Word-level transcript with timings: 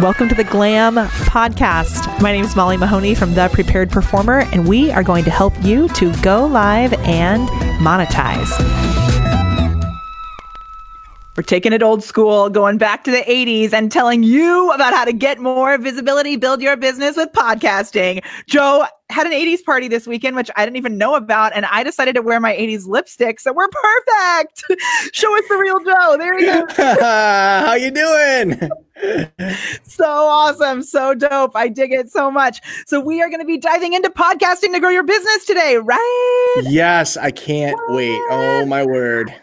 Welcome 0.00 0.30
to 0.30 0.34
the 0.34 0.44
Glam 0.44 0.94
Podcast. 0.94 2.22
My 2.22 2.32
name 2.32 2.46
is 2.46 2.56
Molly 2.56 2.78
Mahoney 2.78 3.14
from 3.14 3.34
The 3.34 3.50
Prepared 3.52 3.90
Performer, 3.90 4.46
and 4.50 4.66
we 4.66 4.90
are 4.90 5.02
going 5.02 5.24
to 5.24 5.30
help 5.30 5.52
you 5.62 5.88
to 5.88 6.10
go 6.22 6.46
live 6.46 6.94
and 7.00 7.46
monetize. 7.80 8.48
We're 11.36 11.42
taking 11.42 11.74
it 11.74 11.82
old 11.82 12.02
school, 12.02 12.48
going 12.48 12.78
back 12.78 13.04
to 13.04 13.10
the 13.10 13.18
80s 13.18 13.74
and 13.74 13.92
telling 13.92 14.22
you 14.22 14.70
about 14.72 14.94
how 14.94 15.04
to 15.04 15.12
get 15.12 15.38
more 15.38 15.76
visibility, 15.76 16.36
build 16.36 16.62
your 16.62 16.78
business 16.78 17.18
with 17.18 17.30
podcasting. 17.32 18.24
Joe 18.48 18.86
had 19.10 19.26
an 19.26 19.32
80s 19.32 19.64
party 19.64 19.88
this 19.88 20.06
weekend, 20.06 20.36
which 20.36 20.50
I 20.56 20.64
didn't 20.64 20.76
even 20.76 20.96
know 20.96 21.14
about, 21.14 21.52
and 21.54 21.66
I 21.66 21.82
decided 21.82 22.14
to 22.14 22.22
wear 22.22 22.40
my 22.40 22.54
80s 22.54 22.86
lipstick, 22.86 23.40
so 23.40 23.52
we're 23.52 23.68
perfect. 23.68 24.64
Show 25.12 25.36
us 25.36 25.44
the 25.48 25.56
real 25.56 25.80
Joe. 25.80 26.16
There 26.16 26.38
he 26.38 26.46
is. 26.46 26.76
How 26.76 27.74
you 27.74 27.90
doing? 27.90 28.70
so 29.82 30.04
awesome, 30.06 30.82
so 30.82 31.14
dope. 31.14 31.56
I 31.56 31.68
dig 31.68 31.92
it 31.92 32.10
so 32.10 32.30
much. 32.30 32.60
So 32.86 33.00
we 33.00 33.20
are 33.22 33.28
going 33.28 33.40
to 33.40 33.46
be 33.46 33.58
diving 33.58 33.94
into 33.94 34.10
podcasting 34.10 34.72
to 34.72 34.80
grow 34.80 34.90
your 34.90 35.04
business 35.04 35.44
today, 35.44 35.76
right? 35.76 36.62
Yes, 36.62 37.16
I 37.16 37.30
can't 37.30 37.76
what? 37.88 37.96
wait. 37.96 38.20
Oh 38.30 38.64
my 38.66 38.84
word. 38.84 39.34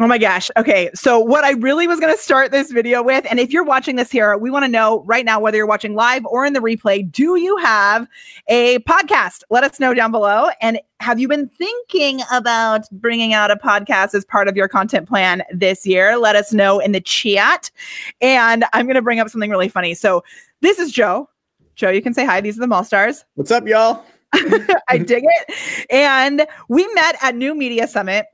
Oh 0.00 0.06
my 0.06 0.18
gosh. 0.18 0.48
Okay. 0.56 0.90
So, 0.94 1.18
what 1.18 1.42
I 1.42 1.52
really 1.52 1.88
was 1.88 1.98
going 1.98 2.14
to 2.14 2.22
start 2.22 2.52
this 2.52 2.70
video 2.70 3.02
with, 3.02 3.26
and 3.28 3.40
if 3.40 3.52
you're 3.52 3.64
watching 3.64 3.96
this 3.96 4.12
here, 4.12 4.38
we 4.38 4.48
want 4.48 4.64
to 4.64 4.70
know 4.70 5.02
right 5.06 5.24
now 5.24 5.40
whether 5.40 5.56
you're 5.56 5.66
watching 5.66 5.96
live 5.96 6.24
or 6.26 6.46
in 6.46 6.52
the 6.52 6.60
replay, 6.60 7.10
do 7.10 7.34
you 7.34 7.56
have 7.56 8.06
a 8.46 8.78
podcast? 8.80 9.42
Let 9.50 9.64
us 9.64 9.80
know 9.80 9.94
down 9.94 10.12
below. 10.12 10.50
And 10.60 10.78
have 11.00 11.18
you 11.18 11.26
been 11.26 11.48
thinking 11.48 12.20
about 12.32 12.82
bringing 12.92 13.32
out 13.32 13.50
a 13.50 13.56
podcast 13.56 14.14
as 14.14 14.24
part 14.24 14.46
of 14.46 14.56
your 14.56 14.68
content 14.68 15.08
plan 15.08 15.42
this 15.52 15.84
year? 15.84 16.16
Let 16.16 16.36
us 16.36 16.52
know 16.52 16.78
in 16.78 16.92
the 16.92 17.00
chat. 17.00 17.68
And 18.20 18.66
I'm 18.72 18.86
going 18.86 18.94
to 18.94 19.02
bring 19.02 19.18
up 19.18 19.28
something 19.28 19.50
really 19.50 19.68
funny. 19.68 19.94
So, 19.94 20.22
this 20.60 20.78
is 20.78 20.92
Joe. 20.92 21.28
Joe, 21.74 21.90
you 21.90 22.02
can 22.02 22.14
say 22.14 22.24
hi. 22.24 22.40
These 22.40 22.56
are 22.56 22.60
the 22.60 22.68
Mall 22.68 22.84
Stars. 22.84 23.24
What's 23.34 23.50
up, 23.50 23.66
y'all? 23.66 24.04
I 24.88 24.98
dig 24.98 25.24
it. 25.24 25.86
And 25.90 26.46
we 26.68 26.86
met 26.94 27.16
at 27.20 27.34
New 27.34 27.56
Media 27.56 27.88
Summit 27.88 28.26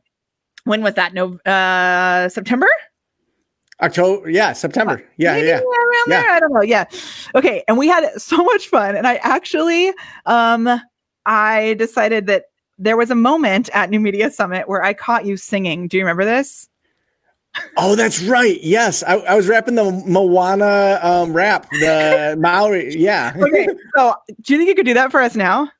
when 0.65 0.83
was 0.83 0.95
that? 0.95 1.15
No, 1.15 1.39
uh, 1.41 2.29
September. 2.29 2.69
October, 3.81 4.31
yeah, 4.31 4.53
September, 4.53 5.03
yeah, 5.17 5.37
yeah, 5.37 5.59
around 5.59 6.05
yeah. 6.06 6.23
there. 6.23 6.31
I 6.31 6.41
don't 6.41 6.53
know, 6.53 6.62
yeah. 6.62 6.84
Okay, 7.34 7.65
and 7.67 7.77
we 7.77 7.89
had 7.89 8.09
so 8.21 8.37
much 8.45 8.69
fun, 8.69 8.95
and 8.97 9.06
I 9.06 9.17
actually, 9.17 9.93
um, 10.27 10.81
I 11.27 11.75
decided 11.75 12.27
that 12.29 12.45
there 12.79 12.97
was 12.97 13.11
a 13.11 13.15
moment 13.15 13.69
at 13.73 13.91
New 13.91 14.01
Media 14.01 14.31
Summit 14.31 14.69
where 14.69 14.83
I 14.83 14.95
caught 14.95 15.25
you 15.25 15.37
singing. 15.37 15.89
Do 15.89 15.97
you 15.97 16.05
remember 16.05 16.25
this? 16.25 16.69
Oh, 17.77 17.95
that's 17.95 18.23
right. 18.23 18.61
Yes, 18.62 19.03
I, 19.05 19.15
I 19.17 19.34
was 19.34 19.47
rapping 19.47 19.77
the 19.77 19.91
Moana 20.06 20.99
um, 21.03 21.33
rap, 21.33 21.69
the 21.71 22.37
Maui. 22.41 22.97
Yeah. 22.97 23.33
okay, 23.37 23.69
so 23.97 24.15
do 24.41 24.53
you 24.53 24.59
think 24.59 24.69
you 24.69 24.75
could 24.75 24.87
do 24.87 24.95
that 24.95 25.11
for 25.11 25.21
us 25.21 25.37
now? 25.37 25.71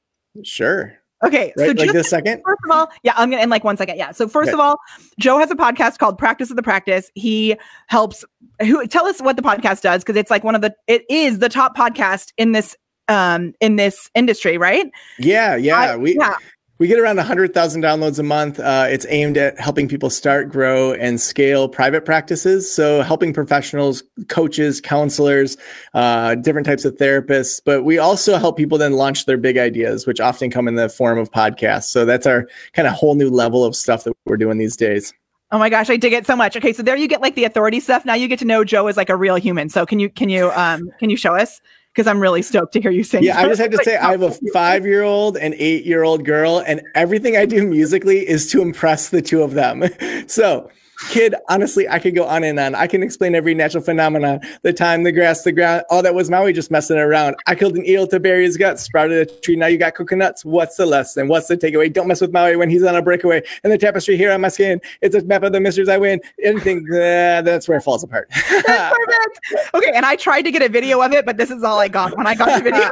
Sure. 0.43 0.95
Okay, 1.25 1.53
right, 1.57 1.67
so 1.67 1.73
like 1.73 1.93
this 1.93 2.09
second. 2.09 2.43
First 2.45 2.61
of 2.65 2.71
all, 2.71 2.91
yeah, 3.03 3.13
I'm 3.17 3.31
gonna 3.31 3.43
in 3.43 3.51
like 3.51 3.65
one 3.65 3.77
second. 3.77 3.97
Yeah. 3.97 4.13
So 4.13 4.29
first 4.29 4.49
okay. 4.49 4.55
of 4.55 4.61
all, 4.61 4.77
Joe 5.19 5.39
has 5.39 5.51
a 5.51 5.55
podcast 5.55 5.99
called 5.99 6.19
Practice 6.19 6.51
of 6.51 6.57
the 6.57 6.63
Practice. 6.63 7.11
He 7.15 7.57
helps. 7.87 8.25
Who 8.61 8.87
tell 8.87 9.07
us 9.07 9.21
what 9.21 9.37
the 9.37 9.43
podcast 9.43 9.81
does 9.83 10.03
because 10.03 10.17
it's 10.17 10.31
like 10.31 10.45
one 10.45 10.55
of 10.55 10.61
the. 10.61 10.75
It 10.87 11.05
is 11.09 11.39
the 11.39 11.49
top 11.49 11.77
podcast 11.77 12.33
in 12.37 12.53
this 12.53 12.77
um 13.09 13.53
in 13.61 13.77
this 13.77 14.11
industry, 14.15 14.59
right? 14.59 14.91
Yeah, 15.19 15.57
yeah. 15.57 15.79
I, 15.79 15.97
we 15.97 16.17
yeah. 16.17 16.37
We 16.79 16.89
get 16.89 16.99
around 16.99 17.19
100,000 17.19 17.83
downloads 17.83 18.19
a 18.19 18.25
month. 18.25 18.59
Uh, 18.59 18.87
it's 18.91 19.07
aimed 19.09 19.39
at 19.39 19.59
helping 19.61 19.87
people 19.87 20.11
start, 20.11 20.49
grow, 20.49 20.93
and 20.95 21.21
scale 21.21 21.69
private 21.69 22.05
practices. 22.05 22.73
So, 22.73 23.03
helping 23.03 23.33
professionals, 23.33 24.03
coaches, 24.29 24.81
counselors, 24.81 25.57
uh, 25.95 26.35
different 26.35 26.67
types 26.67 26.85
of 26.85 26.97
therapists. 26.97 27.61
But 27.65 27.85
we 27.85 27.99
also 27.99 28.39
help 28.39 28.57
people 28.57 28.77
then 28.77 28.95
launch 28.95 29.27
their 29.27 29.37
big 29.37 29.57
ideas, 29.57 30.05
which 30.05 30.19
often 30.19 30.51
come 30.51 30.67
in 30.67 30.75
the 30.75 30.89
form 30.89 31.17
of 31.17 31.31
podcasts. 31.31 31.85
So, 31.85 32.05
that's 32.05 32.27
our 32.27 32.49
kind 32.73 32.89
of 32.89 32.95
whole 32.95 33.15
new 33.15 33.31
level 33.31 33.65
of 33.65 33.77
stuff 33.77 34.03
that 34.03 34.17
we're 34.25 34.37
doing 34.37 34.59
these 34.59 34.77
days. 34.77 35.15
Oh 35.53 35.59
my 35.59 35.69
gosh, 35.69 35.89
I 35.89 35.97
dig 35.97 36.13
it 36.13 36.27
so 36.27 36.35
much. 36.35 36.57
Okay, 36.57 36.73
so 36.73 36.83
there 36.83 36.97
you 36.97 37.07
get 37.07 37.21
like 37.21 37.37
the 37.37 37.45
authority 37.45 37.79
stuff. 37.79 38.05
Now 38.05 38.15
you 38.15 38.27
get 38.27 38.41
to 38.41 38.45
know 38.45 38.65
Joe 38.65 38.89
as 38.89 38.97
like 38.97 39.11
a 39.11 39.15
real 39.15 39.37
human. 39.37 39.69
So 39.69 39.87
can 39.87 40.01
you 40.01 40.11
can 40.11 40.29
you 40.29 40.51
um 40.51 40.91
can 40.99 41.11
you 41.11 41.17
show 41.17 41.37
us? 41.37 41.61
Because 41.95 42.09
I'm 42.09 42.19
really 42.19 42.43
stoked 42.43 42.73
to 42.73 42.81
hear 42.81 42.91
you 42.91 43.05
sing. 43.05 43.23
Yeah, 43.23 43.39
I 43.39 43.47
just 43.47 43.61
have 43.61 43.71
to 43.71 43.79
say, 43.85 43.97
I 43.97 44.11
have 44.11 44.23
a 44.23 44.33
five 44.53 44.85
year 44.85 45.03
old 45.03 45.37
and 45.37 45.55
eight 45.55 45.85
year 45.85 46.03
old 46.03 46.25
girl, 46.25 46.59
and 46.67 46.83
everything 46.95 47.37
I 47.37 47.47
do 47.47 47.67
musically 47.67 48.29
is 48.29 48.51
to 48.51 48.63
impress 48.63 49.11
the 49.11 49.23
two 49.23 49.43
of 49.43 49.53
them. 49.55 49.85
So 50.27 50.71
kid, 51.09 51.35
honestly, 51.49 51.89
I 51.89 51.99
could 51.99 52.15
go 52.15 52.25
on 52.25 52.45
and 52.45 52.59
on. 52.59 52.75
I 52.75 52.87
can 52.87 53.03
explain 53.03 53.35
every 53.35 53.55
natural 53.55 53.83
phenomenon, 53.83 54.41
the 54.63 54.73
time, 54.73 55.03
the 55.03 55.13
grass, 55.13 55.43
the 55.43 55.53
ground. 55.53 55.85
All 55.91 56.03
that 56.03 56.15
was 56.15 56.31
Maui 56.31 56.53
just 56.53 56.71
messing 56.71 56.97
around. 56.97 57.37
I 57.47 57.55
killed 57.55 57.77
an 57.77 57.87
eel 57.87 58.07
to 58.09 58.21
bury 58.21 58.45
his 58.45 58.57
guts, 58.57 58.83
sprouted 58.83 59.29
a 59.29 59.41
tree. 59.41 59.57
Now 59.57 59.67
you 59.67 59.79
got 59.79 59.95
coconuts. 59.95 60.45
What's 60.45 60.77
the 60.77 60.87
lesson? 60.87 61.29
What's 61.29 61.49
the 61.49 61.57
takeaway? 61.57 61.93
Don't 61.93 62.09
mess 62.09 62.21
with 62.21 62.33
Maui 62.33 62.57
when 62.57 62.71
he's 62.71 62.83
on 62.83 62.97
a 62.97 63.03
breakaway. 63.03 63.43
And 63.63 63.73
the 63.73 63.79
tapestry 63.79 64.17
here 64.17 64.33
on 64.33 64.41
my 64.41 64.49
skin, 64.49 64.81
it's 65.01 65.15
a 65.15 65.23
map 65.25 65.43
of 65.43 65.53
the 65.53 65.61
mysteries 65.61 65.89
I 65.89 65.99
win. 65.99 66.21
Anything, 66.43 66.87
uh, 66.93 67.43
that's 67.43 67.69
where 67.69 67.79
it 67.79 67.83
falls 67.83 68.05
apart. 68.05 68.29
that's 68.31 68.97
perfect. 68.97 69.75
Okay, 69.75 69.93
and 69.95 70.05
I 70.07 70.17
tried 70.17 70.43
to 70.43 70.51
get 70.51 70.63
a 70.63 70.69
video 70.69 71.01
of 71.01 71.13
it, 71.13 71.27
but 71.27 71.37
this 71.37 71.51
is 71.51 71.63
all 71.63 71.79
I 71.79 71.89
got 71.89 72.17
when 72.17 72.27
I 72.27 72.35
got 72.35 72.63
the 72.63 72.71
video. 72.71 72.91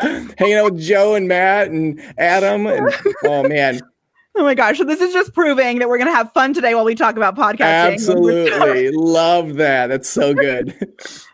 Hanging 0.38 0.54
out 0.54 0.72
with 0.72 0.80
Joe 0.80 1.14
and 1.14 1.28
Matt 1.28 1.68
and 1.68 2.00
Adam. 2.18 2.66
And, 2.66 2.94
oh, 3.24 3.46
man. 3.46 3.80
Oh 4.36 4.42
my 4.44 4.54
gosh. 4.54 4.78
So 4.78 4.84
this 4.84 5.00
is 5.00 5.12
just 5.12 5.34
proving 5.34 5.80
that 5.80 5.88
we're 5.88 5.98
going 5.98 6.08
to 6.08 6.14
have 6.14 6.32
fun 6.32 6.54
today 6.54 6.74
while 6.74 6.84
we 6.84 6.94
talk 6.94 7.16
about 7.16 7.36
podcasting. 7.36 7.94
Absolutely. 7.94 8.90
Love 8.94 9.54
that. 9.54 9.88
That's 9.88 10.08
so 10.08 10.32
good. 10.34 10.74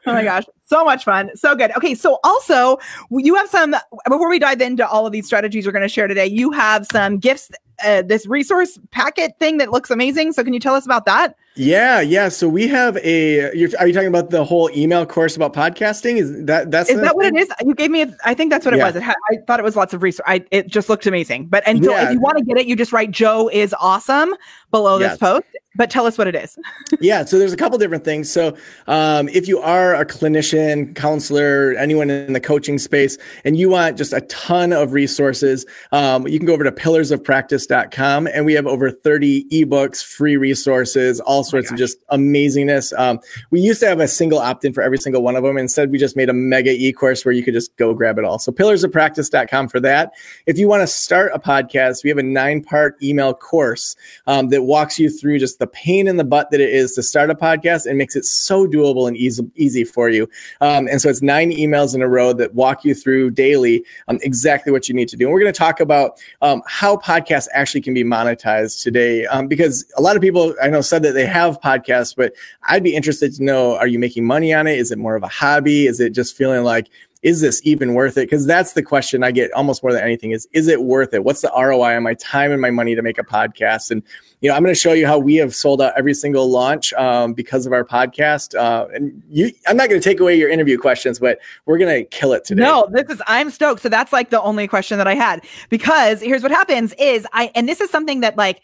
oh 0.06 0.12
my 0.12 0.24
gosh. 0.24 0.44
So 0.64 0.84
much 0.84 1.04
fun. 1.04 1.30
So 1.36 1.54
good. 1.54 1.76
Okay. 1.76 1.94
So 1.94 2.18
also 2.24 2.78
you 3.10 3.34
have 3.34 3.48
some, 3.48 3.76
before 4.08 4.30
we 4.30 4.38
dive 4.38 4.60
into 4.60 4.86
all 4.88 5.06
of 5.06 5.12
these 5.12 5.26
strategies 5.26 5.66
we're 5.66 5.72
going 5.72 5.82
to 5.82 5.88
share 5.88 6.08
today, 6.08 6.26
you 6.26 6.50
have 6.52 6.86
some 6.90 7.18
gifts, 7.18 7.50
uh, 7.84 8.02
this 8.02 8.26
resource 8.26 8.78
packet 8.90 9.38
thing 9.38 9.58
that 9.58 9.70
looks 9.70 9.90
amazing. 9.90 10.32
So 10.32 10.42
can 10.42 10.54
you 10.54 10.60
tell 10.60 10.74
us 10.74 10.86
about 10.86 11.04
that? 11.04 11.36
Yeah, 11.56 12.00
yeah. 12.00 12.28
So 12.28 12.48
we 12.48 12.68
have 12.68 12.98
a. 12.98 13.56
You're, 13.56 13.70
you 13.70 13.92
talking 13.92 14.08
about 14.08 14.28
the 14.28 14.44
whole 14.44 14.70
email 14.76 15.06
course 15.06 15.36
about 15.36 15.54
podcasting? 15.54 16.16
Is 16.18 16.44
that 16.44 16.70
that's 16.70 16.90
is 16.90 17.00
that 17.00 17.16
what 17.16 17.26
it 17.26 17.34
is? 17.34 17.48
You 17.64 17.74
gave 17.74 17.90
me. 17.90 18.02
A, 18.02 18.16
I 18.24 18.34
think 18.34 18.50
that's 18.50 18.66
what 18.66 18.74
it 18.74 18.78
was. 18.78 18.94
It 18.94 19.02
had, 19.02 19.16
I 19.32 19.36
thought 19.46 19.58
it 19.58 19.62
was 19.62 19.74
lots 19.74 19.94
of 19.94 20.02
research. 20.02 20.24
I, 20.28 20.44
it 20.50 20.66
just 20.66 20.90
looked 20.90 21.06
amazing. 21.06 21.46
But 21.46 21.62
and 21.66 21.82
so 21.82 21.92
yeah. 21.92 22.06
if 22.06 22.12
you 22.12 22.20
want 22.20 22.36
to 22.36 22.44
get 22.44 22.58
it, 22.58 22.66
you 22.66 22.76
just 22.76 22.92
write 22.92 23.10
Joe 23.10 23.48
is 23.48 23.74
awesome 23.80 24.34
below 24.70 24.98
yes. 24.98 25.12
this 25.12 25.18
post, 25.18 25.46
but 25.76 25.90
tell 25.90 26.06
us 26.06 26.18
what 26.18 26.26
it 26.26 26.34
is. 26.34 26.58
yeah, 27.00 27.24
so 27.24 27.38
there's 27.38 27.52
a 27.52 27.56
couple 27.56 27.78
different 27.78 28.04
things. 28.04 28.30
So 28.30 28.56
um, 28.86 29.28
if 29.28 29.46
you 29.46 29.58
are 29.60 29.94
a 29.94 30.04
clinician, 30.04 30.94
counselor, 30.94 31.74
anyone 31.78 32.10
in 32.10 32.32
the 32.32 32.40
coaching 32.40 32.78
space, 32.78 33.18
and 33.44 33.56
you 33.56 33.68
want 33.68 33.96
just 33.96 34.12
a 34.12 34.22
ton 34.22 34.72
of 34.72 34.92
resources, 34.92 35.66
um, 35.92 36.26
you 36.26 36.38
can 36.38 36.46
go 36.46 36.54
over 36.54 36.64
to 36.64 36.72
pillarsofpractice.com, 36.72 38.26
and 38.28 38.46
we 38.46 38.54
have 38.54 38.66
over 38.66 38.90
30 38.90 39.44
ebooks, 39.50 40.02
free 40.02 40.36
resources, 40.36 41.20
all 41.20 41.40
oh 41.40 41.42
sorts 41.42 41.70
oh 41.70 41.74
of 41.74 41.78
just 41.78 41.98
amazingness. 42.08 42.98
Um, 42.98 43.20
we 43.50 43.60
used 43.60 43.80
to 43.80 43.86
have 43.86 44.00
a 44.00 44.08
single 44.08 44.38
opt-in 44.38 44.72
for 44.72 44.82
every 44.82 44.98
single 44.98 45.22
one 45.22 45.36
of 45.36 45.42
them. 45.42 45.58
Instead, 45.58 45.90
we 45.90 45.98
just 45.98 46.16
made 46.16 46.28
a 46.28 46.32
mega 46.32 46.70
e-course 46.70 47.24
where 47.24 47.32
you 47.32 47.42
could 47.42 47.54
just 47.54 47.76
go 47.76 47.94
grab 47.94 48.18
it 48.18 48.24
all. 48.24 48.38
So 48.38 48.52
pillarsofpractice.com 48.52 49.68
for 49.68 49.80
that. 49.80 50.12
If 50.46 50.58
you 50.58 50.68
want 50.68 50.82
to 50.82 50.86
start 50.86 51.32
a 51.34 51.38
podcast, 51.38 52.04
we 52.04 52.10
have 52.10 52.18
a 52.18 52.22
nine-part 52.22 53.02
email 53.02 53.34
course 53.34 53.96
um, 54.26 54.48
that 54.48 54.62
walks 54.62 54.98
you 54.98 55.10
through 55.10 55.38
just 55.38 55.58
the 55.58 55.65
pain 55.66 56.06
in 56.06 56.16
the 56.16 56.24
butt 56.24 56.50
that 56.50 56.60
it 56.60 56.70
is 56.70 56.94
to 56.94 57.02
start 57.02 57.30
a 57.30 57.34
podcast 57.34 57.86
and 57.86 57.98
makes 57.98 58.16
it 58.16 58.24
so 58.24 58.66
doable 58.66 59.08
and 59.08 59.16
easy, 59.16 59.44
easy 59.56 59.84
for 59.84 60.08
you. 60.08 60.28
Um, 60.60 60.88
and 60.88 61.00
so 61.00 61.08
it's 61.08 61.22
nine 61.22 61.50
emails 61.50 61.94
in 61.94 62.02
a 62.02 62.08
row 62.08 62.32
that 62.34 62.54
walk 62.54 62.84
you 62.84 62.94
through 62.94 63.30
daily 63.32 63.84
um, 64.08 64.18
exactly 64.22 64.72
what 64.72 64.88
you 64.88 64.94
need 64.94 65.08
to 65.08 65.16
do. 65.16 65.26
And 65.26 65.32
we're 65.32 65.40
going 65.40 65.52
to 65.52 65.58
talk 65.58 65.80
about 65.80 66.20
um, 66.42 66.62
how 66.66 66.96
podcasts 66.96 67.48
actually 67.52 67.80
can 67.80 67.94
be 67.94 68.04
monetized 68.04 68.82
today 68.82 69.26
um, 69.26 69.46
because 69.46 69.90
a 69.96 70.02
lot 70.02 70.16
of 70.16 70.22
people 70.22 70.54
I 70.62 70.68
know 70.68 70.80
said 70.80 71.02
that 71.02 71.12
they 71.12 71.26
have 71.26 71.60
podcasts, 71.60 72.14
but 72.16 72.34
I'd 72.64 72.82
be 72.82 72.94
interested 72.94 73.34
to 73.34 73.44
know 73.44 73.76
are 73.76 73.86
you 73.86 73.98
making 73.98 74.24
money 74.24 74.52
on 74.52 74.66
it? 74.66 74.78
Is 74.78 74.90
it 74.90 74.98
more 74.98 75.16
of 75.16 75.22
a 75.22 75.28
hobby? 75.28 75.86
Is 75.86 76.00
it 76.00 76.10
just 76.10 76.36
feeling 76.36 76.64
like 76.64 76.88
is 77.22 77.40
this 77.40 77.60
even 77.64 77.94
worth 77.94 78.16
it? 78.16 78.28
Because 78.28 78.46
that's 78.46 78.74
the 78.74 78.82
question 78.82 79.24
I 79.24 79.30
get 79.30 79.52
almost 79.52 79.82
more 79.82 79.92
than 79.92 80.02
anything 80.02 80.30
is, 80.30 80.46
is 80.52 80.68
it 80.68 80.82
worth 80.82 81.12
it? 81.14 81.24
What's 81.24 81.40
the 81.40 81.50
ROI 81.56 81.96
on 81.96 82.02
my 82.02 82.14
time 82.14 82.52
and 82.52 82.60
my 82.60 82.70
money 82.70 82.94
to 82.94 83.02
make 83.02 83.18
a 83.18 83.24
podcast? 83.24 83.90
And, 83.90 84.02
you 84.40 84.48
know, 84.48 84.56
I'm 84.56 84.62
going 84.62 84.74
to 84.74 84.80
show 84.80 84.92
you 84.92 85.06
how 85.06 85.18
we 85.18 85.36
have 85.36 85.54
sold 85.54 85.82
out 85.82 85.92
every 85.96 86.14
single 86.14 86.50
launch 86.50 86.92
um, 86.94 87.32
because 87.32 87.66
of 87.66 87.72
our 87.72 87.84
podcast. 87.84 88.54
Uh, 88.54 88.86
and 88.94 89.22
you, 89.28 89.50
I'm 89.66 89.76
not 89.76 89.88
going 89.88 90.00
to 90.00 90.04
take 90.08 90.20
away 90.20 90.36
your 90.36 90.50
interview 90.50 90.78
questions, 90.78 91.18
but 91.18 91.38
we're 91.64 91.78
going 91.78 91.94
to 91.94 92.04
kill 92.08 92.32
it 92.32 92.44
today. 92.44 92.62
No, 92.62 92.88
this 92.90 93.08
is, 93.08 93.22
I'm 93.26 93.50
stoked. 93.50 93.82
So 93.82 93.88
that's 93.88 94.12
like 94.12 94.30
the 94.30 94.42
only 94.42 94.68
question 94.68 94.98
that 94.98 95.08
I 95.08 95.14
had 95.14 95.44
because 95.68 96.20
here's 96.20 96.42
what 96.42 96.52
happens 96.52 96.92
is 96.98 97.26
I, 97.32 97.50
and 97.54 97.68
this 97.68 97.80
is 97.80 97.90
something 97.90 98.20
that 98.20 98.36
like, 98.36 98.62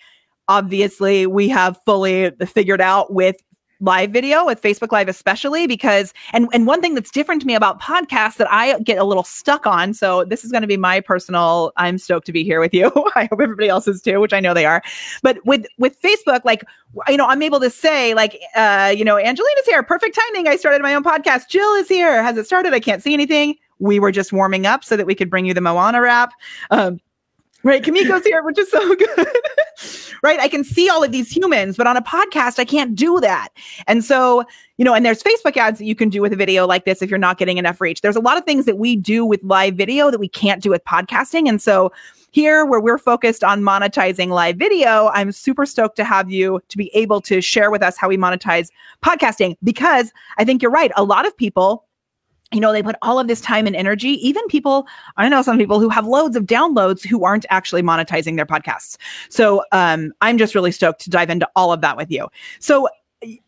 obviously 0.48 1.26
we 1.26 1.48
have 1.48 1.78
fully 1.84 2.30
figured 2.46 2.80
out 2.80 3.12
with 3.12 3.36
live 3.82 4.10
video 4.10 4.46
with 4.46 4.62
Facebook 4.62 4.92
Live, 4.92 5.08
especially 5.08 5.66
because, 5.66 6.14
and, 6.32 6.48
and 6.52 6.66
one 6.66 6.80
thing 6.80 6.94
that's 6.94 7.10
different 7.10 7.40
to 7.42 7.46
me 7.46 7.54
about 7.54 7.80
podcasts 7.80 8.36
that 8.36 8.50
I 8.50 8.78
get 8.78 8.96
a 8.96 9.04
little 9.04 9.24
stuck 9.24 9.66
on. 9.66 9.92
So 9.92 10.24
this 10.24 10.44
is 10.44 10.52
going 10.52 10.62
to 10.62 10.68
be 10.68 10.76
my 10.76 11.00
personal, 11.00 11.72
I'm 11.76 11.98
stoked 11.98 12.26
to 12.26 12.32
be 12.32 12.44
here 12.44 12.60
with 12.60 12.72
you. 12.72 12.92
I 13.16 13.26
hope 13.26 13.40
everybody 13.40 13.68
else 13.68 13.88
is 13.88 14.00
too, 14.00 14.20
which 14.20 14.32
I 14.32 14.40
know 14.40 14.54
they 14.54 14.66
are. 14.66 14.82
But 15.22 15.44
with, 15.44 15.66
with 15.78 16.00
Facebook, 16.00 16.44
like, 16.44 16.64
you 17.08 17.16
know, 17.16 17.26
I'm 17.26 17.42
able 17.42 17.60
to 17.60 17.70
say 17.70 18.14
like, 18.14 18.40
uh, 18.54 18.94
you 18.96 19.04
know, 19.04 19.18
Angelina's 19.18 19.66
here. 19.66 19.82
Perfect 19.82 20.18
timing. 20.28 20.46
I 20.46 20.56
started 20.56 20.80
my 20.80 20.94
own 20.94 21.02
podcast. 21.02 21.48
Jill 21.48 21.74
is 21.74 21.88
here. 21.88 22.22
Has 22.22 22.36
it 22.36 22.46
started? 22.46 22.72
I 22.72 22.80
can't 22.80 23.02
see 23.02 23.12
anything. 23.12 23.56
We 23.80 23.98
were 23.98 24.12
just 24.12 24.32
warming 24.32 24.64
up 24.64 24.84
so 24.84 24.96
that 24.96 25.06
we 25.06 25.14
could 25.16 25.28
bring 25.28 25.44
you 25.44 25.54
the 25.54 25.60
Moana 25.60 26.00
rap. 26.00 26.32
Um, 26.70 27.00
Right. 27.64 27.82
Kimiko's 27.82 28.24
here, 28.26 28.42
which 28.42 28.58
is 28.58 28.70
so 28.70 28.94
good. 28.96 29.28
right. 30.22 30.40
I 30.40 30.48
can 30.48 30.64
see 30.64 30.88
all 30.88 31.04
of 31.04 31.12
these 31.12 31.30
humans, 31.30 31.76
but 31.76 31.86
on 31.86 31.96
a 31.96 32.02
podcast, 32.02 32.58
I 32.58 32.64
can't 32.64 32.94
do 32.94 33.20
that. 33.20 33.50
And 33.86 34.04
so, 34.04 34.44
you 34.78 34.84
know, 34.84 34.94
and 34.94 35.06
there's 35.06 35.22
Facebook 35.22 35.56
ads 35.56 35.78
that 35.78 35.84
you 35.84 35.94
can 35.94 36.08
do 36.08 36.20
with 36.20 36.32
a 36.32 36.36
video 36.36 36.66
like 36.66 36.84
this 36.84 37.02
if 37.02 37.10
you're 37.10 37.18
not 37.18 37.38
getting 37.38 37.58
enough 37.58 37.80
reach. 37.80 38.00
There's 38.00 38.16
a 38.16 38.20
lot 38.20 38.36
of 38.36 38.44
things 38.44 38.64
that 38.66 38.78
we 38.78 38.96
do 38.96 39.24
with 39.24 39.42
live 39.44 39.74
video 39.74 40.10
that 40.10 40.18
we 40.18 40.28
can't 40.28 40.62
do 40.62 40.70
with 40.70 40.84
podcasting. 40.84 41.48
And 41.48 41.62
so, 41.62 41.92
here 42.32 42.64
where 42.64 42.80
we're 42.80 42.98
focused 42.98 43.44
on 43.44 43.60
monetizing 43.60 44.28
live 44.28 44.56
video, 44.56 45.08
I'm 45.12 45.32
super 45.32 45.66
stoked 45.66 45.96
to 45.96 46.04
have 46.04 46.30
you 46.30 46.60
to 46.70 46.78
be 46.78 46.90
able 46.94 47.20
to 47.20 47.42
share 47.42 47.70
with 47.70 47.82
us 47.82 47.98
how 47.98 48.08
we 48.08 48.16
monetize 48.16 48.70
podcasting 49.04 49.56
because 49.62 50.12
I 50.38 50.44
think 50.44 50.62
you're 50.62 50.70
right. 50.70 50.90
A 50.96 51.04
lot 51.04 51.26
of 51.26 51.36
people 51.36 51.84
you 52.52 52.60
know, 52.60 52.72
they 52.72 52.82
put 52.82 52.96
all 53.02 53.18
of 53.18 53.28
this 53.28 53.40
time 53.40 53.66
and 53.66 53.74
energy. 53.74 54.10
Even 54.26 54.46
people, 54.48 54.86
I 55.16 55.28
know 55.28 55.42
some 55.42 55.58
people 55.58 55.80
who 55.80 55.88
have 55.88 56.06
loads 56.06 56.36
of 56.36 56.44
downloads 56.44 57.06
who 57.06 57.24
aren't 57.24 57.46
actually 57.50 57.82
monetizing 57.82 58.36
their 58.36 58.46
podcasts. 58.46 58.96
So 59.28 59.64
um, 59.72 60.12
I'm 60.20 60.38
just 60.38 60.54
really 60.54 60.72
stoked 60.72 61.00
to 61.02 61.10
dive 61.10 61.30
into 61.30 61.48
all 61.56 61.72
of 61.72 61.80
that 61.80 61.96
with 61.96 62.10
you. 62.10 62.28
So 62.58 62.88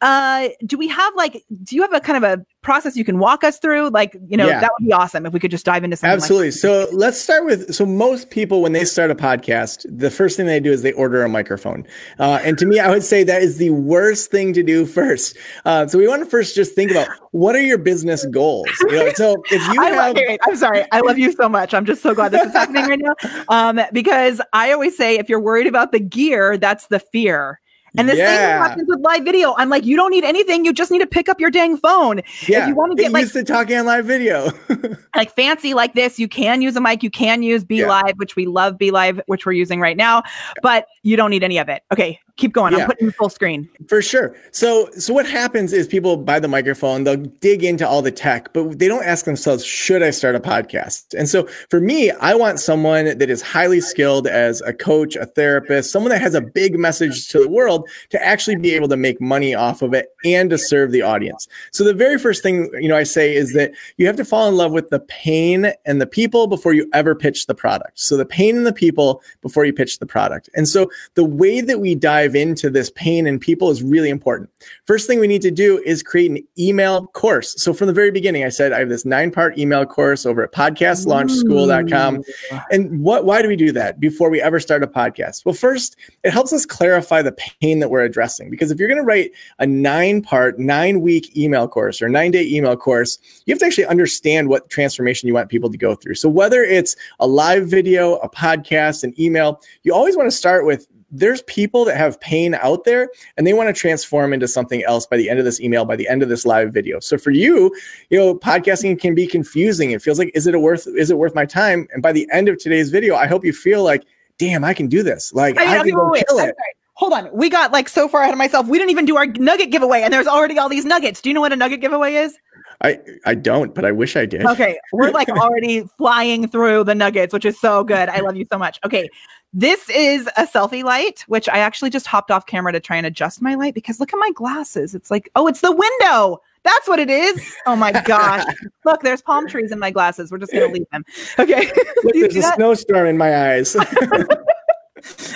uh 0.00 0.48
do 0.66 0.76
we 0.76 0.88
have 0.88 1.14
like 1.14 1.44
do 1.62 1.76
you 1.76 1.82
have 1.82 1.92
a 1.92 2.00
kind 2.00 2.22
of 2.22 2.38
a 2.38 2.44
process 2.62 2.96
you 2.96 3.04
can 3.04 3.18
walk 3.18 3.44
us 3.44 3.58
through? 3.58 3.90
Like 3.90 4.16
you 4.26 4.36
know 4.36 4.46
yeah. 4.46 4.60
that 4.60 4.70
would 4.78 4.86
be 4.86 4.92
awesome 4.92 5.26
if 5.26 5.32
we 5.32 5.40
could 5.40 5.50
just 5.50 5.64
dive 5.64 5.84
into 5.84 5.96
something 5.96 6.14
absolutely. 6.14 6.48
like 6.48 6.54
so 6.54 6.88
let's 6.92 7.18
start 7.18 7.44
with 7.44 7.74
so 7.74 7.84
most 7.84 8.30
people 8.30 8.62
when 8.62 8.72
they 8.72 8.84
start 8.84 9.10
a 9.10 9.14
podcast 9.14 9.86
the 9.88 10.10
first 10.10 10.36
thing 10.36 10.46
they 10.46 10.60
do 10.60 10.72
is 10.72 10.82
they 10.82 10.92
order 10.92 11.22
a 11.22 11.28
microphone. 11.28 11.86
Uh, 12.18 12.40
and 12.42 12.58
to 12.58 12.66
me 12.66 12.78
i 12.80 12.90
would 12.90 13.04
say 13.04 13.22
that 13.24 13.42
is 13.42 13.58
the 13.58 13.70
worst 13.70 14.30
thing 14.30 14.52
to 14.52 14.62
do 14.62 14.86
first. 14.94 15.36
Uh, 15.64 15.86
so 15.86 15.98
we 15.98 16.08
want 16.08 16.22
to 16.22 16.28
first 16.28 16.54
just 16.54 16.74
think 16.74 16.90
about 16.90 17.08
what 17.32 17.56
are 17.56 17.62
your 17.62 17.78
business 17.78 18.24
goals? 18.26 18.68
You 18.80 18.92
know, 18.92 19.12
so 19.14 19.42
if 19.50 19.74
you 19.74 19.80
I 19.82 19.90
have 19.90 20.16
love, 20.16 20.38
i'm 20.46 20.56
sorry. 20.56 20.84
I 20.92 21.00
love 21.00 21.18
you 21.18 21.32
so 21.32 21.48
much. 21.48 21.74
I'm 21.74 21.84
just 21.84 22.00
so 22.02 22.14
glad 22.14 22.30
this 22.30 22.46
is 22.46 22.52
happening 22.52 22.86
right 22.86 23.00
now. 23.00 23.14
Um, 23.48 23.80
because 23.92 24.40
i 24.52 24.72
always 24.72 24.96
say 24.96 25.18
if 25.18 25.28
you're 25.28 25.40
worried 25.40 25.66
about 25.66 25.92
the 25.92 26.00
gear 26.00 26.56
that's 26.56 26.86
the 26.86 26.98
fear 26.98 27.60
and 27.96 28.08
this 28.08 28.18
yeah. 28.18 28.26
same 28.26 28.68
happens 28.68 28.88
with 28.88 29.00
live 29.00 29.24
video. 29.24 29.54
I'm 29.56 29.68
like, 29.68 29.84
you 29.84 29.96
don't 29.96 30.10
need 30.10 30.24
anything. 30.24 30.64
You 30.64 30.72
just 30.72 30.90
need 30.90 30.98
to 30.98 31.06
pick 31.06 31.28
up 31.28 31.40
your 31.40 31.50
dang 31.50 31.76
phone. 31.76 32.22
Yeah. 32.46 32.62
If 32.62 32.68
you 32.68 32.74
want 32.74 32.96
to 32.96 33.02
get 33.02 33.12
like 33.12 33.22
used 33.22 33.34
to 33.34 33.44
talking 33.44 33.76
on 33.76 33.86
live 33.86 34.04
video. 34.04 34.50
like 35.16 35.34
fancy 35.34 35.74
like 35.74 35.94
this, 35.94 36.18
you 36.18 36.28
can 36.28 36.62
use 36.62 36.76
a 36.76 36.80
mic. 36.80 37.02
You 37.02 37.10
can 37.10 37.42
use 37.42 37.64
Be 37.64 37.76
yeah. 37.76 37.88
Live, 37.88 38.16
which 38.16 38.36
we 38.36 38.46
love 38.46 38.76
BeLive, 38.78 39.20
which 39.26 39.46
we're 39.46 39.52
using 39.52 39.80
right 39.80 39.96
now, 39.96 40.22
but 40.62 40.86
you 41.02 41.16
don't 41.16 41.30
need 41.30 41.44
any 41.44 41.58
of 41.58 41.68
it. 41.68 41.82
Okay 41.92 42.20
keep 42.36 42.52
going. 42.52 42.72
Yeah. 42.72 42.80
I'm 42.80 42.86
putting 42.86 43.10
full 43.12 43.28
screen. 43.28 43.68
For 43.88 44.02
sure. 44.02 44.34
So 44.50 44.90
so 44.92 45.14
what 45.14 45.26
happens 45.26 45.72
is 45.72 45.86
people 45.86 46.16
buy 46.16 46.40
the 46.40 46.48
microphone, 46.48 47.04
they'll 47.04 47.16
dig 47.16 47.62
into 47.62 47.86
all 47.86 48.02
the 48.02 48.10
tech, 48.10 48.52
but 48.52 48.78
they 48.78 48.88
don't 48.88 49.04
ask 49.04 49.24
themselves, 49.24 49.64
should 49.64 50.02
I 50.02 50.10
start 50.10 50.34
a 50.34 50.40
podcast? 50.40 51.14
And 51.16 51.28
so 51.28 51.46
for 51.70 51.80
me, 51.80 52.10
I 52.10 52.34
want 52.34 52.60
someone 52.60 53.18
that 53.18 53.30
is 53.30 53.42
highly 53.42 53.80
skilled 53.80 54.26
as 54.26 54.60
a 54.62 54.72
coach, 54.72 55.16
a 55.16 55.26
therapist, 55.26 55.90
someone 55.90 56.10
that 56.10 56.20
has 56.20 56.34
a 56.34 56.40
big 56.40 56.78
message 56.78 57.28
to 57.28 57.38
the 57.38 57.48
world 57.48 57.83
to 58.10 58.24
actually 58.24 58.56
be 58.56 58.74
able 58.74 58.88
to 58.88 58.96
make 58.96 59.20
money 59.20 59.54
off 59.54 59.82
of 59.82 59.94
it 59.94 60.08
and 60.24 60.50
to 60.50 60.58
serve 60.58 60.92
the 60.92 61.02
audience. 61.02 61.48
So 61.72 61.84
the 61.84 61.94
very 61.94 62.18
first 62.18 62.42
thing, 62.42 62.70
you 62.80 62.88
know, 62.88 62.96
I 62.96 63.02
say 63.02 63.34
is 63.34 63.52
that 63.54 63.72
you 63.96 64.06
have 64.06 64.16
to 64.16 64.24
fall 64.24 64.48
in 64.48 64.56
love 64.56 64.72
with 64.72 64.90
the 64.90 65.00
pain 65.00 65.72
and 65.84 66.00
the 66.00 66.06
people 66.06 66.46
before 66.46 66.72
you 66.72 66.88
ever 66.92 67.14
pitch 67.14 67.46
the 67.46 67.54
product. 67.54 67.98
So 67.98 68.16
the 68.16 68.26
pain 68.26 68.56
and 68.56 68.66
the 68.66 68.72
people 68.72 69.22
before 69.42 69.64
you 69.64 69.72
pitch 69.72 69.98
the 69.98 70.06
product. 70.06 70.48
And 70.54 70.68
so 70.68 70.90
the 71.14 71.24
way 71.24 71.60
that 71.60 71.80
we 71.80 71.94
dive 71.94 72.34
into 72.34 72.70
this 72.70 72.90
pain 72.90 73.26
and 73.26 73.40
people 73.40 73.70
is 73.70 73.82
really 73.82 74.10
important. 74.10 74.50
First 74.86 75.06
thing 75.06 75.20
we 75.20 75.26
need 75.26 75.42
to 75.42 75.50
do 75.50 75.80
is 75.84 76.02
create 76.02 76.30
an 76.30 76.38
email 76.58 77.06
course. 77.08 77.54
So 77.60 77.72
from 77.72 77.86
the 77.86 77.92
very 77.92 78.10
beginning, 78.10 78.44
I 78.44 78.48
said 78.48 78.72
I 78.72 78.78
have 78.80 78.88
this 78.88 79.04
nine 79.04 79.30
part 79.30 79.58
email 79.58 79.84
course 79.86 80.26
over 80.26 80.42
at 80.42 80.52
podcastlaunchschool.com. 80.52 82.22
And 82.70 83.00
what 83.02 83.24
why 83.24 83.42
do 83.42 83.48
we 83.48 83.56
do 83.56 83.72
that 83.72 84.00
before 84.00 84.30
we 84.30 84.40
ever 84.40 84.60
start 84.60 84.82
a 84.82 84.86
podcast? 84.86 85.44
Well, 85.44 85.54
first, 85.54 85.96
it 86.22 86.32
helps 86.32 86.52
us 86.52 86.66
clarify 86.66 87.22
the 87.22 87.32
pain 87.32 87.73
that 87.80 87.90
we're 87.90 88.04
addressing. 88.04 88.50
Because 88.50 88.70
if 88.70 88.78
you're 88.78 88.88
going 88.88 89.00
to 89.00 89.04
write 89.04 89.32
a 89.58 89.66
nine 89.66 90.22
part, 90.22 90.58
nine 90.58 91.00
week 91.00 91.36
email 91.36 91.68
course 91.68 92.00
or 92.00 92.08
nine 92.08 92.30
day 92.30 92.46
email 92.46 92.76
course, 92.76 93.18
you 93.46 93.52
have 93.52 93.58
to 93.60 93.66
actually 93.66 93.86
understand 93.86 94.48
what 94.48 94.70
transformation 94.70 95.26
you 95.26 95.34
want 95.34 95.48
people 95.48 95.70
to 95.70 95.78
go 95.78 95.94
through. 95.94 96.14
So 96.14 96.28
whether 96.28 96.62
it's 96.62 96.96
a 97.20 97.26
live 97.26 97.68
video, 97.68 98.16
a 98.16 98.28
podcast, 98.28 99.04
an 99.04 99.14
email, 99.20 99.60
you 99.82 99.94
always 99.94 100.16
want 100.16 100.26
to 100.26 100.36
start 100.36 100.66
with 100.66 100.86
there's 101.14 101.42
people 101.42 101.84
that 101.84 101.96
have 101.96 102.20
pain 102.20 102.54
out 102.54 102.84
there 102.84 103.08
and 103.36 103.46
they 103.46 103.52
want 103.52 103.68
to 103.68 103.72
transform 103.72 104.32
into 104.32 104.48
something 104.48 104.82
else 104.82 105.06
by 105.06 105.16
the 105.16 105.30
end 105.30 105.38
of 105.38 105.44
this 105.44 105.60
email, 105.60 105.84
by 105.84 105.94
the 105.94 106.08
end 106.08 106.22
of 106.24 106.28
this 106.28 106.44
live 106.44 106.72
video. 106.72 106.98
So 106.98 107.16
for 107.16 107.30
you, 107.30 107.74
you 108.10 108.18
know, 108.18 108.34
podcasting 108.34 109.00
can 109.00 109.14
be 109.14 109.26
confusing. 109.26 109.92
It 109.92 110.02
feels 110.02 110.18
like, 110.18 110.32
is 110.34 110.48
it 110.48 110.56
a 110.56 110.58
worth, 110.58 110.88
is 110.88 111.10
it 111.10 111.18
worth 111.18 111.34
my 111.34 111.46
time? 111.46 111.86
And 111.92 112.02
by 112.02 112.12
the 112.12 112.28
end 112.32 112.48
of 112.48 112.58
today's 112.58 112.90
video, 112.90 113.14
I 113.14 113.28
hope 113.28 113.44
you 113.44 113.52
feel 113.52 113.84
like, 113.84 114.04
damn, 114.38 114.64
I 114.64 114.74
can 114.74 114.88
do 114.88 115.04
this. 115.04 115.32
Like 115.32 115.56
I, 115.56 115.64
mean, 115.64 115.68
I 115.68 115.82
can 115.84 115.94
go 115.94 116.12
kill 116.12 116.38
it. 116.40 116.56
Hold 116.94 117.12
on. 117.12 117.28
We 117.32 117.50
got 117.50 117.72
like 117.72 117.88
so 117.88 118.08
far 118.08 118.22
ahead 118.22 118.32
of 118.32 118.38
myself. 118.38 118.68
We 118.68 118.78
didn't 118.78 118.90
even 118.90 119.04
do 119.04 119.16
our 119.16 119.26
nugget 119.26 119.70
giveaway 119.70 120.02
and 120.02 120.12
there's 120.12 120.26
already 120.26 120.58
all 120.58 120.68
these 120.68 120.84
nuggets. 120.84 121.20
Do 121.20 121.28
you 121.28 121.34
know 121.34 121.40
what 121.40 121.52
a 121.52 121.56
nugget 121.56 121.80
giveaway 121.80 122.14
is? 122.14 122.38
I 122.82 122.98
I 123.24 123.34
don't, 123.34 123.74
but 123.74 123.84
I 123.84 123.92
wish 123.92 124.16
I 124.16 124.26
did. 124.26 124.44
Okay, 124.44 124.78
we're 124.92 125.10
like 125.10 125.28
already 125.30 125.84
flying 125.96 126.48
through 126.48 126.84
the 126.84 126.94
nuggets, 126.94 127.32
which 127.32 127.44
is 127.44 127.58
so 127.58 127.84
good. 127.84 128.08
I 128.08 128.20
love 128.20 128.36
you 128.36 128.46
so 128.50 128.58
much. 128.58 128.78
Okay, 128.84 129.08
this 129.52 129.88
is 129.88 130.28
a 130.36 130.46
selfie 130.46 130.82
light, 130.82 131.24
which 131.28 131.48
I 131.48 131.58
actually 131.58 131.90
just 131.90 132.06
hopped 132.06 132.32
off 132.32 132.46
camera 132.46 132.72
to 132.72 132.80
try 132.80 132.96
and 132.96 133.06
adjust 133.06 133.40
my 133.40 133.54
light 133.54 133.74
because 133.74 134.00
look 134.00 134.12
at 134.12 134.18
my 134.18 134.32
glasses. 134.32 134.94
It's 134.94 135.10
like, 135.10 135.30
oh, 135.36 135.46
it's 135.46 135.60
the 135.60 135.70
window. 135.70 136.40
That's 136.64 136.88
what 136.88 136.98
it 136.98 137.10
is. 137.10 137.40
Oh 137.66 137.76
my 137.76 137.92
gosh. 137.92 138.42
Look, 138.86 139.02
there's 139.02 139.20
palm 139.20 139.46
trees 139.46 139.70
in 139.70 139.78
my 139.78 139.90
glasses. 139.90 140.32
We're 140.32 140.38
just 140.38 140.50
going 140.50 140.66
to 140.66 140.72
leave 140.72 140.86
them. 140.92 141.04
Okay. 141.38 141.70
Look, 142.02 142.14
there's 142.14 142.36
a 142.36 142.40
that? 142.40 142.54
snowstorm 142.54 143.06
in 143.06 143.18
my 143.18 143.52
eyes. 143.52 143.76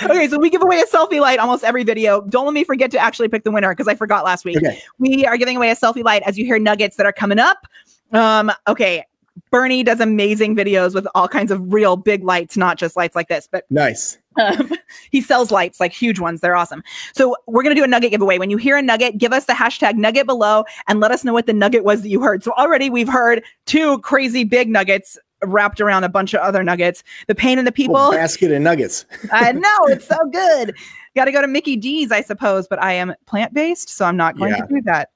Okay, 0.05 0.29
so 0.29 0.39
we 0.39 0.51
give 0.51 0.63
away 0.63 0.81
a 0.81 0.87
selfie 0.87 1.21
light 1.21 1.39
almost 1.39 1.65
every 1.65 1.85
video. 1.85 2.23
Don't 2.23 2.45
let 2.47 2.55
me 2.55 2.65
forget 2.65 2.91
to 2.93 2.99
actually 2.99 3.29
pick 3.29 3.45
the 3.45 3.51
winner 3.51 3.71
because 3.71 3.89
I 3.89 3.95
forgot 3.95 4.25
last 4.25 4.45
week. 4.45 4.59
Okay. 4.59 4.81
We 4.99 5.27
are 5.27 5.37
giving 5.37 5.57
away 5.57 5.71
a 5.71 5.77
selfie 5.77 6.05
light 6.05 6.23
as 6.23 6.39
you 6.39 6.45
hear 6.45 6.59
nuggets 6.59 6.97
that 6.97 7.07
are 7.07 7.13
coming 7.13 7.39
up. 7.39 7.67
Um, 8.13 8.51
okay, 8.67 9.05
Bernie 9.51 9.83
does 9.83 10.01
amazing 10.01 10.57
videos 10.57 10.95
with 10.95 11.07
all 11.15 11.29
kinds 11.29 11.51
of 11.51 11.73
real 11.73 11.97
big 11.97 12.25
lights, 12.25 12.57
not 12.57 12.79
just 12.79 12.97
lights 12.97 13.15
like 13.15 13.29
this, 13.29 13.49
but 13.51 13.65
nice. 13.71 14.19
Um, 14.39 14.73
he 15.11 15.21
sells 15.21 15.51
lights 15.51 15.81
like 15.81 15.93
huge 15.93 16.21
ones. 16.21 16.41
They're 16.41 16.57
awesome. 16.57 16.83
So 17.15 17.37
we're 17.47 17.63
going 17.63 17.75
to 17.75 17.81
do 17.81 17.85
a 17.85 17.89
nugget 17.89 18.11
giveaway. 18.11 18.39
When 18.39 18.51
you 18.51 18.57
hear 18.57 18.77
a 18.77 18.83
nugget, 18.83 19.19
give 19.19 19.33
us 19.33 19.47
the 19.47 19.53
hashtag 19.53 19.97
nugget 19.97 20.27
below 20.27 20.65
and 20.87 21.01
let 21.01 21.11
us 21.11 21.25
know 21.25 21.33
what 21.33 21.47
the 21.47 21.53
nugget 21.53 21.85
was 21.85 22.03
that 22.03 22.09
you 22.09 22.21
heard. 22.21 22.43
So 22.43 22.53
already 22.53 22.91
we've 22.91 23.09
heard 23.09 23.43
two 23.67 23.99
crazy 24.01 24.45
big 24.45 24.69
nuggets 24.69 25.19
wrapped 25.43 25.81
around 25.81 26.05
a 26.05 26.09
bunch 26.09 26.35
of 26.35 26.41
other 26.41 26.63
nuggets. 26.63 27.05
The 27.27 27.35
pain 27.35 27.59
in 27.59 27.65
the 27.65 27.73
people. 27.73 27.97
Oh, 27.97 28.13
basket 28.13 28.53
of 28.53 28.61
nuggets. 28.61 29.07
I 29.33 29.53
know. 29.53 29.79
It's 29.89 30.07
so 30.07 30.17
good. 30.33 30.75
Got 31.17 31.25
to 31.25 31.33
go 31.33 31.41
to 31.41 31.49
Mickey 31.49 31.77
D's, 31.77 32.13
I 32.13 32.21
suppose, 32.21 32.69
but 32.69 32.81
I 32.83 32.93
am 32.93 33.15
plant 33.27 33.53
based, 33.53 33.89
so 33.89 34.05
I'm 34.05 34.17
not 34.17 34.37
going 34.37 34.53
yeah. 34.53 34.65
to 34.65 34.67
do 34.69 34.83
that. 34.83 35.11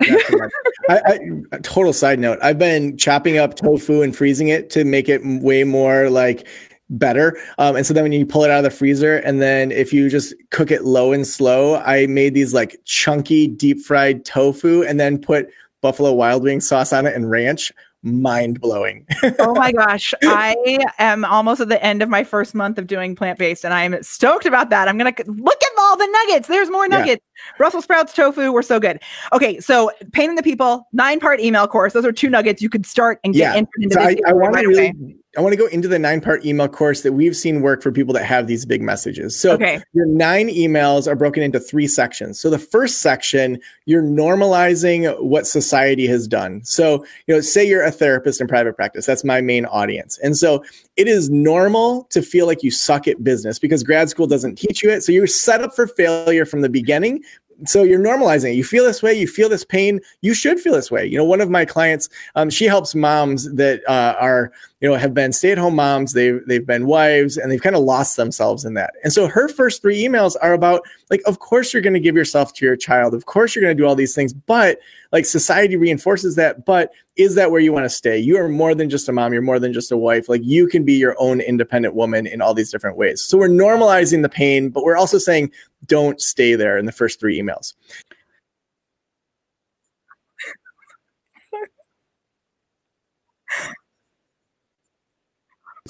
I, 0.88 1.18
I, 1.52 1.58
total 1.58 1.92
side 1.92 2.18
note 2.18 2.38
I've 2.42 2.58
been 2.58 2.96
chopping 2.96 3.38
up 3.38 3.54
tofu 3.54 4.02
and 4.02 4.16
freezing 4.16 4.48
it 4.48 4.68
to 4.70 4.84
make 4.84 5.08
it 5.08 5.20
way 5.24 5.62
more 5.62 6.10
like 6.10 6.48
better. 6.90 7.38
Um, 7.58 7.76
and 7.76 7.86
so 7.86 7.94
then 7.94 8.02
when 8.04 8.12
you 8.12 8.26
pull 8.26 8.44
it 8.44 8.50
out 8.50 8.58
of 8.58 8.64
the 8.64 8.76
freezer, 8.76 9.18
and 9.18 9.40
then 9.40 9.70
if 9.70 9.92
you 9.92 10.08
just 10.08 10.34
cook 10.50 10.70
it 10.70 10.84
low 10.84 11.12
and 11.12 11.26
slow, 11.26 11.76
I 11.76 12.06
made 12.06 12.34
these 12.34 12.52
like 12.52 12.80
chunky 12.84 13.46
deep 13.46 13.80
fried 13.80 14.24
tofu 14.24 14.82
and 14.82 14.98
then 14.98 15.18
put 15.18 15.48
Buffalo 15.80 16.12
Wild 16.12 16.42
Wing 16.42 16.60
sauce 16.60 16.92
on 16.92 17.06
it 17.06 17.14
and 17.14 17.30
ranch 17.30 17.72
mind 18.02 18.60
blowing. 18.60 19.06
oh 19.38 19.54
my 19.54 19.72
gosh. 19.86 20.12
I 20.22 20.56
am 20.98 21.24
almost 21.24 21.60
at 21.60 21.68
the 21.68 21.82
end 21.82 22.02
of 22.02 22.08
my 22.08 22.24
first 22.24 22.54
month 22.54 22.78
of 22.78 22.86
doing 22.86 23.14
plant 23.14 23.38
based 23.38 23.64
and 23.64 23.72
I'm 23.72 24.02
stoked 24.02 24.46
about 24.46 24.70
that. 24.70 24.88
I'm 24.88 24.98
going 24.98 25.12
to 25.12 25.24
look 25.30 25.62
at 25.62 25.72
all 25.78 25.96
the 25.96 26.06
nuggets. 26.06 26.48
There's 26.48 26.70
more 26.70 26.88
nuggets. 26.88 27.24
Brussels 27.58 27.84
sprouts, 27.84 28.12
tofu, 28.12 28.52
we're 28.52 28.62
so 28.62 28.78
good. 28.78 29.00
Okay. 29.32 29.60
So, 29.60 29.90
Pain 30.12 30.30
in 30.30 30.36
the 30.36 30.42
People, 30.42 30.88
nine 30.92 31.20
part 31.20 31.40
email 31.40 31.66
course. 31.66 31.92
Those 31.92 32.04
are 32.04 32.12
two 32.12 32.28
nuggets 32.28 32.62
you 32.62 32.68
could 32.68 32.86
start 32.86 33.20
and 33.24 33.34
get 33.34 33.54
yeah. 33.54 33.54
into. 33.54 33.94
So 33.94 34.00
I, 34.00 34.16
I 34.26 34.32
want 34.32 34.54
right 34.54 34.62
to 34.62 34.68
really 34.68 34.88
away. 34.88 35.16
I 35.36 35.40
want 35.40 35.54
to 35.54 35.56
go 35.56 35.66
into 35.68 35.88
the 35.88 35.98
nine 35.98 36.20
part 36.20 36.44
email 36.44 36.68
course 36.68 37.00
that 37.02 37.12
we've 37.12 37.34
seen 37.34 37.62
work 37.62 37.82
for 37.82 37.90
people 37.90 38.12
that 38.12 38.24
have 38.26 38.48
these 38.48 38.66
big 38.66 38.82
messages. 38.82 39.34
So 39.34 39.52
okay. 39.52 39.82
your 39.94 40.04
nine 40.04 40.48
emails 40.48 41.06
are 41.06 41.16
broken 41.16 41.42
into 41.42 41.58
three 41.58 41.86
sections. 41.86 42.38
So 42.38 42.50
the 42.50 42.58
first 42.58 42.98
section, 42.98 43.58
you're 43.86 44.02
normalizing 44.02 45.18
what 45.22 45.46
society 45.46 46.06
has 46.06 46.28
done. 46.28 46.62
So, 46.64 47.06
you 47.26 47.34
know, 47.34 47.40
say 47.40 47.66
you're 47.66 47.82
a 47.82 47.90
therapist 47.90 48.42
in 48.42 48.46
private 48.46 48.76
practice. 48.76 49.06
That's 49.06 49.24
my 49.24 49.40
main 49.40 49.64
audience. 49.64 50.18
And 50.18 50.36
so 50.36 50.62
it 50.96 51.08
is 51.08 51.30
normal 51.30 52.04
to 52.10 52.20
feel 52.20 52.46
like 52.46 52.62
you 52.62 52.70
suck 52.70 53.08
at 53.08 53.24
business 53.24 53.58
because 53.58 53.82
grad 53.82 54.10
school 54.10 54.26
doesn't 54.26 54.56
teach 54.56 54.82
you 54.82 54.90
it. 54.90 55.02
So 55.02 55.12
you're 55.12 55.26
set 55.26 55.62
up 55.62 55.74
for 55.74 55.86
failure 55.86 56.44
from 56.44 56.60
the 56.60 56.68
beginning 56.68 57.22
so 57.64 57.82
you're 57.82 57.98
normalizing 57.98 58.52
it. 58.52 58.56
You 58.56 58.64
feel 58.64 58.84
this 58.84 59.02
way, 59.02 59.14
you 59.14 59.26
feel 59.26 59.48
this 59.48 59.64
pain, 59.64 60.00
you 60.20 60.34
should 60.34 60.60
feel 60.60 60.74
this 60.74 60.90
way. 60.90 61.06
You 61.06 61.18
know, 61.18 61.24
one 61.24 61.40
of 61.40 61.50
my 61.50 61.64
clients, 61.64 62.08
um, 62.34 62.50
she 62.50 62.64
helps 62.64 62.94
moms 62.94 63.52
that 63.54 63.82
uh, 63.88 64.16
are, 64.18 64.52
you 64.82 64.88
know, 64.88 64.96
have 64.96 65.14
been 65.14 65.32
stay-at-home 65.32 65.76
moms, 65.76 66.12
they've 66.12 66.40
they've 66.48 66.66
been 66.66 66.86
wives, 66.86 67.36
and 67.36 67.50
they've 67.50 67.62
kind 67.62 67.76
of 67.76 67.82
lost 67.82 68.16
themselves 68.16 68.64
in 68.64 68.74
that. 68.74 68.94
And 69.04 69.12
so 69.12 69.28
her 69.28 69.48
first 69.48 69.80
three 69.80 70.02
emails 70.02 70.34
are 70.42 70.52
about 70.52 70.82
like, 71.08 71.22
of 71.24 71.38
course 71.38 71.72
you're 71.72 71.82
going 71.82 71.94
to 71.94 72.00
give 72.00 72.16
yourself 72.16 72.52
to 72.54 72.66
your 72.66 72.74
child, 72.74 73.14
of 73.14 73.26
course 73.26 73.54
you're 73.54 73.62
going 73.62 73.76
to 73.76 73.80
do 73.80 73.86
all 73.86 73.94
these 73.94 74.14
things, 74.14 74.32
but 74.32 74.80
like 75.12 75.24
society 75.24 75.76
reinforces 75.76 76.34
that. 76.34 76.66
But 76.66 76.90
is 77.14 77.36
that 77.36 77.52
where 77.52 77.60
you 77.60 77.72
want 77.72 77.84
to 77.84 77.90
stay? 77.90 78.18
You 78.18 78.36
are 78.38 78.48
more 78.48 78.74
than 78.74 78.90
just 78.90 79.08
a 79.08 79.12
mom, 79.12 79.32
you're 79.32 79.40
more 79.40 79.60
than 79.60 79.72
just 79.72 79.92
a 79.92 79.96
wife. 79.96 80.28
Like 80.28 80.42
you 80.42 80.66
can 80.66 80.84
be 80.84 80.94
your 80.94 81.14
own 81.18 81.40
independent 81.40 81.94
woman 81.94 82.26
in 82.26 82.42
all 82.42 82.52
these 82.52 82.72
different 82.72 82.96
ways. 82.96 83.22
So 83.22 83.38
we're 83.38 83.48
normalizing 83.48 84.22
the 84.22 84.28
pain, 84.28 84.68
but 84.68 84.82
we're 84.82 84.96
also 84.96 85.18
saying 85.18 85.52
don't 85.86 86.20
stay 86.20 86.56
there 86.56 86.76
in 86.76 86.86
the 86.86 86.92
first 86.92 87.20
three 87.20 87.40
emails. 87.40 87.74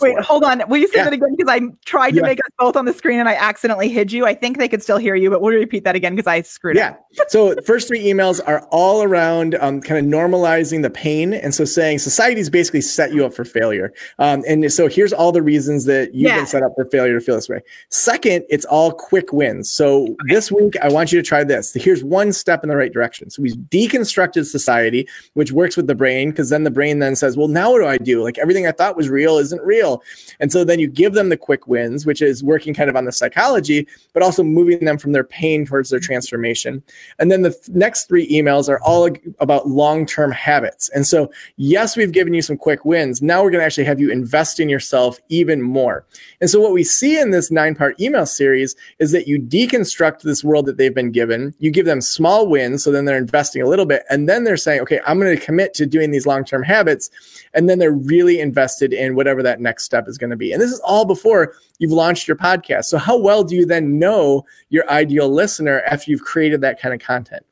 Wait, 0.03 0.19
hold 0.21 0.45
on. 0.45 0.63
Will 0.69 0.79
you 0.79 0.89
say 0.89 0.99
yeah. 0.99 1.05
that 1.05 1.13
again? 1.13 1.35
Because 1.37 1.51
I 1.51 1.61
tried 1.85 2.13
to 2.13 2.23
make 2.23 2.39
us 2.39 2.51
both 2.59 2.77
on 2.77 2.85
the 2.85 2.93
screen 2.93 3.21
and 3.21 3.29
I 3.29 3.35
accidentally 3.35 3.89
hid 3.89 4.13
you. 4.13 4.27
I 4.27 4.35
think 4.35 4.59
they 4.59 4.69
could 4.69 4.83
still 4.83 4.99
hear 4.99 5.15
you, 5.15 5.31
but 5.31 5.41
we'll 5.41 5.55
repeat 5.55 5.85
that 5.85 5.97
again 5.97 6.15
because 6.15 6.27
I 6.27 6.43
screwed 6.43 6.77
yeah. 6.77 6.91
up. 6.91 7.07
Yeah. 7.13 7.25
so 7.29 7.55
the 7.55 7.63
first 7.63 7.89
three 7.89 8.05
emails 8.05 8.41
are 8.47 8.67
all 8.71 9.03
around 9.03 9.57
um, 9.57 9.81
kind 9.81 9.99
of 10.05 10.13
normalizing 10.13 10.83
the 10.83 10.91
pain. 10.91 11.35
And 11.35 11.55
so 11.55 11.65
saying 11.65 11.99
society's 11.99 12.51
basically 12.51 12.81
set 12.81 13.13
you 13.13 13.25
up 13.25 13.35
for 13.35 13.45
failure. 13.45 13.93
Um, 14.19 14.43
and 14.49 14.73
so 14.73 14.89
here's 14.89 15.13
all 15.13 15.33
the 15.33 15.43
reasons 15.43 15.85
that 15.87 16.15
you've 16.15 16.31
yeah. 16.31 16.39
been 16.39 16.47
set 16.47 16.63
up 16.63 16.73
for 16.75 16.85
failure 16.87 17.19
to 17.19 17.25
feel 17.25 17.35
this 17.35 17.49
way. 17.49 17.61
Second, 17.89 18.45
it's 18.49 18.65
all 18.67 18.93
quick 18.93 19.33
wins. 19.33 19.71
So 19.71 20.05
okay. 20.05 20.15
this 20.29 20.51
week, 20.53 20.77
I 20.83 20.89
want 20.89 21.13
you 21.13 21.21
to 21.21 21.27
try 21.27 21.45
this. 21.45 21.73
Here's 21.75 22.05
one 22.05 22.33
step 22.33 22.63
in 22.63 22.69
the 22.69 22.77
right 22.77 22.93
direction. 22.93 23.31
So 23.31 23.43
we've 23.43 23.55
deconstructed 23.55 24.47
society, 24.47 25.09
which 25.35 25.53
works 25.53 25.77
with 25.77 25.87
the 25.87 25.95
brain, 25.95 26.31
because 26.31 26.51
then 26.51 26.65
the 26.65 26.71
brain 26.71 26.99
then 27.01 27.17
says, 27.17 27.37
well, 27.37 27.49
now 27.49 27.73
what 27.73 27.81
do 27.81 27.87
I 27.87 27.99
do? 27.99 28.23
Like 28.23 28.39
everything 28.39 28.67
I 28.67 28.73
thought 28.73 28.97
was 28.97 29.09
real 29.09 29.39
isn't 29.39 29.63
real. 29.63 29.92
And 30.41 30.53
so 30.53 30.65
then 30.65 30.79
you 30.79 30.89
give 30.89 31.15
them 31.15 31.29
the 31.29 31.37
quick 31.37 31.67
wins, 31.67 32.07
which 32.07 32.23
is 32.23 32.45
working 32.45 32.75
kind 32.75 32.89
of 32.89 32.97
on 32.97 33.05
the 33.05 33.13
psychology, 33.13 33.87
but 34.13 34.23
also 34.23 34.43
moving 34.43 34.85
them 34.85 34.99
from 34.99 35.13
their 35.13 35.25
pain 35.25 35.67
towards 35.67 35.91
their 35.91 36.01
transformation. 36.01 36.83
And 37.19 37.31
then 37.31 37.43
the 37.43 37.51
th- 37.51 37.69
next 37.71 38.07
three 38.07 38.29
emails 38.29 38.69
are 38.69 38.81
all 38.81 39.09
about 39.41 39.69
long 39.69 40.07
term 40.07 40.31
habits. 40.31 40.89
And 40.91 41.07
so, 41.07 41.31
yes, 41.57 41.97
we've 41.97 42.13
given 42.13 42.35
you 42.35 42.43
some 42.43 42.57
quick 42.57 42.85
wins. 42.85 43.23
Now 43.23 43.43
we're 43.43 43.51
going 43.51 43.61
to 43.61 43.67
actually 43.67 43.85
have 43.85 44.01
you 44.01 44.11
invest 44.11 44.61
in 44.61 44.69
yourself 44.69 45.21
even 45.29 45.61
more. 45.63 46.05
And 46.41 46.49
so, 46.49 46.61
what 46.61 46.73
we 46.73 46.85
see 46.85 47.19
in 47.19 47.31
this 47.31 47.51
nine 47.51 47.75
part 47.75 48.01
email 48.01 48.27
series 48.27 48.77
is 48.99 49.13
that 49.13 49.27
you 49.27 49.41
deconstruct 49.41 50.23
this 50.23 50.45
world 50.45 50.67
that 50.67 50.77
they've 50.77 50.95
been 50.95 51.11
given, 51.11 51.55
you 51.59 51.71
give 51.71 51.87
them 51.87 52.01
small 52.01 52.47
wins. 52.49 52.85
So 52.85 52.91
then 52.91 53.05
they're 53.05 53.17
investing 53.17 53.63
a 53.63 53.69
little 53.69 53.87
bit. 53.87 54.05
And 54.11 54.29
then 54.29 54.45
they're 54.45 54.57
saying, 54.57 54.81
okay, 54.83 55.01
I'm 55.07 55.19
going 55.19 55.37
to 55.37 55.45
commit 55.45 55.75
to 55.75 55.87
doing 55.87 56.11
these 56.11 56.27
long 56.27 56.45
term 56.45 56.63
habits. 56.63 57.11
And 57.55 57.69
then 57.69 57.79
they're 57.79 57.93
really 57.93 58.41
invested 58.41 58.93
in 58.93 59.15
whatever 59.15 59.43
that 59.43 59.61
next 59.61 59.82
step 59.83 60.09
is 60.09 60.19
going 60.19 60.31
to 60.31 60.37
be. 60.37 60.53
And 60.53 60.61
this 60.61 60.71
is 60.71 60.81
all 60.81 61.05
before 61.05 61.55
you've 61.79 61.93
launched 61.93 62.29
your 62.29 62.37
podcast. 62.37 62.85
So, 62.87 62.99
how 62.99 63.17
well 63.17 63.45
do 63.45 63.55
you 63.55 63.67
then 63.67 63.99
know 63.99 64.45
your 64.71 64.89
ideal 64.91 65.29
listener 65.29 65.83
after 65.87 66.11
you've 66.11 66.23
created 66.23 66.61
that 66.63 66.81
kind 66.81 66.95
of 66.95 67.01
content? 67.01 67.45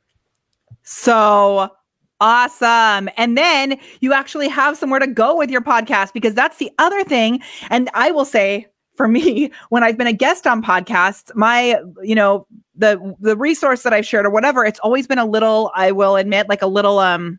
So 0.82 1.70
Awesome. 2.20 3.08
And 3.16 3.36
then 3.36 3.78
you 4.00 4.12
actually 4.12 4.48
have 4.48 4.76
somewhere 4.76 5.00
to 5.00 5.06
go 5.06 5.34
with 5.34 5.50
your 5.50 5.62
podcast 5.62 6.12
because 6.12 6.34
that's 6.34 6.58
the 6.58 6.70
other 6.78 7.02
thing. 7.02 7.40
And 7.70 7.88
I 7.94 8.10
will 8.10 8.26
say 8.26 8.66
for 8.96 9.08
me, 9.08 9.50
when 9.70 9.82
I've 9.82 9.96
been 9.96 10.06
a 10.06 10.12
guest 10.12 10.46
on 10.46 10.62
podcasts, 10.62 11.34
my, 11.34 11.80
you 12.02 12.14
know, 12.14 12.46
the 12.76 13.14
the 13.20 13.36
resource 13.36 13.82
that 13.82 13.92
I've 13.92 14.06
shared 14.06 14.26
or 14.26 14.30
whatever, 14.30 14.64
it's 14.64 14.78
always 14.80 15.06
been 15.06 15.18
a 15.18 15.24
little, 15.24 15.70
I 15.74 15.92
will 15.92 16.16
admit, 16.16 16.48
like 16.48 16.62
a 16.62 16.66
little 16.66 16.98
um 16.98 17.38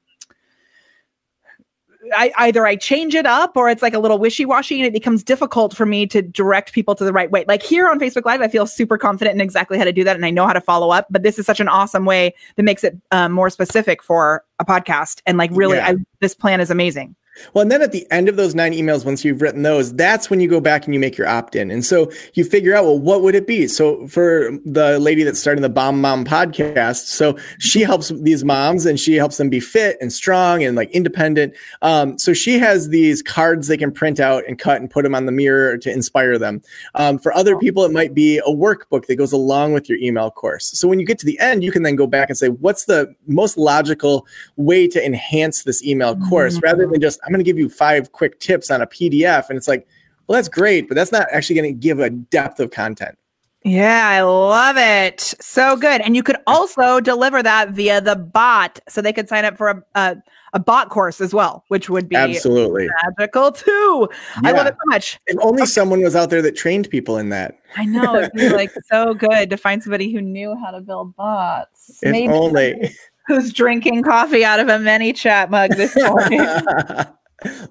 I, 2.15 2.31
either 2.37 2.65
I 2.65 2.75
change 2.75 3.15
it 3.15 3.25
up 3.25 3.55
or 3.55 3.69
it's 3.69 3.81
like 3.81 3.93
a 3.93 3.99
little 3.99 4.17
wishy 4.17 4.45
washy 4.45 4.79
and 4.79 4.87
it 4.87 4.93
becomes 4.93 5.23
difficult 5.23 5.75
for 5.75 5.85
me 5.85 6.07
to 6.07 6.21
direct 6.21 6.73
people 6.73 6.95
to 6.95 7.03
the 7.03 7.13
right 7.13 7.29
way. 7.31 7.45
Like 7.47 7.63
here 7.63 7.89
on 7.89 7.99
Facebook 7.99 8.25
Live, 8.25 8.41
I 8.41 8.47
feel 8.47 8.65
super 8.65 8.97
confident 8.97 9.35
in 9.35 9.41
exactly 9.41 9.77
how 9.77 9.83
to 9.83 9.93
do 9.93 10.03
that 10.03 10.15
and 10.15 10.25
I 10.25 10.29
know 10.29 10.47
how 10.47 10.53
to 10.53 10.61
follow 10.61 10.91
up. 10.91 11.07
But 11.09 11.23
this 11.23 11.39
is 11.39 11.45
such 11.45 11.59
an 11.59 11.67
awesome 11.67 12.05
way 12.05 12.33
that 12.55 12.63
makes 12.63 12.83
it 12.83 12.97
um, 13.11 13.31
more 13.31 13.49
specific 13.49 14.03
for 14.03 14.43
a 14.59 14.65
podcast. 14.65 15.21
And 15.25 15.37
like, 15.37 15.51
really, 15.53 15.77
yeah. 15.77 15.89
I, 15.89 15.95
this 16.19 16.35
plan 16.35 16.61
is 16.61 16.69
amazing. 16.69 17.15
Well, 17.53 17.61
and 17.61 17.71
then 17.71 17.81
at 17.81 17.91
the 17.91 18.09
end 18.11 18.27
of 18.27 18.35
those 18.35 18.53
nine 18.53 18.73
emails, 18.73 19.05
once 19.05 19.23
you've 19.23 19.41
written 19.41 19.63
those, 19.63 19.93
that's 19.93 20.29
when 20.29 20.39
you 20.41 20.49
go 20.49 20.59
back 20.59 20.85
and 20.85 20.93
you 20.93 20.99
make 20.99 21.17
your 21.17 21.27
opt 21.27 21.55
in. 21.55 21.71
And 21.71 21.85
so 21.85 22.11
you 22.33 22.43
figure 22.43 22.75
out, 22.75 22.83
well, 22.83 22.99
what 22.99 23.21
would 23.21 23.35
it 23.35 23.47
be? 23.47 23.67
So 23.67 24.05
for 24.07 24.51
the 24.65 24.99
lady 24.99 25.23
that's 25.23 25.39
starting 25.39 25.61
the 25.61 25.69
Bomb 25.69 26.01
Mom 26.01 26.25
podcast, 26.25 27.05
so 27.05 27.37
she 27.59 27.81
helps 27.81 28.09
these 28.09 28.43
moms 28.43 28.85
and 28.85 28.99
she 28.99 29.15
helps 29.15 29.37
them 29.37 29.49
be 29.49 29.59
fit 29.59 29.97
and 30.01 30.11
strong 30.11 30.63
and 30.63 30.75
like 30.75 30.91
independent. 30.91 31.55
Um, 31.81 32.17
so 32.17 32.33
she 32.33 32.59
has 32.59 32.89
these 32.89 33.21
cards 33.21 33.67
they 33.67 33.77
can 33.77 33.91
print 33.91 34.19
out 34.19 34.43
and 34.47 34.59
cut 34.59 34.81
and 34.81 34.89
put 34.89 35.03
them 35.03 35.15
on 35.15 35.25
the 35.25 35.31
mirror 35.31 35.77
to 35.77 35.91
inspire 35.91 36.37
them. 36.37 36.61
Um, 36.95 37.17
for 37.17 37.33
other 37.33 37.57
people, 37.57 37.85
it 37.85 37.91
might 37.91 38.13
be 38.13 38.39
a 38.39 38.51
workbook 38.51 39.05
that 39.05 39.15
goes 39.15 39.31
along 39.31 39.73
with 39.73 39.87
your 39.87 39.97
email 39.99 40.31
course. 40.31 40.67
So 40.67 40.87
when 40.87 40.99
you 40.99 41.05
get 41.05 41.19
to 41.19 41.25
the 41.25 41.39
end, 41.39 41.63
you 41.63 41.71
can 41.71 41.83
then 41.83 41.95
go 41.95 42.07
back 42.07 42.29
and 42.29 42.37
say, 42.37 42.49
what's 42.49 42.85
the 42.85 43.13
most 43.27 43.57
logical 43.57 44.27
way 44.57 44.87
to 44.87 45.03
enhance 45.03 45.63
this 45.63 45.83
email 45.83 46.17
course 46.29 46.55
mm-hmm. 46.55 46.65
rather 46.65 46.87
than 46.87 46.99
just 46.99 47.20
I'm 47.23 47.31
going 47.31 47.39
to 47.39 47.43
give 47.43 47.57
you 47.57 47.69
five 47.69 48.11
quick 48.11 48.39
tips 48.39 48.71
on 48.71 48.81
a 48.81 48.87
PDF. 48.87 49.49
And 49.49 49.57
it's 49.57 49.67
like, 49.67 49.87
well, 50.27 50.37
that's 50.37 50.49
great, 50.49 50.87
but 50.87 50.95
that's 50.95 51.11
not 51.11 51.27
actually 51.31 51.55
going 51.55 51.73
to 51.73 51.79
give 51.79 51.99
a 51.99 52.09
depth 52.09 52.59
of 52.59 52.71
content. 52.71 53.17
Yeah, 53.63 54.07
I 54.07 54.21
love 54.21 54.75
it. 54.77 55.19
So 55.39 55.75
good. 55.75 56.01
And 56.01 56.15
you 56.15 56.23
could 56.23 56.37
also 56.47 56.99
deliver 56.99 57.43
that 57.43 57.69
via 57.71 58.01
the 58.01 58.15
bot. 58.15 58.79
So 58.89 59.01
they 59.01 59.13
could 59.13 59.29
sign 59.29 59.45
up 59.45 59.55
for 59.55 59.69
a, 59.69 59.83
a, 59.93 60.17
a 60.53 60.59
bot 60.59 60.89
course 60.89 61.21
as 61.21 61.31
well, 61.31 61.63
which 61.67 61.87
would 61.87 62.09
be 62.09 62.15
absolutely 62.15 62.89
magical 63.03 63.51
too. 63.51 64.09
Yeah. 64.41 64.49
I 64.49 64.51
love 64.53 64.65
it 64.65 64.73
so 64.73 64.85
much. 64.87 65.19
If 65.27 65.37
only 65.41 65.61
okay. 65.61 65.69
someone 65.69 66.01
was 66.01 66.15
out 66.15 66.31
there 66.31 66.41
that 66.41 66.55
trained 66.55 66.89
people 66.89 67.17
in 67.17 67.29
that. 67.29 67.59
I 67.77 67.85
know. 67.85 68.15
It'd 68.15 68.31
be 68.33 68.49
like 68.49 68.71
so 68.91 69.13
good 69.13 69.51
to 69.51 69.57
find 69.57 69.83
somebody 69.83 70.11
who 70.11 70.21
knew 70.21 70.55
how 70.55 70.71
to 70.71 70.81
build 70.81 71.15
bots. 71.15 71.99
If 72.01 72.11
Maybe 72.11 72.33
only. 72.33 72.95
Who's 73.27 73.53
drinking 73.53 74.03
coffee 74.03 74.43
out 74.43 74.59
of 74.59 74.67
a 74.67 74.77
ManyChat 74.77 75.49
mug 75.49 75.71
this 75.71 75.95
morning? 76.01 76.41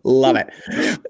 Love 0.03 0.37
it. 0.37 0.49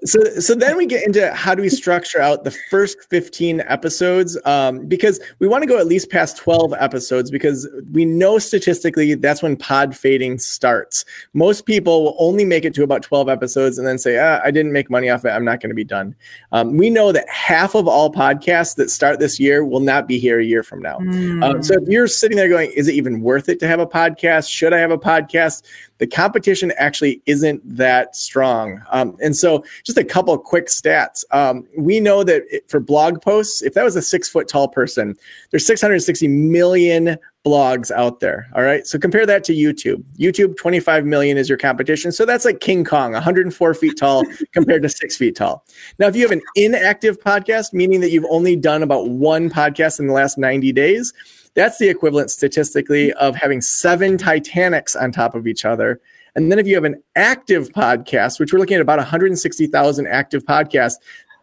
So, 0.05 0.23
so 0.39 0.53
then 0.55 0.77
we 0.77 0.85
get 0.85 1.05
into 1.05 1.33
how 1.33 1.55
do 1.55 1.61
we 1.61 1.69
structure 1.69 2.21
out 2.21 2.43
the 2.43 2.51
first 2.51 2.97
15 3.09 3.61
episodes? 3.61 4.37
Um, 4.45 4.85
because 4.85 5.19
we 5.39 5.47
want 5.47 5.63
to 5.63 5.67
go 5.67 5.79
at 5.79 5.87
least 5.87 6.09
past 6.09 6.37
12 6.37 6.73
episodes 6.77 7.31
because 7.31 7.67
we 7.91 8.05
know 8.05 8.37
statistically 8.39 9.15
that's 9.15 9.41
when 9.41 9.55
pod 9.55 9.95
fading 9.95 10.37
starts. 10.37 11.05
Most 11.33 11.65
people 11.65 12.03
will 12.03 12.15
only 12.19 12.45
make 12.45 12.65
it 12.65 12.73
to 12.75 12.83
about 12.83 13.01
12 13.01 13.29
episodes 13.29 13.77
and 13.77 13.87
then 13.87 13.97
say, 13.97 14.19
ah, 14.19 14.39
I 14.43 14.51
didn't 14.51 14.73
make 14.73 14.89
money 14.89 15.09
off 15.09 15.25
it. 15.25 15.29
I'm 15.29 15.45
not 15.45 15.59
going 15.59 15.69
to 15.69 15.75
be 15.75 15.83
done. 15.83 16.15
Um, 16.51 16.77
we 16.77 16.89
know 16.89 17.11
that 17.11 17.27
half 17.29 17.75
of 17.75 17.87
all 17.87 18.11
podcasts 18.11 18.75
that 18.75 18.91
start 18.91 19.19
this 19.19 19.39
year 19.39 19.65
will 19.65 19.79
not 19.79 20.07
be 20.07 20.19
here 20.19 20.39
a 20.39 20.45
year 20.45 20.63
from 20.63 20.81
now. 20.81 20.97
Mm. 20.99 21.43
Um, 21.43 21.63
so 21.63 21.75
if 21.75 21.87
you're 21.87 22.07
sitting 22.07 22.37
there 22.37 22.49
going, 22.49 22.71
is 22.71 22.87
it 22.87 22.93
even 22.93 23.21
worth 23.21 23.49
it 23.49 23.59
to 23.59 23.67
have 23.67 23.79
a 23.79 23.87
podcast? 23.87 24.49
Should 24.49 24.73
I 24.73 24.77
have 24.77 24.91
a 24.91 24.97
podcast? 24.97 25.63
the 26.01 26.07
competition 26.07 26.73
actually 26.77 27.21
isn't 27.27 27.61
that 27.63 28.15
strong. 28.15 28.50
Um, 28.91 29.17
and 29.21 29.35
so, 29.35 29.63
just 29.83 29.97
a 29.97 30.03
couple 30.03 30.37
quick 30.37 30.67
stats. 30.67 31.23
Um, 31.31 31.67
we 31.77 31.99
know 31.99 32.23
that 32.23 32.43
it, 32.49 32.69
for 32.69 32.79
blog 32.79 33.21
posts, 33.21 33.61
if 33.61 33.73
that 33.73 33.83
was 33.83 33.95
a 33.95 34.01
six 34.01 34.29
foot 34.29 34.47
tall 34.47 34.67
person, 34.67 35.15
there's 35.49 35.65
660 35.65 36.27
million 36.27 37.17
blogs 37.45 37.89
out 37.91 38.19
there. 38.19 38.47
All 38.55 38.61
right. 38.61 38.85
So 38.85 38.99
compare 38.99 39.25
that 39.25 39.43
to 39.45 39.53
YouTube. 39.53 40.03
YouTube, 40.17 40.55
25 40.57 41.05
million 41.05 41.37
is 41.37 41.49
your 41.49 41.57
competition. 41.57 42.11
So 42.11 42.25
that's 42.25 42.45
like 42.45 42.59
King 42.59 42.83
Kong, 42.83 43.13
104 43.13 43.73
feet 43.73 43.97
tall 43.97 44.23
compared 44.53 44.83
to 44.83 44.89
six 44.89 45.17
feet 45.17 45.35
tall. 45.35 45.65
Now, 45.97 46.07
if 46.07 46.15
you 46.15 46.21
have 46.21 46.31
an 46.31 46.41
inactive 46.55 47.19
podcast, 47.19 47.73
meaning 47.73 47.99
that 48.01 48.11
you've 48.11 48.27
only 48.29 48.55
done 48.55 48.83
about 48.83 49.09
one 49.09 49.49
podcast 49.49 49.99
in 49.99 50.07
the 50.07 50.13
last 50.13 50.37
90 50.37 50.71
days, 50.71 51.13
that's 51.53 51.77
the 51.79 51.89
equivalent 51.89 52.31
statistically 52.31 53.11
of 53.13 53.35
having 53.35 53.59
seven 53.59 54.17
Titanics 54.17 54.95
on 54.95 55.11
top 55.11 55.35
of 55.35 55.47
each 55.47 55.65
other. 55.65 55.99
And 56.35 56.51
then 56.51 56.59
if 56.59 56.67
you 56.67 56.75
have 56.75 56.83
an 56.83 57.01
active 57.15 57.69
podcast, 57.69 58.39
which 58.39 58.53
we're 58.53 58.59
looking 58.59 58.75
at 58.75 58.81
about 58.81 58.99
160,000 58.99 60.07
active 60.07 60.45
podcasts, 60.45 60.95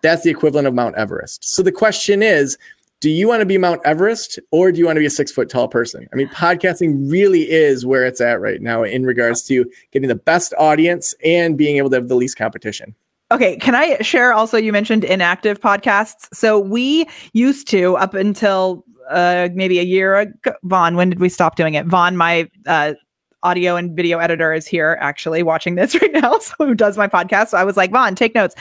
that's 0.03 0.23
the 0.23 0.31
equivalent 0.31 0.67
of 0.67 0.75
Mount 0.75 0.97
Everest. 0.97 1.45
So 1.45 1.63
the 1.63 1.73
question 1.73 2.23
is, 2.23 2.57
do 3.01 3.11
you 3.11 3.29
want 3.29 3.41
to 3.41 3.47
be 3.47 3.59
Mount 3.59 3.81
Everest 3.85 4.41
or 4.51 4.73
do 4.73 4.79
you 4.79 4.87
want 4.87 4.97
to 4.97 5.01
be 5.01 5.07
a 5.07 5.11
six 5.11 5.31
foot 5.31 5.49
tall 5.49 5.69
person? 5.69 6.09
I 6.13 6.17
mean, 6.17 6.29
podcasting 6.29 7.11
really 7.11 7.49
is 7.49 7.87
where 7.87 8.05
it's 8.05 8.21
at 8.21 8.41
right 8.41 8.61
now 8.61 8.83
in 8.83 9.05
regards 9.05 9.43
to 9.45 9.71
getting 9.93 10.09
the 10.09 10.17
best 10.17 10.53
audience 10.59 11.15
and 11.25 11.57
being 11.57 11.77
able 11.77 11.91
to 11.91 11.97
have 11.97 12.09
the 12.09 12.17
least 12.17 12.37
competition. 12.37 12.95
Okay, 13.31 13.57
can 13.59 13.75
I 13.75 13.99
share 13.99 14.33
also? 14.33 14.57
You 14.57 14.73
mentioned 14.73 15.05
inactive 15.05 15.61
podcasts. 15.61 16.29
So 16.33 16.59
we 16.59 17.07
used 17.35 17.69
to, 17.69 17.97
up 17.99 18.15
until 18.15 18.85
uh, 19.11 19.49
maybe 19.55 19.79
a 19.79 19.85
year 19.85 20.17
ago. 20.17 20.53
Vaughn, 20.65 20.97
when 20.97 21.11
did 21.11 21.21
we 21.21 21.29
stop 21.29 21.57
doing 21.57 21.75
it? 21.75 21.87
Vaughn, 21.87 22.17
my 22.17 22.49
uh, 22.67 22.95
audio 23.43 23.77
and 23.77 23.95
video 23.95 24.19
editor 24.19 24.53
is 24.53 24.67
here 24.67 24.99
actually 25.01 25.43
watching 25.43 25.75
this 25.75 25.95
right 26.03 26.13
now, 26.13 26.39
so 26.39 26.55
who 26.59 26.75
does 26.75 26.97
my 26.97 27.07
podcast. 27.07 27.49
So 27.49 27.59
I 27.59 27.65
was 27.65 27.77
like, 27.77 27.91
Vaughn, 27.91 28.15
take 28.15 28.35
notes. 28.35 28.55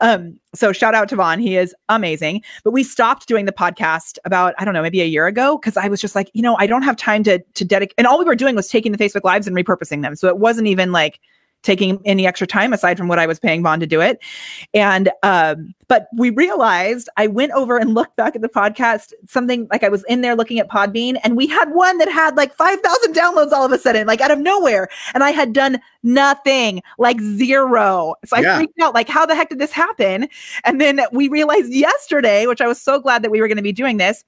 Um, 0.00 0.38
so 0.54 0.72
shout 0.72 0.94
out 0.94 1.08
to 1.10 1.16
Vaughn. 1.16 1.38
He 1.38 1.56
is 1.56 1.74
amazing. 1.88 2.42
But 2.62 2.72
we 2.72 2.82
stopped 2.82 3.26
doing 3.26 3.44
the 3.44 3.52
podcast 3.52 4.18
about, 4.24 4.54
I 4.58 4.64
don't 4.64 4.74
know, 4.74 4.82
maybe 4.82 5.00
a 5.00 5.06
year 5.06 5.26
ago 5.26 5.58
because 5.58 5.76
I 5.76 5.88
was 5.88 6.00
just 6.00 6.14
like, 6.14 6.30
you 6.34 6.42
know, 6.42 6.56
I 6.58 6.66
don't 6.66 6.82
have 6.82 6.96
time 6.96 7.22
to 7.24 7.38
to 7.38 7.64
dedicate 7.64 7.94
and 7.98 8.06
all 8.06 8.18
we 8.18 8.24
were 8.24 8.36
doing 8.36 8.56
was 8.56 8.68
taking 8.68 8.92
the 8.92 8.98
Facebook 8.98 9.24
lives 9.24 9.46
and 9.46 9.56
repurposing 9.56 10.02
them. 10.02 10.16
So 10.16 10.28
it 10.28 10.38
wasn't 10.38 10.66
even 10.68 10.92
like 10.92 11.20
taking 11.64 12.00
any 12.04 12.26
extra 12.26 12.46
time 12.46 12.72
aside 12.72 12.96
from 12.96 13.08
what 13.08 13.18
I 13.18 13.26
was 13.26 13.40
paying 13.40 13.62
Vaughn 13.62 13.80
to 13.80 13.86
do 13.86 14.00
it. 14.00 14.22
And 14.72 15.10
um, 15.22 15.74
but 15.88 16.08
we 16.16 16.30
realized 16.30 17.08
I 17.16 17.26
went 17.26 17.52
over 17.52 17.76
and 17.76 17.94
looked 17.94 18.16
back 18.16 18.36
at 18.36 18.42
the 18.42 18.48
podcast, 18.48 19.12
something 19.26 19.66
like 19.70 19.82
I 19.82 19.88
was 19.88 20.04
in 20.04 20.20
there 20.20 20.36
looking 20.36 20.58
at 20.58 20.68
Podbean, 20.68 21.18
and 21.24 21.36
we 21.36 21.46
had 21.46 21.70
one 21.72 21.98
that 21.98 22.08
had 22.08 22.36
like 22.36 22.54
5,000 22.54 23.14
downloads 23.14 23.52
all 23.52 23.64
of 23.64 23.72
a 23.72 23.78
sudden, 23.78 24.06
like 24.06 24.20
out 24.20 24.30
of 24.30 24.38
nowhere. 24.38 24.88
And 25.14 25.24
I 25.24 25.30
had 25.30 25.52
done 25.52 25.80
nothing, 26.02 26.82
like 26.98 27.20
zero. 27.20 28.14
So 28.24 28.36
I 28.36 28.40
yeah. 28.40 28.56
freaked 28.56 28.80
out, 28.80 28.94
like, 28.94 29.08
how 29.08 29.26
the 29.26 29.34
heck 29.34 29.48
did 29.48 29.58
this 29.58 29.72
happen? 29.72 30.28
And 30.64 30.80
then 30.80 31.00
we 31.12 31.28
realized 31.28 31.72
yesterday, 31.72 32.46
which 32.46 32.60
I 32.60 32.66
was 32.66 32.80
so 32.80 33.00
glad 33.00 33.22
that 33.22 33.30
we 33.30 33.40
were 33.40 33.48
going 33.48 33.56
to 33.56 33.62
be 33.62 33.72
doing 33.72 33.96
this 33.96 34.24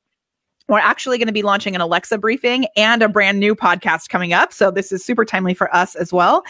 we're 0.68 0.78
actually 0.78 1.18
going 1.18 1.28
to 1.28 1.32
be 1.32 1.42
launching 1.42 1.74
an 1.74 1.80
Alexa 1.80 2.18
briefing 2.18 2.66
and 2.76 3.02
a 3.02 3.08
brand 3.08 3.38
new 3.38 3.54
podcast 3.54 4.08
coming 4.08 4.32
up. 4.32 4.52
So 4.52 4.70
this 4.70 4.92
is 4.92 5.04
super 5.04 5.24
timely 5.24 5.54
for 5.54 5.74
us 5.74 5.94
as 5.94 6.12
well. 6.12 6.42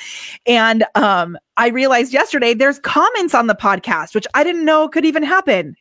And 0.47 0.85
um, 0.95 1.37
I 1.57 1.69
realized 1.69 2.13
yesterday 2.13 2.55
there's 2.55 2.79
comments 2.79 3.35
on 3.35 3.47
the 3.47 3.55
podcast, 3.55 4.15
which 4.15 4.27
I 4.35 4.45
didn't 4.45 4.65
know 4.65 4.89
could 4.89 5.05
even 5.05 5.23
happen. 5.23 5.77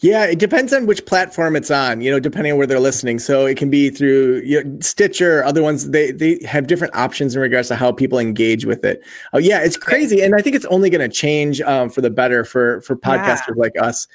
Yeah, 0.00 0.24
it 0.24 0.38
depends 0.38 0.72
on 0.72 0.86
which 0.86 1.04
platform 1.06 1.56
it's 1.56 1.70
on, 1.70 2.00
you 2.00 2.10
know, 2.10 2.20
depending 2.20 2.52
on 2.52 2.58
where 2.58 2.66
they're 2.66 2.80
listening. 2.80 3.18
So 3.18 3.46
it 3.46 3.56
can 3.56 3.70
be 3.70 3.90
through 3.90 4.42
you 4.44 4.62
know, 4.62 4.78
Stitcher, 4.80 5.44
other 5.44 5.62
ones, 5.62 5.90
they, 5.90 6.10
they 6.12 6.38
have 6.44 6.66
different 6.66 6.94
options 6.94 7.34
in 7.34 7.40
regards 7.40 7.68
to 7.68 7.76
how 7.76 7.92
people 7.92 8.18
engage 8.18 8.64
with 8.64 8.84
it. 8.84 9.02
Oh, 9.32 9.38
yeah, 9.38 9.60
it's 9.60 9.76
crazy. 9.76 10.22
And 10.22 10.34
I 10.34 10.42
think 10.42 10.56
it's 10.56 10.66
only 10.66 10.90
going 10.90 11.08
to 11.08 11.14
change 11.14 11.60
um, 11.62 11.90
for 11.90 12.00
the 12.00 12.10
better 12.10 12.44
for, 12.44 12.80
for 12.82 12.96
podcasters 12.96 13.56
yeah. 13.56 13.62
like 13.62 13.72
us. 13.80 14.06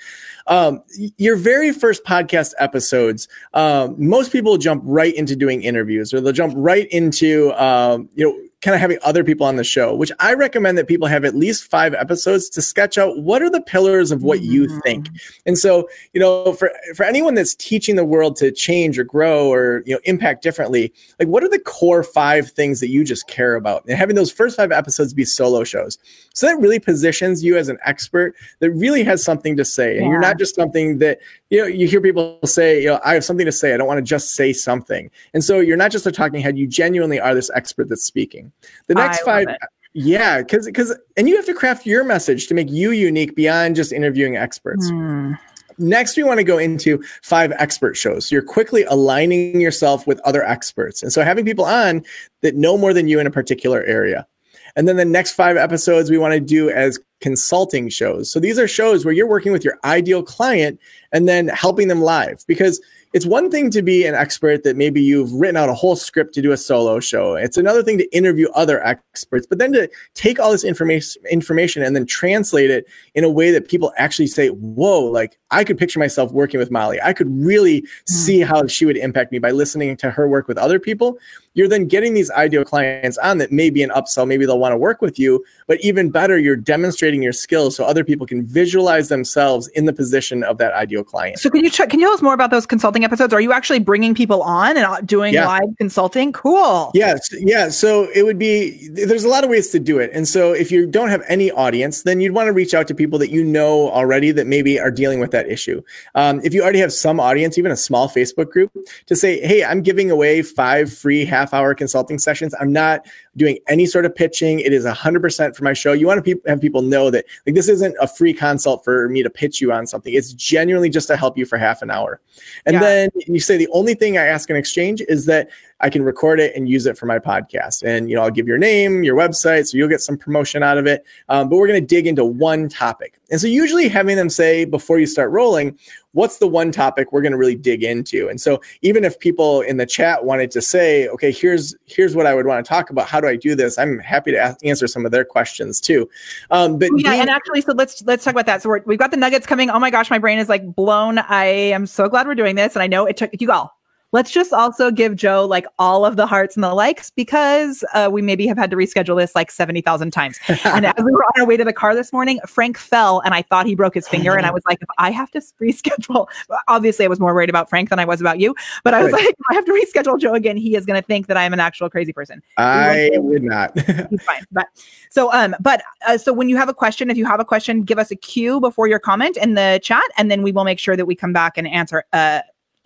Um, 0.48 0.82
your 1.18 1.36
very 1.36 1.72
first 1.72 2.04
podcast 2.04 2.54
episodes, 2.60 3.28
um, 3.54 3.96
most 3.98 4.32
people 4.32 4.58
jump 4.58 4.82
right 4.86 5.14
into 5.14 5.36
doing 5.36 5.62
interviews 5.62 6.14
or 6.14 6.22
they'll 6.22 6.34
jump 6.34 6.54
right 6.58 6.88
into, 6.88 7.52
um, 7.54 8.10
you 8.16 8.26
know, 8.26 8.49
kind 8.62 8.76
of 8.76 8.82
having 8.82 8.98
other 9.04 9.24
people 9.24 9.46
on 9.46 9.56
the 9.56 9.64
show, 9.64 9.96
which 9.96 10.12
I 10.20 10.34
recommend 10.34 10.78
that 10.78 10.88
people 10.88 11.08
have 11.08 11.24
at 11.24 11.36
least 11.36 11.70
five 11.70 11.94
episodes 11.94 12.50
to 12.50 12.62
sketch 12.62 12.98
out 12.98 13.18
what 13.20 13.42
are 13.42 13.50
the 13.50 13.62
pillars 13.62 14.12
of 14.12 14.22
what 14.22 14.42
you 14.42 14.64
mm-hmm. 14.64 14.80
think. 14.80 15.10
And 15.46 15.58
so, 15.58 15.88
you 16.14 16.20
know, 16.20 16.54
for 16.54 16.72
for 16.96 17.06
anyone 17.06 17.36
that's 17.36 17.56
teaching 17.56 17.96
the 17.96 18.04
world 18.04 18.36
to 18.38 18.52
change 18.52 19.00
or 19.00 19.06
grow 19.06 19.52
or 19.52 19.82
you 19.86 19.94
know 19.94 20.02
impact 20.04 20.44
differently, 20.44 20.94
like 21.20 21.30
what 21.30 21.44
are 21.44 21.50
the 21.50 21.60
core 21.60 22.04
five 22.04 22.52
things 22.52 22.82
that 22.82 22.90
you 22.90 23.06
just 23.06 23.28
care 23.28 23.56
about? 23.56 23.86
And 23.86 23.98
having 23.98 24.16
those 24.16 24.32
first 24.32 24.58
five 24.58 24.72
episodes 24.72 25.14
be 25.14 25.26
solo 25.26 25.64
shows. 25.64 25.98
So 26.34 26.48
that 26.48 26.60
really 26.60 26.80
positions 26.80 27.44
you 27.44 27.58
as 27.58 27.70
an 27.70 27.78
expert 27.86 28.36
that 28.60 28.72
really 28.72 29.04
has 29.04 29.24
something 29.24 29.56
to 29.58 29.66
say. 29.66 29.98
And 29.98 30.06
yeah. 30.06 30.12
you're 30.12 30.20
not 30.20 30.38
just 30.38 30.56
something 30.56 31.00
that, 31.00 31.20
you 31.50 31.60
know, 31.60 31.66
you 31.66 31.88
hear 31.88 32.00
people 32.02 32.40
say, 32.46 32.82
you 32.82 32.88
know, 32.88 33.00
I 33.04 33.14
have 33.14 33.26
something 33.26 33.46
to 33.46 33.52
say. 33.52 33.74
I 33.74 33.78
don't 33.78 33.88
want 33.88 33.98
to 33.98 34.04
just 34.04 34.34
say 34.36 34.54
something. 34.54 35.10
And 35.34 35.44
so 35.44 35.60
you're 35.60 35.78
not 35.78 35.92
just 35.92 36.06
a 36.06 36.12
talking 36.12 36.40
head, 36.40 36.58
you 36.58 36.68
genuinely 36.68 37.20
are 37.20 37.34
this 37.34 37.52
expert 37.54 37.90
that's 37.90 38.04
speaking. 38.04 38.49
The 38.88 38.96
next 38.96 39.22
I 39.22 39.26
five 39.26 39.48
yeah, 39.94 40.42
because 40.42 40.66
because 40.66 40.96
and 41.18 41.28
you 41.28 41.36
have 41.36 41.46
to 41.46 41.54
craft 41.54 41.86
your 41.86 42.04
message 42.04 42.48
to 42.48 42.54
make 42.54 42.70
you 42.70 42.92
unique 42.92 43.36
beyond 43.36 43.76
just 43.76 43.92
interviewing 43.92 44.38
experts. 44.38 44.90
Hmm. 44.90 45.34
Next, 45.80 46.18
we 46.18 46.24
want 46.24 46.40
to 46.40 46.44
go 46.44 46.58
into 46.58 47.02
five 47.24 47.54
expert 47.54 47.96
shows. 47.96 48.28
So 48.28 48.36
you're 48.36 48.44
quickly 48.44 48.84
aligning 48.84 49.62
yourself 49.62 50.06
with 50.06 50.20
other 50.22 50.44
experts. 50.44 51.02
And 51.02 51.12
so 51.12 51.24
having 51.24 51.46
people 51.46 51.64
on 51.64 52.04
that 52.42 52.56
know 52.56 52.78
more 52.78 52.94
than 52.94 53.08
you 53.08 53.20
in 53.20 53.26
a 53.26 53.32
particular 53.32 53.82
area. 53.84 54.28
And 54.76 54.88
then 54.88 54.98
the 54.98 55.06
next 55.06 55.32
five 55.32 55.58
episodes 55.58 56.10
we 56.10 56.18
want 56.18 56.34
to 56.34 56.40
do 56.40 56.70
as 56.70 57.00
consulting 57.22 57.90
shows. 57.90 58.32
So 58.32 58.40
these 58.40 58.60
are 58.60 58.68
shows 58.68 59.06
where 59.06 59.14
you're 59.14 59.28
working 59.28 59.52
with 59.52 59.64
your 59.64 59.78
ideal 59.84 60.22
client 60.22 60.80
and 61.12 61.28
then 61.28 61.48
helping 61.48 61.88
them 61.88 62.02
live 62.02 62.44
because 62.46 62.82
it's 63.14 63.26
one 63.26 63.50
thing 63.50 63.72
to 63.72 63.82
be 63.82 64.06
an 64.06 64.14
expert 64.14 64.64
that 64.64 64.78
maybe 64.78 65.02
you've 65.02 65.32
written 65.34 65.58
out 65.58 65.70
a 65.70 65.74
whole 65.74 65.96
script 65.96 66.34
to 66.36 66.42
do 66.42 66.52
a 66.52 66.58
solo 66.58 67.00
show. 67.00 67.36
It's 67.36 67.58
another 67.58 67.82
thing 67.82 67.98
to 67.98 68.16
interview 68.16 68.50
other 68.54 68.86
experts, 68.86 69.48
but 69.48 69.58
then 69.58 69.72
to 69.74 69.90
take 70.14 70.40
all 70.40 70.52
this 70.52 70.64
information 70.64 71.22
information 71.32 71.82
and 71.82 71.96
then 71.96 72.06
translate 72.06 72.70
it 72.70 72.86
in 73.16 73.24
a 73.24 73.30
way 73.30 73.52
that 73.52 73.68
people 73.68 73.92
actually 73.98 74.28
say, 74.28 74.50
"Whoa, 74.50 75.02
like 75.02 75.40
I 75.50 75.64
could 75.64 75.78
picture 75.78 76.00
myself 76.00 76.32
working 76.32 76.60
with 76.60 76.70
Molly. 76.70 77.00
I 77.02 77.14
could 77.14 77.30
really 77.36 77.82
mm. 77.82 77.88
see 78.06 78.42
how 78.42 78.68
she 78.68 78.86
would 78.86 78.98
impact 78.98 79.32
me 79.32 79.40
by 79.40 79.52
listening 79.52 79.98
to 79.98 80.12
her 80.12 80.28
work 80.28 80.48
with 80.48 80.58
other 80.58 80.80
people." 80.80 81.18
You're 81.54 81.68
then 81.68 81.88
getting 81.88 82.14
these 82.14 82.30
ideal 82.32 82.64
clients 82.64 83.18
on 83.18 83.38
that 83.40 83.52
may 83.52 83.70
be 83.70 83.84
an 83.84 83.90
upsell, 83.90 84.28
maybe 84.28 84.46
they'll 84.46 84.60
want 84.60 84.74
to 84.74 84.78
work 84.78 85.02
with 85.02 85.20
you, 85.20 85.44
but 85.68 85.80
even 85.82 86.10
better, 86.10 86.38
you're 86.38 86.56
demonstrating 86.56 87.22
your 87.22 87.34
skills 87.34 87.76
so 87.76 87.84
other 87.84 88.04
people 88.04 88.26
can 88.26 88.46
visualize 88.46 89.10
themselves 89.10 89.68
in 89.70 89.86
the 89.86 89.94
position 89.94 90.44
of 90.44 90.58
that 90.58 90.74
ideal 90.74 91.04
client. 91.04 91.40
So 91.40 91.50
can 91.50 91.64
you 91.64 91.70
check, 91.70 91.90
can 91.90 92.00
you 92.00 92.06
tell 92.06 92.14
us 92.14 92.22
more 92.22 92.34
about 92.34 92.52
those 92.52 92.66
consulting 92.66 93.04
episodes? 93.04 93.34
Are 93.34 93.42
you 93.42 93.52
actually 93.52 93.80
bringing 93.80 94.14
people 94.14 94.42
on 94.44 94.78
and 94.78 94.86
uh, 94.86 95.02
doing 95.02 95.34
yeah. 95.34 95.48
live 95.48 95.70
consulting? 95.78 96.32
Cool. 96.34 96.92
Yes. 96.94 97.20
Yeah. 97.32 97.70
So 97.70 98.10
it 98.14 98.24
would 98.24 98.40
be, 98.40 98.88
there's 98.90 99.24
a 99.24 99.30
lot 99.30 99.44
of 99.44 99.50
ways 99.50 99.70
to 99.72 99.80
do 99.80 100.00
it. 100.00 100.12
And 100.14 100.28
so 100.28 100.54
if 100.54 100.72
you 100.72 100.86
don't 100.86 101.10
have 101.10 101.24
any 101.28 101.52
audience, 101.52 102.04
then 102.04 102.22
you'd 102.22 102.34
want 102.34 102.48
to 102.48 102.54
reach 102.54 102.74
out 102.74 102.88
to 102.88 102.96
people 102.96 103.20
that 103.20 103.32
you 103.32 103.44
know 103.44 103.90
already 103.92 104.32
that 104.32 104.48
maybe 104.48 104.80
are 104.80 104.92
dealing 104.92 105.20
with 105.20 105.32
that 105.32 105.50
issue. 105.50 105.82
Um, 106.16 106.42
if 106.44 106.54
you 106.54 106.62
already 106.62 106.80
have 106.80 106.94
some 106.94 107.20
audience, 107.20 107.58
even 107.58 107.72
a 107.72 107.78
small 107.78 108.08
Facebook 108.08 108.52
group, 108.52 108.72
to 109.08 109.16
say, 109.16 109.40
hey, 109.42 109.64
I'm 109.64 109.82
giving 109.82 110.12
away 110.12 110.42
five 110.42 110.94
free 110.94 111.26
half 111.40 111.54
hour 111.54 111.74
consulting 111.74 112.20
sessions. 112.20 112.54
I'm 112.60 112.74
not 112.74 113.08
doing 113.38 113.58
any 113.68 113.86
sort 113.86 114.06
of 114.06 114.14
pitching. 114.14 114.60
It 114.60 114.74
is 114.74 114.86
100% 114.86 115.56
for 115.56 115.64
my 115.64 115.74
show. 115.74 115.94
You 115.94 116.06
want 116.08 116.24
to 116.24 116.36
pe- 116.36 116.50
have 116.50 116.60
people 116.60 116.82
know 116.82 117.10
that 117.10 117.26
like 117.46 117.56
this 117.56 117.70
isn't 117.70 117.96
a 118.02 118.08
free 118.08 118.34
consult 118.34 118.84
for 118.84 119.08
me 119.10 119.24
to 119.24 119.30
pitch 119.30 119.62
you 119.62 119.72
on 119.72 119.88
something. 119.88 120.14
It's 120.14 120.34
genuinely 120.34 120.90
just 120.90 121.08
to 121.08 121.16
help 121.16 121.38
you 121.38 121.46
for 121.46 121.58
half 121.58 121.82
an 121.82 121.92
hour. 121.92 122.20
And 122.66 122.74
yeah. 122.74 122.80
then 122.80 123.10
you 123.28 123.40
say 123.40 123.58
the 123.58 123.70
only 123.72 123.94
thing 123.94 124.18
I 124.18 124.26
ask 124.26 124.50
in 124.50 124.56
exchange 124.56 125.02
is 125.08 125.26
that 125.28 125.50
I 125.82 125.90
can 125.90 126.04
record 126.04 126.42
it 126.42 126.56
and 126.56 126.68
use 126.68 126.86
it 126.86 126.98
for 126.98 127.06
my 127.06 127.20
podcast. 127.20 127.84
And 127.84 128.10
you 128.10 128.16
know, 128.16 128.24
I'll 128.24 128.32
give 128.32 128.48
your 128.48 128.58
name, 128.58 129.04
your 129.04 129.16
website, 129.16 129.68
so 129.68 129.78
you'll 129.78 129.88
get 129.88 130.02
some 130.02 130.18
promotion 130.18 130.62
out 130.62 130.78
of 130.78 130.86
it. 130.86 131.06
Um, 131.30 131.48
but 131.48 131.56
we're 131.56 131.68
going 131.68 131.82
to 131.82 131.88
dig 131.88 132.06
into 132.06 132.26
one 132.26 132.68
topic. 132.68 133.20
And 133.32 133.40
so 133.40 133.48
usually 133.48 133.88
having 133.88 134.18
them 134.18 134.30
say 134.30 134.66
before 134.66 135.00
you 135.00 135.06
start 135.06 135.32
rolling, 135.32 135.78
what's 136.14 136.38
the 136.38 136.48
one 136.48 136.72
topic 136.72 137.12
we're 137.12 137.22
going 137.22 137.32
to 137.32 137.38
really 137.38 137.56
dig 137.56 137.84
into? 137.84 138.28
And 138.30 138.40
so 138.40 138.62
even 138.82 139.04
if 139.04 139.20
people 139.20 139.62
in 139.62 139.78
the 139.78 139.86
chat 139.86 140.26
wanted 140.26 140.52
to 140.52 140.62
say, 140.62 141.08
okay, 141.10 141.32
here's 141.32 141.76
here's 141.86 142.16
what 142.16 142.26
I 142.26 142.34
would 142.34 142.46
want 142.46 142.64
to 142.66 142.70
talk 142.70 142.90
about. 142.90 143.08
How 143.08 143.22
do 143.22 143.28
I 143.28 143.36
do 143.36 143.56
this? 143.56 143.78
I'm 143.78 144.00
happy 144.00 144.32
to 144.32 144.38
ask, 144.38 144.64
answer 144.66 144.88
some 144.88 145.06
of 145.06 145.12
their 145.12 145.26
questions 145.26 145.80
too. 145.80 146.10
Um, 146.52 146.78
but 146.78 146.90
yeah, 146.98 147.12
being- 147.12 147.22
and 147.22 147.30
actually, 147.30 147.62
so 147.62 147.74
let's 147.74 148.02
let's 148.04 148.24
talk 148.24 148.34
about 148.34 148.46
that. 148.48 148.62
So 148.62 148.70
we 148.86 148.94
have 148.96 149.00
got 149.00 149.12
the 149.12 149.18
nuggets 149.18 149.46
coming. 149.46 149.70
Oh 149.70 149.80
my 149.80 149.92
gosh, 149.92 150.10
my 150.10 150.20
brain 150.20 150.40
is 150.40 150.50
like 150.50 150.76
blown. 150.76 151.20
I 151.20 151.46
am 151.46 151.86
so 151.86 152.08
glad 152.08 152.28
we're 152.28 152.36
doing 152.36 152.56
this, 152.56 152.76
and 152.76 152.84
I 152.84 152.88
know 152.88 153.06
it 153.06 153.18
took 153.18 153.32
you 153.40 153.52
all 153.52 153.79
Let's 154.12 154.32
just 154.32 154.52
also 154.54 154.90
give 154.90 155.16
Joe 155.16 155.46
like 155.46 155.68
all 155.78 156.04
of 156.04 156.16
the 156.16 156.26
hearts 156.26 156.56
and 156.56 156.64
the 156.64 156.74
likes 156.74 157.12
because 157.12 157.84
uh, 157.94 158.10
we 158.12 158.24
maybe 158.24 158.48
have 158.48 158.58
had 158.58 158.72
to 158.72 158.76
reschedule 158.76 159.20
this 159.20 159.36
like 159.36 159.52
70,000 159.52 160.10
times. 160.12 160.40
and 160.66 160.88
as 160.88 160.94
we 160.98 161.12
were 161.12 161.24
on 161.24 161.42
our 161.42 161.46
way 161.46 161.58
to 161.58 161.64
the 161.64 161.74
car 161.74 161.94
this 161.94 162.12
morning, 162.12 162.40
Frank 162.48 162.78
fell 162.78 163.20
and 163.20 163.36
I 163.36 163.44
thought 163.44 163.68
he 163.68 163.76
broke 163.76 163.94
his 163.94 164.08
finger. 164.08 164.36
And 164.36 164.48
I 164.48 164.52
was 164.52 164.64
like, 164.66 164.82
if 164.82 164.90
I 164.98 165.12
have 165.12 165.30
to 165.32 165.42
reschedule, 165.62 166.28
obviously 166.68 167.06
I 167.06 167.08
was 167.08 167.20
more 167.20 167.36
worried 167.36 167.50
about 167.50 167.70
Frank 167.70 167.90
than 167.90 168.00
I 168.00 168.06
was 168.06 168.20
about 168.20 168.40
you. 168.40 168.56
But 168.84 168.96
I 168.96 169.04
was 169.04 169.12
like, 169.12 169.26
if 169.26 169.36
I 169.52 169.54
have 169.54 169.66
to 169.66 169.72
reschedule 169.72 170.20
Joe 170.20 170.34
again, 170.34 170.58
he 170.58 170.76
is 170.76 170.88
going 170.88 171.00
to 171.00 171.06
think 171.06 171.28
that 171.28 171.38
I'm 171.38 171.54
an 171.54 171.60
actual 171.60 171.90
crazy 171.90 172.14
person. 172.14 172.42
I 172.58 173.12
would 173.14 173.44
not. 173.44 173.78
he's 174.10 174.24
fine. 174.24 174.44
But 174.52 174.68
so, 175.10 175.32
um, 175.34 175.56
but 175.60 175.84
uh, 176.08 176.18
so 176.18 176.34
when 176.34 176.50
you 176.50 176.58
have 176.58 176.70
a 176.70 176.74
question, 176.74 177.12
if 177.12 177.18
you 177.18 177.26
have 177.26 177.40
a 177.40 177.46
question, 177.46 177.84
give 177.84 178.00
us 178.00 178.10
a 178.10 178.16
cue 178.16 178.60
before 178.60 178.88
your 178.88 179.00
comment 179.00 179.38
in 179.38 179.54
the 179.54 179.80
chat, 179.84 180.04
and 180.18 180.32
then 180.32 180.42
we 180.42 180.52
will 180.52 180.64
make 180.64 180.80
sure 180.80 180.96
that 180.96 181.06
we 181.06 181.16
come 181.16 181.34
back 181.34 181.58
and 181.58 181.68
answer 181.68 182.04
uh 182.14 182.40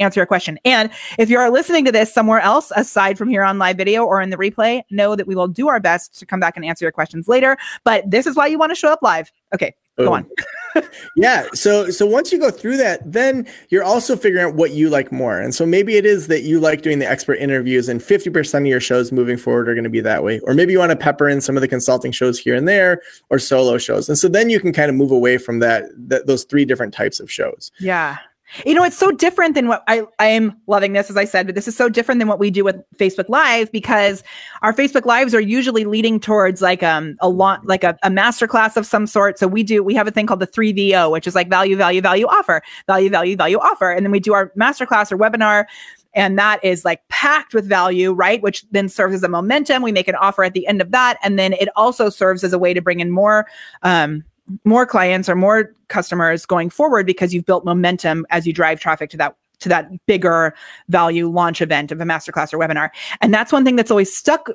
answer 0.04 0.20
your 0.20 0.26
question. 0.26 0.60
And 0.66 0.90
if 1.18 1.30
you 1.30 1.38
are 1.38 1.50
listening 1.50 1.86
to 1.86 1.92
this 1.92 2.14
somewhere 2.14 2.40
else 2.40 2.72
aside 2.76 3.18
from 3.18 3.30
here 3.30 3.44
on 3.44 3.58
live 3.58 3.78
video 3.78 4.04
or 4.06 4.22
in 4.22 4.30
the 4.30 4.38
replay, 4.38 4.82
know 4.90 5.16
that 5.16 5.28
we 5.28 5.36
will 5.36 5.48
do 5.48 5.68
our 5.68 5.80
best 5.80 6.20
to 6.20 6.26
come 6.26 6.40
back 6.40 6.56
and 6.56 6.66
answer 6.66 6.86
your 6.86 6.92
questions 6.92 7.28
later. 7.28 7.58
But 7.84 8.10
this 8.10 8.26
is 8.26 8.36
why 8.36 8.48
you 8.48 8.58
want 8.58 8.72
to 8.72 8.76
show 8.76 8.92
up 8.92 9.00
live. 9.02 9.32
Okay, 9.54 9.74
go 9.98 10.08
oh. 10.08 10.14
on. 10.14 10.30
yeah. 11.16 11.48
So 11.54 11.90
so 11.92 12.06
once 12.06 12.32
you 12.32 12.40
go 12.40 12.52
through 12.52 12.78
that, 12.78 13.00
then 13.10 13.48
you're 13.70 13.84
also 13.84 14.18
figuring 14.18 14.46
out 14.46 14.56
what 14.56 14.72
you 14.72 14.90
like 14.90 15.12
more. 15.12 15.40
And 15.40 15.56
so 15.56 15.66
maybe 15.66 15.96
it 15.96 16.06
is 16.06 16.28
that 16.28 16.42
you 16.42 16.60
like 16.60 16.82
doing 16.82 17.00
the 17.00 17.10
expert 17.10 17.36
interviews 17.36 17.88
and 17.88 18.02
50% 18.02 18.60
of 18.60 18.66
your 18.66 18.82
shows 18.82 19.12
moving 19.12 19.38
forward 19.38 19.70
are 19.70 19.76
going 19.76 19.84
to 19.86 19.90
be 19.90 20.02
that 20.02 20.24
way. 20.24 20.40
Or 20.40 20.54
maybe 20.54 20.74
you 20.74 20.80
want 20.80 20.90
to 20.90 20.98
pepper 20.98 21.30
in 21.30 21.42
some 21.42 21.56
of 21.56 21.62
the 21.62 21.68
consulting 21.68 22.12
shows 22.12 22.38
here 22.38 22.56
and 22.56 22.68
there 22.68 23.02
or 23.30 23.40
solo 23.40 23.78
shows. 23.78 24.10
And 24.10 24.18
so 24.18 24.28
then 24.28 24.50
you 24.50 24.60
can 24.60 24.74
kind 24.74 24.90
of 24.90 24.96
move 24.96 25.12
away 25.12 25.38
from 25.38 25.60
that, 25.60 25.86
that 25.96 26.28
those 26.28 26.44
three 26.44 26.66
different 26.66 26.94
types 26.94 27.20
of 27.20 27.32
shows. 27.32 27.72
Yeah. 27.80 28.18
You 28.66 28.74
know, 28.74 28.84
it's 28.84 28.98
so 28.98 29.12
different 29.12 29.56
than 29.56 29.68
what 29.68 29.84
I 29.88 30.04
I 30.20 30.28
am 30.28 30.56
loving 30.68 30.94
this 30.94 31.10
as 31.10 31.18
I 31.18 31.26
said, 31.26 31.46
but 31.46 31.56
this 31.56 31.68
is 31.68 31.76
so 31.76 31.90
different 31.90 32.20
than 32.20 32.28
what 32.28 32.40
we 32.40 32.52
do 32.52 32.64
with 32.64 32.82
Facebook 32.98 33.28
Live 33.30 33.72
because 33.72 34.24
our 34.62 34.74
Facebook 34.74 35.06
Lives 35.06 35.34
are 35.34 35.42
usually 35.42 35.86
leading 35.86 36.20
towards 36.20 36.62
like 36.62 36.84
um 36.84 37.16
a 37.22 37.30
lot 37.30 37.66
like 37.66 37.84
a, 37.84 37.98
a 38.04 38.10
masterclass 38.10 38.78
of 38.78 38.86
some 38.86 39.08
sort. 39.08 39.40
So 39.40 39.48
we 39.48 39.64
do 39.64 39.84
we 39.84 39.96
have 39.96 40.08
a 40.08 40.12
thing 40.12 40.28
called 40.28 40.40
the 40.40 40.48
3VO, 40.48 41.12
which 41.12 41.26
is 41.28 41.36
like 41.36 41.50
value, 41.50 41.76
value, 41.76 42.02
value, 42.02 42.26
offer, 42.28 42.62
value, 42.88 43.10
value, 43.10 43.36
value, 43.36 43.58
offer. 43.58 43.92
And 43.92 44.06
then 44.06 44.12
we 44.12 44.20
do 44.20 44.34
our 44.34 44.52
masterclass 44.58 45.12
or 45.12 45.18
webinar 45.18 45.66
And 46.14 46.38
that 46.38 46.64
is 46.64 46.86
like 46.86 47.08
packed 47.10 47.54
with 47.54 47.68
value, 47.68 48.14
right? 48.14 48.42
Which 48.42 48.66
then 48.72 48.88
serves 48.88 49.16
as 49.16 49.24
a 49.24 49.30
momentum. 49.30 49.82
We 49.82 49.92
make 49.92 50.08
an 50.08 50.16
offer 50.16 50.44
at 50.44 50.54
the 50.54 50.68
end 50.68 50.82
of 50.82 50.92
that. 50.92 51.18
And 51.24 51.40
then 51.40 51.54
it 51.54 51.70
also 51.76 52.10
serves 52.10 52.44
as 52.44 52.54
a 52.54 52.60
way 52.60 52.74
to 52.74 52.82
bring 52.82 53.00
in 53.00 53.10
more, 53.12 53.48
um, 53.82 54.24
more 54.66 54.86
clients 54.86 55.30
or 55.30 55.36
more 55.36 55.74
customers 55.88 56.46
going 56.46 56.70
forward 56.70 57.06
because 57.06 57.34
you've 57.34 57.46
built 57.46 57.66
momentum 57.66 58.26
as 58.30 58.46
you 58.46 58.54
drive 58.54 58.80
traffic 58.80 59.10
to 59.10 59.18
that 59.18 59.36
to 59.60 59.70
that 59.70 59.90
bigger 60.08 60.54
value 60.90 61.30
launch 61.30 61.62
event 61.62 61.92
of 61.92 62.02
a 62.02 62.04
masterclass 62.04 62.54
or 62.54 62.58
webinar. 62.58 62.90
And 63.22 63.34
that's 63.34 63.52
one 63.52 63.64
thing 63.64 63.76
that's 63.76 63.92
always 63.92 64.16
stuck 64.16 64.50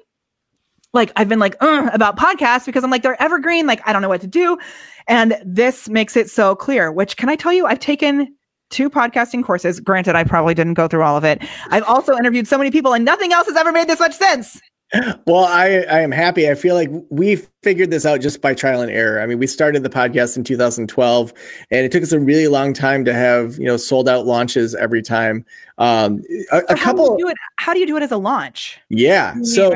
like 0.92 1.12
I've 1.16 1.29
been 1.29 1.38
like 1.38 1.57
about 1.61 2.16
podcasts 2.16 2.66
because 2.66 2.85
I'm 2.85 2.90
like 2.90 3.03
they're 3.03 3.20
evergreen 3.22 3.66
like 3.66 3.87
I 3.87 3.92
don't 3.92 4.03
know 4.03 4.09
what 4.09 4.20
to 4.22 4.27
do. 4.27 4.59
And 5.07 5.37
this 5.44 5.88
makes 5.88 6.16
it 6.16 6.31
so 6.31 6.55
clear 6.55 6.92
which 6.92 7.16
can 7.16 7.29
I 7.29 7.37
tell 7.37 7.53
you 7.53 7.66
I've 7.66 7.81
taken 7.81 8.35
two 8.70 8.90
podcasting 8.90 9.42
courses. 9.42 9.81
Granted 9.81 10.14
I 10.14 10.24
probably 10.24 10.55
didn't 10.55 10.74
go 10.74 10.88
through 10.88 11.03
all 11.03 11.16
of 11.16 11.24
it. 11.24 11.42
I've 11.70 11.85
also 11.85 12.16
interviewed 12.16 12.46
so 12.46 12.59
many 12.59 12.70
people 12.70 12.92
and 12.92 13.05
nothing 13.05 13.33
else 13.33 13.46
has 13.46 13.57
ever 13.57 13.72
made 13.72 13.88
this 13.88 14.01
much 14.01 14.14
sense 14.14 14.61
well, 15.27 15.44
I, 15.44 15.85
I 15.90 16.01
am 16.01 16.11
happy. 16.11 16.51
I 16.51 16.55
feel 16.55 16.74
like 16.74 16.90
we 17.11 17.37
figured 17.62 17.90
this 17.90 18.07
out 18.07 18.20
just 18.20 18.40
by 18.40 18.55
trial 18.55 18.81
and 18.81 18.90
error. 18.90 19.20
I 19.20 19.27
mean, 19.27 19.38
we 19.38 19.46
started 19.46 19.83
the 19.83 19.90
podcast 19.90 20.37
in 20.37 20.44
2012, 20.44 21.33
and 21.70 21.85
it 21.85 21.92
took 21.92 22.03
us 22.03 22.12
a 22.12 22.20
really 22.20 22.48
long 22.48 22.72
time 22.72 23.05
to 23.05 23.12
have 23.12 23.59
you 23.59 23.66
know 23.66 23.77
sold 23.77 24.09
out 24.09 24.27
launches 24.27 24.74
every 24.74 25.03
time. 25.03 25.44
Um, 25.77 26.22
a, 26.51 26.59
a 26.70 26.74
couple. 26.74 27.16
Do 27.16 27.33
how 27.57 27.74
do 27.74 27.81
you 27.81 27.87
do 27.87 27.96
it 27.96 28.03
as 28.03 28.12
a 28.12 28.16
launch? 28.16 28.81
Yeah. 28.88 29.35
So 29.42 29.74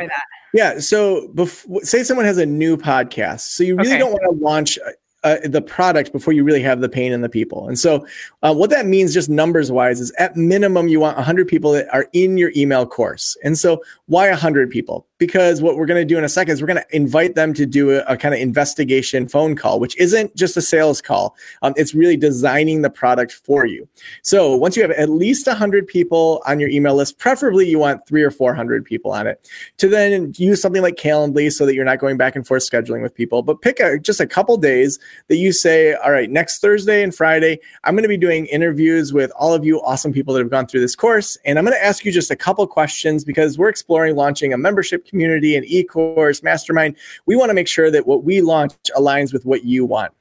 yeah. 0.54 0.78
So 0.78 1.28
before, 1.28 1.82
say 1.82 2.02
someone 2.04 2.24
has 2.24 2.38
a 2.38 2.46
new 2.46 2.76
podcast, 2.76 3.40
so 3.40 3.64
you 3.64 3.76
really 3.76 3.90
okay. 3.90 3.98
don't 3.98 4.12
want 4.12 4.22
to 4.24 4.44
launch 4.44 4.78
uh, 5.24 5.36
the 5.44 5.62
product 5.62 6.12
before 6.12 6.32
you 6.32 6.44
really 6.44 6.62
have 6.62 6.80
the 6.80 6.88
pain 6.88 7.12
and 7.12 7.22
the 7.22 7.28
people. 7.28 7.68
And 7.68 7.78
so, 7.78 8.06
uh, 8.42 8.54
what 8.54 8.70
that 8.70 8.86
means, 8.86 9.14
just 9.14 9.28
numbers 9.28 9.70
wise, 9.70 10.00
is 10.00 10.10
at 10.18 10.36
minimum 10.36 10.88
you 10.88 11.00
want 11.00 11.16
100 11.16 11.48
people 11.48 11.72
that 11.72 11.92
are 11.94 12.08
in 12.12 12.36
your 12.36 12.52
email 12.56 12.86
course. 12.86 13.36
And 13.44 13.58
so, 13.58 13.82
why 14.06 14.28
100 14.28 14.70
people? 14.70 15.06
because 15.22 15.62
what 15.62 15.76
we're 15.76 15.86
going 15.86 16.00
to 16.00 16.04
do 16.04 16.18
in 16.18 16.24
a 16.24 16.28
second 16.28 16.52
is 16.52 16.60
we're 16.60 16.66
going 16.66 16.82
to 16.82 16.96
invite 16.96 17.36
them 17.36 17.54
to 17.54 17.64
do 17.64 17.92
a, 17.92 18.00
a 18.08 18.16
kind 18.16 18.34
of 18.34 18.40
investigation 18.40 19.28
phone 19.28 19.54
call, 19.54 19.78
which 19.78 19.96
isn't 19.96 20.34
just 20.34 20.56
a 20.56 20.60
sales 20.60 21.00
call. 21.00 21.36
Um, 21.62 21.74
it's 21.76 21.94
really 21.94 22.16
designing 22.16 22.82
the 22.82 22.90
product 22.90 23.30
for 23.30 23.64
you. 23.64 23.88
So 24.22 24.56
once 24.56 24.76
you 24.76 24.82
have 24.82 24.90
at 24.90 25.10
least 25.10 25.46
100 25.46 25.86
people 25.86 26.42
on 26.44 26.58
your 26.58 26.70
email 26.70 26.96
list, 26.96 27.18
preferably 27.18 27.68
you 27.68 27.78
want 27.78 28.04
three 28.04 28.24
or 28.24 28.32
400 28.32 28.84
people 28.84 29.12
on 29.12 29.28
it, 29.28 29.48
to 29.78 29.86
then 29.86 30.32
use 30.38 30.60
something 30.60 30.82
like 30.82 30.96
Calendly 30.96 31.52
so 31.52 31.66
that 31.66 31.74
you're 31.76 31.84
not 31.84 32.00
going 32.00 32.16
back 32.16 32.34
and 32.34 32.44
forth 32.44 32.68
scheduling 32.68 33.00
with 33.00 33.14
people. 33.14 33.44
But 33.44 33.62
pick 33.62 33.78
a, 33.78 34.00
just 34.00 34.18
a 34.18 34.26
couple 34.26 34.56
days 34.56 34.98
that 35.28 35.36
you 35.36 35.52
say, 35.52 35.94
all 35.94 36.10
right, 36.10 36.30
next 36.30 36.60
Thursday 36.60 37.02
and 37.02 37.14
Friday, 37.14 37.58
I'm 37.84 37.94
going 37.94 38.02
to 38.02 38.08
be 38.08 38.16
doing 38.16 38.46
interviews 38.46 39.12
with 39.12 39.30
all 39.32 39.54
of 39.54 39.64
you 39.64 39.80
awesome 39.82 40.12
people 40.12 40.34
that 40.34 40.40
have 40.40 40.50
gone 40.50 40.66
through 40.66 40.80
this 40.80 40.96
course. 40.96 41.36
And 41.44 41.58
I'm 41.58 41.64
going 41.64 41.76
to 41.76 41.84
ask 41.84 42.04
you 42.04 42.12
just 42.12 42.30
a 42.30 42.36
couple 42.36 42.66
questions 42.66 43.24
because 43.24 43.58
we're 43.58 43.68
exploring 43.68 44.16
launching 44.16 44.52
a 44.52 44.58
membership 44.58 45.06
community 45.06 45.56
and 45.56 45.64
e-course 45.66 46.42
mastermind 46.42 46.96
we 47.26 47.36
want 47.36 47.50
to 47.50 47.54
make 47.54 47.68
sure 47.68 47.90
that 47.90 48.06
what 48.06 48.24
we 48.24 48.40
launch 48.40 48.74
aligns 48.96 49.32
with 49.32 49.44
what 49.44 49.64
you 49.64 49.84
want 49.84 50.12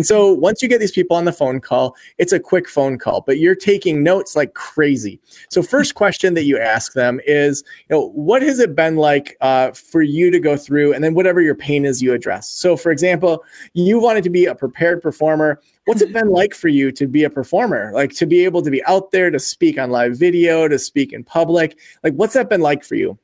and 0.00 0.06
so 0.06 0.32
once 0.32 0.62
you 0.62 0.68
get 0.70 0.80
these 0.80 0.92
people 0.92 1.14
on 1.14 1.26
the 1.26 1.32
phone 1.32 1.60
call, 1.60 1.94
it's 2.16 2.32
a 2.32 2.40
quick 2.40 2.66
phone 2.66 2.96
call, 2.96 3.20
but 3.20 3.38
you're 3.38 3.54
taking 3.54 4.02
notes 4.02 4.34
like 4.34 4.54
crazy. 4.54 5.20
So 5.50 5.62
first 5.62 5.94
question 5.94 6.32
that 6.32 6.44
you 6.44 6.58
ask 6.58 6.94
them 6.94 7.20
is, 7.26 7.62
you 7.86 7.96
know, 7.96 8.08
what 8.12 8.40
has 8.40 8.60
it 8.60 8.74
been 8.74 8.96
like 8.96 9.36
uh, 9.42 9.72
for 9.72 10.00
you 10.00 10.30
to 10.30 10.40
go 10.40 10.56
through, 10.56 10.94
and 10.94 11.04
then 11.04 11.12
whatever 11.12 11.42
your 11.42 11.54
pain 11.54 11.84
is, 11.84 12.00
you 12.00 12.14
address. 12.14 12.48
So 12.48 12.78
for 12.78 12.90
example, 12.90 13.44
you 13.74 14.00
wanted 14.00 14.24
to 14.24 14.30
be 14.30 14.46
a 14.46 14.54
prepared 14.54 15.02
performer. 15.02 15.60
What's 15.84 16.00
it 16.00 16.14
been 16.14 16.30
like 16.30 16.54
for 16.54 16.68
you 16.68 16.90
to 16.92 17.06
be 17.06 17.24
a 17.24 17.28
performer? 17.28 17.92
Like 17.92 18.14
to 18.14 18.24
be 18.24 18.42
able 18.46 18.62
to 18.62 18.70
be 18.70 18.82
out 18.86 19.10
there 19.10 19.30
to 19.30 19.38
speak 19.38 19.78
on 19.78 19.90
live 19.90 20.16
video, 20.16 20.66
to 20.66 20.78
speak 20.78 21.12
in 21.12 21.24
public. 21.24 21.78
Like 22.02 22.14
what's 22.14 22.32
that 22.32 22.48
been 22.48 22.62
like 22.62 22.84
for 22.84 22.94
you? 22.94 23.18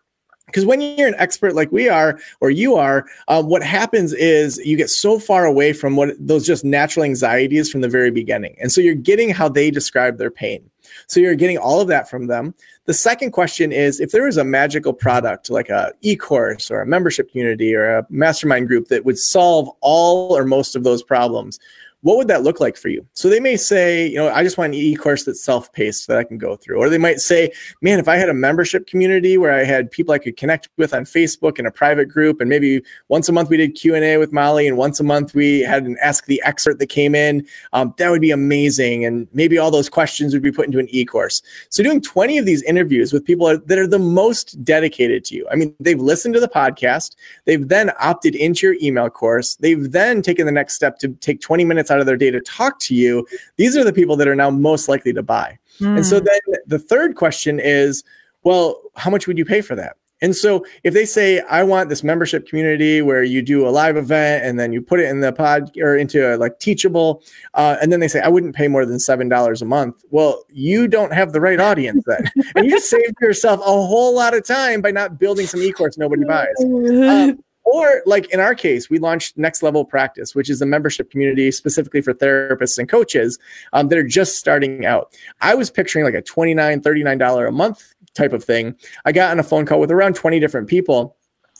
Because 0.46 0.64
when 0.64 0.80
you're 0.80 1.08
an 1.08 1.14
expert 1.18 1.54
like 1.54 1.70
we 1.72 1.88
are 1.88 2.18
or 2.40 2.50
you 2.50 2.76
are 2.76 3.06
um, 3.28 3.46
what 3.46 3.62
happens 3.62 4.12
is 4.12 4.58
you 4.58 4.76
get 4.76 4.90
so 4.90 5.18
far 5.18 5.44
away 5.44 5.72
from 5.72 5.96
what 5.96 6.10
those 6.18 6.46
just 6.46 6.64
natural 6.64 7.04
anxieties 7.04 7.70
from 7.70 7.80
the 7.80 7.88
very 7.88 8.10
beginning. 8.10 8.56
And 8.60 8.70
so 8.70 8.80
you're 8.80 8.94
getting 8.94 9.30
how 9.30 9.48
they 9.48 9.70
describe 9.70 10.18
their 10.18 10.30
pain. 10.30 10.70
So 11.08 11.20
you're 11.20 11.34
getting 11.34 11.58
all 11.58 11.80
of 11.80 11.88
that 11.88 12.08
from 12.08 12.28
them. 12.28 12.54
The 12.84 12.94
second 12.94 13.32
question 13.32 13.72
is 13.72 14.00
if 14.00 14.12
there 14.12 14.24
was 14.24 14.36
a 14.36 14.44
magical 14.44 14.92
product 14.92 15.50
like 15.50 15.68
a 15.68 15.92
e-course 16.02 16.70
or 16.70 16.80
a 16.80 16.86
membership 16.86 17.30
community 17.30 17.74
or 17.74 17.98
a 17.98 18.06
mastermind 18.08 18.68
group 18.68 18.88
that 18.88 19.04
would 19.04 19.18
solve 19.18 19.68
all 19.80 20.36
or 20.36 20.44
most 20.44 20.76
of 20.76 20.84
those 20.84 21.02
problems 21.02 21.58
what 22.06 22.18
would 22.18 22.28
that 22.28 22.44
look 22.44 22.60
like 22.60 22.76
for 22.76 22.88
you? 22.88 23.04
So 23.14 23.28
they 23.28 23.40
may 23.40 23.56
say, 23.56 24.06
you 24.06 24.14
know, 24.14 24.28
I 24.28 24.44
just 24.44 24.56
want 24.56 24.72
an 24.72 24.78
e-course 24.78 25.24
that's 25.24 25.42
self-paced 25.42 26.06
that 26.06 26.16
I 26.16 26.22
can 26.22 26.38
go 26.38 26.54
through. 26.54 26.78
Or 26.78 26.88
they 26.88 26.98
might 26.98 27.18
say, 27.18 27.50
man, 27.82 27.98
if 27.98 28.06
I 28.06 28.14
had 28.14 28.28
a 28.28 28.34
membership 28.34 28.86
community 28.86 29.36
where 29.36 29.52
I 29.52 29.64
had 29.64 29.90
people 29.90 30.14
I 30.14 30.18
could 30.18 30.36
connect 30.36 30.68
with 30.76 30.94
on 30.94 31.04
Facebook 31.04 31.58
in 31.58 31.66
a 31.66 31.70
private 31.72 32.06
group, 32.08 32.40
and 32.40 32.48
maybe 32.48 32.80
once 33.08 33.28
a 33.28 33.32
month 33.32 33.50
we 33.50 33.56
did 33.56 33.74
Q&A 33.74 34.18
with 34.18 34.32
Molly, 34.32 34.68
and 34.68 34.76
once 34.76 35.00
a 35.00 35.02
month 35.02 35.34
we 35.34 35.62
had 35.62 35.82
an 35.82 35.96
Ask 36.00 36.26
the 36.26 36.40
Expert 36.44 36.78
that 36.78 36.86
came 36.86 37.16
in, 37.16 37.44
um, 37.72 37.92
that 37.98 38.08
would 38.08 38.20
be 38.20 38.30
amazing. 38.30 39.04
And 39.04 39.26
maybe 39.32 39.58
all 39.58 39.72
those 39.72 39.88
questions 39.88 40.32
would 40.32 40.44
be 40.44 40.52
put 40.52 40.66
into 40.66 40.78
an 40.78 40.86
e-course. 40.90 41.42
So 41.70 41.82
doing 41.82 42.00
20 42.00 42.38
of 42.38 42.46
these 42.46 42.62
interviews 42.62 43.12
with 43.12 43.24
people 43.24 43.58
that 43.58 43.78
are 43.78 43.86
the 43.88 43.98
most 43.98 44.62
dedicated 44.62 45.24
to 45.24 45.34
you. 45.34 45.44
I 45.50 45.56
mean, 45.56 45.74
they've 45.80 46.00
listened 46.00 46.34
to 46.34 46.40
the 46.40 46.48
podcast. 46.48 47.16
They've 47.46 47.66
then 47.66 47.90
opted 47.98 48.36
into 48.36 48.68
your 48.68 48.76
email 48.80 49.10
course. 49.10 49.56
They've 49.56 49.90
then 49.90 50.22
taken 50.22 50.46
the 50.46 50.52
next 50.52 50.76
step 50.76 51.00
to 51.00 51.08
take 51.08 51.40
20 51.40 51.64
minutes 51.64 51.90
out 51.90 51.95
out 51.96 52.00
of 52.00 52.06
their 52.06 52.16
day 52.16 52.30
to 52.30 52.40
talk 52.40 52.78
to 52.80 52.94
you, 52.94 53.26
these 53.56 53.76
are 53.76 53.84
the 53.84 53.92
people 53.92 54.16
that 54.16 54.28
are 54.28 54.36
now 54.36 54.50
most 54.50 54.88
likely 54.88 55.12
to 55.14 55.22
buy. 55.22 55.58
Mm. 55.80 55.96
And 55.96 56.06
so 56.06 56.18
hmm. 56.18 56.26
then 56.26 56.60
the 56.66 56.78
third 56.78 57.16
question 57.16 57.58
is, 57.58 58.04
well, 58.44 58.80
how 58.94 59.10
much 59.10 59.26
would 59.26 59.38
you 59.38 59.44
pay 59.44 59.60
for 59.60 59.74
that? 59.74 59.96
And 60.22 60.34
so 60.34 60.64
if 60.82 60.94
they 60.94 61.04
say, 61.04 61.40
I 61.40 61.62
want 61.62 61.90
this 61.90 62.02
membership 62.02 62.48
community 62.48 63.02
where 63.02 63.22
you 63.22 63.42
do 63.42 63.68
a 63.68 63.70
live 63.70 63.96
event 63.96 64.44
and 64.44 64.58
then 64.58 64.72
you 64.72 64.80
put 64.80 64.98
it 64.98 65.10
in 65.10 65.20
the 65.20 65.32
pod 65.32 65.70
or 65.78 65.96
into 65.96 66.34
a 66.34 66.36
like 66.36 66.58
teachable, 66.58 67.22
uh, 67.54 67.76
and 67.82 67.92
then 67.92 68.00
they 68.00 68.08
say, 68.08 68.20
I 68.20 68.28
wouldn't 68.28 68.54
pay 68.54 68.68
more 68.68 68.86
than 68.86 68.96
$7 68.96 69.62
a 69.62 69.64
month. 69.64 70.02
Well, 70.10 70.44
you 70.48 70.88
don't 70.88 71.12
have 71.12 71.32
the 71.32 71.40
right 71.40 71.60
audience 71.60 72.02
then. 72.06 72.30
and 72.54 72.66
you 72.66 72.80
saved 72.94 73.16
yourself 73.20 73.60
a 73.60 73.64
whole 73.64 74.14
lot 74.14 74.34
of 74.34 74.46
time 74.46 74.80
by 74.80 74.90
not 74.90 75.18
building 75.18 75.46
some 75.46 75.60
e-course 75.60 75.98
nobody 75.98 76.24
buys. 76.24 76.46
Um, 77.06 77.42
or 77.66 78.00
like 78.06 78.32
in 78.32 78.38
our 78.38 78.54
case, 78.54 78.88
we 78.88 78.98
launched 78.98 79.36
Next 79.36 79.62
Level 79.62 79.84
Practice, 79.84 80.34
which 80.34 80.48
is 80.48 80.62
a 80.62 80.66
membership 80.66 81.10
community 81.10 81.50
specifically 81.50 82.00
for 82.00 82.14
therapists 82.14 82.78
and 82.78 82.88
coaches 82.88 83.38
um, 83.72 83.88
that 83.88 83.98
are 83.98 84.06
just 84.06 84.36
starting 84.36 84.86
out. 84.86 85.12
I 85.40 85.54
was 85.56 85.68
picturing 85.68 86.04
like 86.04 86.14
a 86.14 86.22
$29, 86.22 86.80
$39 86.80 87.48
a 87.48 87.50
month 87.50 87.92
type 88.14 88.32
of 88.32 88.44
thing. 88.44 88.76
I 89.04 89.12
got 89.12 89.32
on 89.32 89.40
a 89.40 89.42
phone 89.42 89.66
call 89.66 89.80
with 89.80 89.90
around 89.90 90.14
20 90.14 90.38
different 90.38 90.68
people 90.68 91.16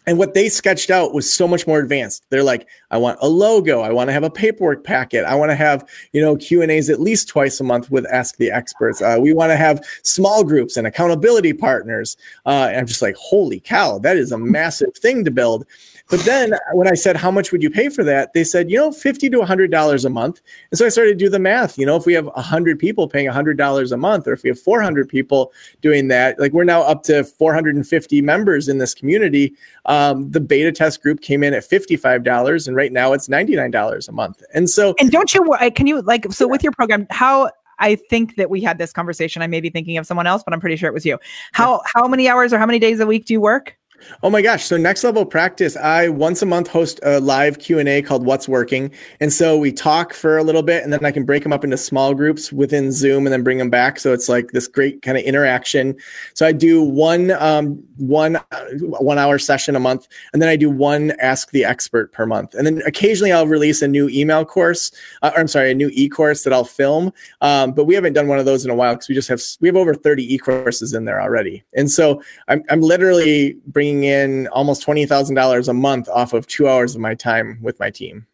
and 0.07 0.19
what 0.19 0.35
they 0.35 0.49
sketched 0.49 0.91
out 0.91 1.13
was 1.13 1.31
so 1.33 1.49
much 1.49 1.67
more 1.67 1.81
advanced. 1.81 2.25
They're 2.31 2.45
like, 2.45 2.69
I 2.93 2.97
want 2.97 3.19
a 3.21 3.29
logo. 3.29 3.81
I 3.81 3.91
want 3.91 4.09
to 4.09 4.13
have 4.13 4.23
a 4.23 4.31
paperwork 4.31 4.85
packet. 4.85 5.25
I 5.25 5.35
want 5.35 5.51
to 5.51 5.57
have, 5.57 5.89
you 6.13 6.21
know, 6.23 6.37
Q 6.37 6.63
and 6.63 6.71
A's 6.71 6.89
at 6.89 7.01
least 7.01 7.29
twice 7.29 7.59
a 7.59 7.65
month 7.65 7.91
with 7.91 8.07
Ask 8.13 8.37
the 8.37 8.53
Experts. 8.53 9.03
Uh, 9.03 9.19
we 9.21 9.33
want 9.33 9.51
to 9.51 9.57
have 9.57 9.85
small 10.05 10.45
groups 10.45 10.77
and 10.77 10.87
accountability 10.87 11.53
partners. 11.53 12.17
Uh, 12.47 12.69
and 12.71 12.79
I'm 12.79 12.87
just 12.87 13.03
like, 13.03 13.17
holy 13.17 13.59
cow, 13.59 13.99
that 13.99 14.17
is 14.17 14.31
a 14.31 14.39
massive 14.39 14.97
thing 14.97 15.25
to 15.25 15.31
build. 15.33 15.67
But 16.09 16.21
then 16.21 16.55
when 16.73 16.87
I 16.87 16.95
said, 16.95 17.17
how 17.17 17.31
much 17.31 17.51
would 17.51 17.63
you 17.63 17.71
pay 17.71 17.89
for 17.89 18.05
that? 18.05 18.33
They 18.33 18.45
said, 18.45 18.71
you 18.71 18.77
know, 18.77 18.93
50 18.93 19.29
to 19.31 19.39
$100 19.39 20.05
a 20.05 20.09
month. 20.09 20.41
And 20.71 20.79
so 20.79 20.87
I 20.87 20.89
started 20.89 21.19
to 21.19 21.25
do 21.25 21.29
the 21.29 21.39
math. 21.39 21.77
You 21.79 21.87
know, 21.87 21.97
if 21.97 22.07
we 22.07 22.13
have 22.15 22.27
100 22.27 22.79
people 22.79 23.09
paying 23.09 23.29
$100 23.29 23.93
a 23.93 23.97
month, 23.97 24.29
or 24.29 24.33
if 24.33 24.43
we 24.45 24.49
have 24.49 24.59
400 24.59 25.09
people 25.09 25.53
doing 25.81 26.09
that, 26.09 26.39
like 26.39 26.53
we're 26.53 26.65
now 26.65 26.83
up 26.83 27.03
to 27.05 27.25
450 27.25 28.23
members 28.23 28.69
in 28.69 28.79
this 28.79 28.95
community. 28.95 29.55
Um, 29.87 30.31
the 30.31 30.41
beta 30.41 30.71
test 30.71 31.03
group 31.03 31.21
came 31.23 31.43
in 31.43 31.55
at 31.55 31.65
$55, 31.65 32.67
and 32.67 32.77
right 32.77 32.93
now 32.93 33.13
it's 33.13 33.29
$99 33.29 34.09
a 34.09 34.13
month. 34.13 34.43
And 34.55 34.71
so, 34.71 34.95
and 35.01 35.11
don't 35.11 35.35
you, 35.35 35.55
can 35.75 35.87
you 35.87 36.03
like, 36.03 36.33
so 36.33 36.47
with 36.47 36.63
your 36.63 36.73
program, 36.73 37.07
how, 37.11 37.51
I 37.79 37.97
think 37.97 38.37
that 38.37 38.49
we 38.49 38.63
had 38.63 38.79
this 38.79 38.93
conversation. 38.93 39.43
I 39.43 39.47
may 39.47 39.61
be 39.61 39.71
thinking 39.71 39.99
of 39.99 40.07
someone 40.07 40.27
else, 40.27 40.43
but 40.43 40.55
I'm 40.55 40.61
pretty 40.61 40.77
sure 40.77 40.89
it 40.89 40.95
was 40.95 41.05
you. 41.05 41.19
How 41.53 41.83
how 41.85 42.09
many 42.09 42.27
hours 42.27 42.53
or 42.53 42.59
how 42.59 42.65
many 42.65 42.79
days 42.79 43.01
a 43.01 43.07
week 43.07 43.27
do 43.27 43.35
you 43.35 43.41
work? 43.41 43.77
Oh 44.23 44.31
my 44.31 44.43
gosh. 44.43 44.65
So 44.65 44.77
next 44.77 45.05
level 45.05 45.25
practice, 45.25 45.77
I 45.77 46.09
once 46.09 46.43
a 46.43 46.47
month 46.47 46.69
host 46.69 47.01
a 47.03 47.21
live 47.21 47.59
Q&A 47.59 48.03
called 48.03 48.25
What's 48.25 48.49
Working. 48.49 48.91
And 49.21 49.33
so 49.33 49.59
we 49.59 49.73
talk 49.73 50.13
for 50.13 50.39
a 50.39 50.43
little 50.43 50.63
bit 50.63 50.83
and 50.83 50.93
then 50.93 51.05
I 51.05 51.11
can 51.11 51.25
break 51.25 51.43
them 51.43 51.53
up 51.53 51.65
into 51.65 51.77
small 51.77 52.15
groups 52.15 52.53
within 52.53 52.93
Zoom 52.93 53.27
and 53.27 53.33
then 53.33 53.43
bring 53.43 53.59
them 53.59 53.71
back. 53.71 53.99
So 53.99 54.13
it's 54.13 54.29
like 54.29 54.53
this 54.53 54.69
great 54.69 55.03
kind 55.03 55.19
of 55.19 55.25
interaction. 55.25 55.97
So 56.35 56.47
I 56.47 56.53
do 56.53 56.83
one 56.83 57.31
um, 57.33 57.83
one 57.97 58.37
uh, 58.37 58.65
one 58.81 59.19
hour 59.19 59.39
session 59.39 59.77
a 59.77 59.81
month 59.81 60.09
and 60.33 60.41
then 60.41 60.49
I 60.49 60.57
do 60.57 60.71
one 60.71 61.13
ask 61.21 61.51
the 61.51 61.65
expert 61.65 62.13
per 62.13 62.27
month. 62.27 62.55
And 62.55 62.67
then 62.67 62.83
occasionally 62.87 63.33
I'll 63.33 63.47
release 63.47 63.83
a 63.83 63.89
new 63.89 64.09
email 64.09 64.45
course 64.45 64.93
uh, 65.23 65.33
or 65.35 65.41
I'm 65.41 65.49
sorry, 65.49 65.71
a 65.71 65.75
new 65.75 65.91
e-course 65.93 66.45
that 66.45 66.53
I'll 66.53 66.65
film. 66.65 67.13
Um, 67.41 67.73
but 67.73 67.85
we 67.85 67.95
haven't 67.95 68.13
done 68.13 68.29
one 68.29 68.39
of 68.39 68.45
those 68.45 68.65
in 68.65 68.71
a 68.71 68.75
while 68.75 68.95
because 68.95 69.09
we 69.09 69.15
just 69.15 69.29
have 69.29 69.41
we 69.61 69.69
have 69.69 69.77
over 69.77 69.95
30 69.95 70.35
e-courses 70.35 70.93
in 70.93 71.05
there 71.05 71.21
already. 71.21 71.65
And 71.75 71.91
so 71.91 72.23
I'm 72.49 72.63
I'm 72.71 72.81
literally 72.81 73.57
bringing 73.67 73.96
bringing 73.97 74.11
in 74.11 74.47
almost 74.49 74.87
$20,000 74.87 75.69
a 75.69 75.73
month 75.73 76.09
off 76.09 76.33
of 76.33 76.47
two 76.47 76.69
hours 76.69 76.95
of 76.95 77.01
my 77.01 77.15
time 77.15 77.59
with 77.63 77.79
my 77.81 77.91
team. 77.91 78.27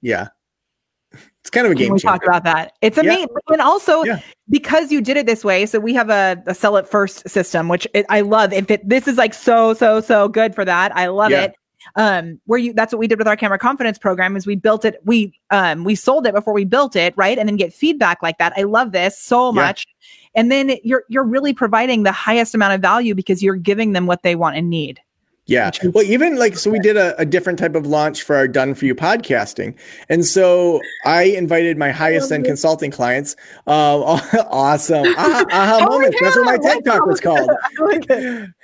Yeah. 0.00 0.28
it's 1.12 1.50
kind 1.50 1.66
of 1.66 1.72
a 1.72 1.74
game 1.74 1.92
we 1.92 1.98
changer. 1.98 2.18
talk 2.18 2.24
about 2.24 2.44
that. 2.44 2.72
It's 2.82 2.98
amazing. 2.98 3.28
Yeah. 3.30 3.54
And 3.54 3.62
also 3.62 4.04
yeah. 4.04 4.20
because 4.48 4.92
you 4.92 5.00
did 5.00 5.16
it 5.16 5.26
this 5.26 5.44
way, 5.44 5.66
so 5.66 5.80
we 5.80 5.94
have 5.94 6.10
a, 6.10 6.42
a 6.46 6.54
sell 6.54 6.76
it 6.76 6.88
first 6.88 7.28
system, 7.28 7.68
which 7.68 7.86
it, 7.94 8.06
I 8.08 8.20
love. 8.20 8.52
If 8.52 8.70
it 8.70 8.88
this 8.88 9.08
is 9.08 9.16
like 9.16 9.34
so, 9.34 9.74
so, 9.74 10.00
so 10.00 10.28
good 10.28 10.54
for 10.54 10.64
that. 10.64 10.94
I 10.96 11.06
love 11.08 11.30
yeah. 11.30 11.44
it. 11.44 11.54
Um, 11.96 12.40
where 12.46 12.58
you 12.58 12.72
that's 12.72 12.94
what 12.94 12.98
we 12.98 13.06
did 13.06 13.18
with 13.18 13.28
our 13.28 13.36
camera 13.36 13.58
confidence 13.58 13.98
program 13.98 14.36
is 14.36 14.46
we 14.46 14.56
built 14.56 14.86
it, 14.86 15.00
we 15.04 15.38
um 15.50 15.84
we 15.84 15.94
sold 15.94 16.26
it 16.26 16.34
before 16.34 16.54
we 16.54 16.64
built 16.64 16.96
it, 16.96 17.12
right? 17.16 17.38
And 17.38 17.46
then 17.46 17.56
get 17.56 17.74
feedback 17.74 18.22
like 18.22 18.38
that. 18.38 18.54
I 18.56 18.62
love 18.62 18.92
this 18.92 19.18
so 19.18 19.52
much. 19.52 19.86
And 20.34 20.50
then 20.50 20.76
you're 20.82 21.04
you're 21.08 21.24
really 21.24 21.52
providing 21.52 22.02
the 22.02 22.12
highest 22.12 22.54
amount 22.54 22.74
of 22.74 22.80
value 22.80 23.14
because 23.14 23.42
you're 23.42 23.54
giving 23.56 23.92
them 23.92 24.06
what 24.06 24.22
they 24.22 24.34
want 24.34 24.56
and 24.56 24.68
need. 24.68 25.00
Yeah. 25.46 25.70
Well, 25.92 26.04
even 26.04 26.36
like, 26.36 26.56
so 26.56 26.70
we 26.70 26.78
did 26.78 26.96
a, 26.96 27.14
a, 27.20 27.26
different 27.26 27.58
type 27.58 27.74
of 27.74 27.86
launch 27.86 28.22
for 28.22 28.34
our 28.34 28.48
Done 28.48 28.74
For 28.74 28.86
You 28.86 28.94
podcasting. 28.94 29.76
And 30.08 30.24
so 30.24 30.80
I 31.04 31.24
invited 31.24 31.76
my 31.76 31.90
highest 31.90 32.32
end 32.32 32.46
consulting 32.46 32.90
clients. 32.90 33.36
Uh, 33.66 34.18
awesome. 34.50 35.06
Aha, 35.06 35.44
aha 35.52 35.78
oh 35.82 35.90
moments. 35.90 36.16
That's 36.18 36.36
what 36.36 36.46
my 36.46 36.56
TED 36.56 36.84
Talk 36.86 37.04
was 37.04 37.20
called. 37.20 37.50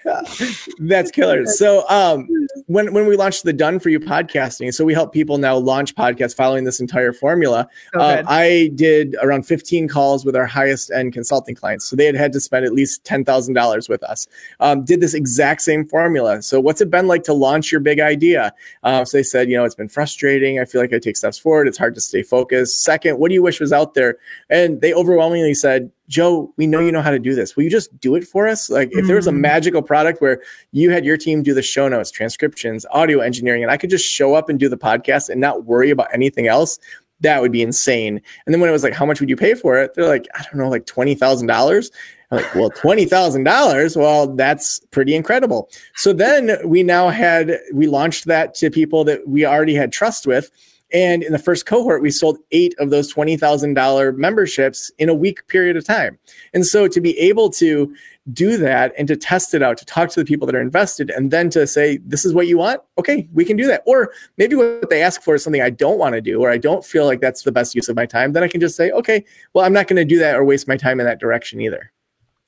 That's 0.79 1.11
killer. 1.11 1.45
So 1.45 1.87
um, 1.91 2.27
when, 2.67 2.95
when 2.95 3.07
we 3.07 3.15
launched 3.15 3.45
the 3.45 3.53
Done 3.53 3.79
For 3.79 3.91
You 3.91 4.01
podcasting, 4.01 4.73
so 4.73 4.83
we 4.83 4.95
help 4.95 5.13
people 5.13 5.37
now 5.37 5.59
launch 5.59 5.95
podcasts 5.95 6.35
following 6.35 6.65
this 6.65 6.81
entire 6.81 7.13
formula. 7.13 7.69
So 7.93 8.01
um, 8.01 8.25
I 8.27 8.71
did 8.75 9.17
around 9.21 9.43
15 9.43 9.87
calls 9.89 10.25
with 10.25 10.35
our 10.35 10.47
highest 10.47 10.91
end 10.91 11.13
consulting 11.13 11.55
clients. 11.55 11.85
So 11.85 11.95
they 11.95 12.07
had 12.07 12.15
had 12.15 12.33
to 12.33 12.41
spend 12.41 12.65
at 12.65 12.73
least 12.73 13.05
$10,000 13.05 13.89
with 13.91 14.03
us. 14.03 14.27
Um, 14.61 14.83
did 14.83 15.03
this 15.03 15.13
exact 15.13 15.61
same 15.61 15.87
formula. 15.87 16.41
So 16.41 16.70
what's 16.71 16.81
it 16.81 16.89
been 16.89 17.09
like 17.09 17.25
to 17.25 17.33
launch 17.33 17.73
your 17.73 17.81
big 17.81 17.99
idea? 17.99 18.55
Uh, 18.85 19.05
so 19.05 19.19
they 19.19 19.25
said, 19.25 19.51
you 19.51 19.57
know, 19.57 19.65
it's 19.65 19.75
been 19.75 19.89
frustrating. 19.89 20.61
I 20.61 20.65
feel 20.65 20.81
like 20.81 20.93
I 20.93 21.01
take 21.01 21.17
steps 21.17 21.37
forward. 21.37 21.67
It's 21.67 21.77
hard 21.77 21.97
to 21.97 22.01
stay 22.01 22.23
focused. 22.23 22.85
Second, 22.85 23.19
what 23.19 23.27
do 23.29 23.35
you 23.35 23.43
wish 23.43 23.59
was 23.59 23.73
out 23.73 23.95
there? 23.95 24.19
And 24.51 24.81
they 24.81 24.95
overwhelmingly 24.95 25.55
said, 25.55 25.91
Joe, 26.07 26.55
we 26.57 26.69
know 26.69 26.79
you 26.79 26.93
know 26.93 27.03
how 27.03 27.11
to 27.11 27.19
do 27.19 27.35
this. 27.35 27.57
Will 27.57 27.65
you 27.65 27.71
just 27.71 27.99
do 27.99 28.15
it 28.15 28.23
for 28.23 28.47
us? 28.47 28.71
Like, 28.71 28.91
if 28.93 29.09
there 29.09 29.17
was 29.17 29.27
a 29.27 29.33
mm. 29.33 29.41
magical 29.41 29.83
product 29.83 30.23
where 30.23 30.41
you 30.71 30.93
had 30.93 31.05
your 31.05 31.17
team 31.17 31.43
do 31.43 31.55
the 31.55 31.63
show 31.63 31.89
notes, 31.89 32.13
transcriptions, 32.13 32.87
audio 32.93 33.19
engineering, 33.19 33.65
and 33.65 33.73
I 33.73 33.77
could 33.77 33.91
just 33.91 34.05
show 34.05 34.35
up 34.35 34.49
and 34.49 34.57
do 34.57 34.69
the 34.69 34.79
podcast 34.79 35.29
and 35.29 35.41
not 35.41 35.65
worry 35.65 35.91
about 35.91 36.07
anything 36.15 36.47
else, 36.47 36.79
that 37.21 37.41
would 37.43 37.53
be 37.53 37.63
insane. 37.63 38.21
And 38.47 38.55
then 38.55 38.61
when 38.61 38.71
it 38.71 38.73
was 38.73 38.83
like, 38.83 38.95
how 38.95 39.07
much 39.07 39.21
would 39.21 39.29
you 39.29 39.37
pay 39.37 39.55
for 39.55 39.77
it? 39.77 39.95
They're 39.95 40.09
like, 40.09 40.27
I 40.35 40.43
don't 40.43 40.57
know, 40.57 40.69
like 40.69 40.87
$20,000. 40.87 41.91
I'm 42.31 42.39
like, 42.39 42.55
well, 42.55 42.71
twenty 42.71 43.07
thousand 43.07 43.45
dollars. 43.45 43.97
Well, 43.97 44.29
that's 44.29 44.81
pretty 44.93 45.15
incredible. 45.15 45.69
So 45.97 46.13
then 46.13 46.57
we 46.65 46.83
now 46.83 47.09
had 47.09 47.59
we 47.75 47.89
launched 47.89 48.27
that 48.27 48.55
to 48.57 48.71
people 48.71 49.05
that 49.05 49.27
we 49.27 49.45
already 49.45 49.75
had 49.75 49.93
trust 49.93 50.27
with. 50.27 50.51
And 50.93 51.23
in 51.23 51.33
the 51.33 51.39
first 51.39 51.67
cohort, 51.67 52.03
we 52.03 52.11
sold 52.11 52.39
eight 52.51 52.75
of 52.81 52.91
those 52.91 53.13
$20,000 53.15 54.17
memberships 54.17 54.91
in 54.99 55.09
a 55.09 55.15
week 55.15 55.47
period 55.47 55.77
of 55.77 55.85
time. 55.85 56.19
And 56.53 56.67
so 56.67 56.89
to 56.89 57.01
be 57.01 57.17
able 57.19 57.49
to 57.51 57.95
do 58.33 58.57
that 58.57 58.93
and 58.99 59.09
to 59.09 59.17
test 59.17 59.55
it 59.55 59.63
out, 59.63 59.79
to 59.79 59.85
talk 59.85 60.11
to 60.11 60.21
the 60.21 60.25
people 60.25 60.47
that 60.47 60.55
are 60.55 60.61
invested, 60.61 61.11
and 61.11 61.31
then 61.31 61.51
to 61.51 61.67
say, 61.67 61.99
this 61.99 62.25
is 62.25 62.35
what 62.35 62.47
you 62.47 62.59
want, 62.59 62.81
okay, 62.99 63.29
we 63.33 63.45
can 63.45 63.57
do 63.57 63.67
that. 63.67 63.83
Or 63.87 64.13
maybe 64.37 64.57
what 64.57 64.91
they 64.91 65.03
ask 65.03 65.23
for 65.23 65.35
is 65.35 65.45
something 65.45 65.63
I 65.63 65.71
don't 65.71 65.99
want 65.99 66.15
to 66.15 66.21
do, 66.21 66.41
or 66.41 66.51
I 66.51 66.59
don't 66.59 66.85
feel 66.85 67.07
like 67.07 67.21
that's 67.21 67.43
the 67.43 67.53
best 67.53 67.75
use 67.75 67.89
of 67.89 67.97
my 67.97 68.07
time. 68.07 68.33
Then 68.33 68.43
I 68.43 68.49
can 68.49 68.61
just 68.61 68.77
say, 68.77 68.91
okay, 68.93 69.25
well, 69.55 69.65
I'm 69.65 69.73
not 69.73 69.87
going 69.89 69.97
to 69.97 70.05
do 70.05 70.19
that 70.19 70.37
or 70.37 70.45
waste 70.45 70.69
my 70.69 70.77
time 70.77 71.01
in 71.01 71.07
that 71.07 71.21
direction 71.21 71.61
either. 71.61 71.93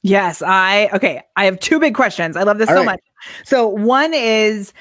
Yes, 0.02 0.42
I 0.42 0.88
okay. 0.92 1.22
I 1.36 1.44
have 1.44 1.60
two 1.60 1.78
big 1.78 1.94
questions. 1.94 2.36
I 2.36 2.42
love 2.42 2.58
this 2.58 2.68
All 2.68 2.74
so 2.74 2.80
right. 2.80 2.86
much. 2.86 3.00
So 3.44 3.68
one 3.68 4.12
is, 4.12 4.72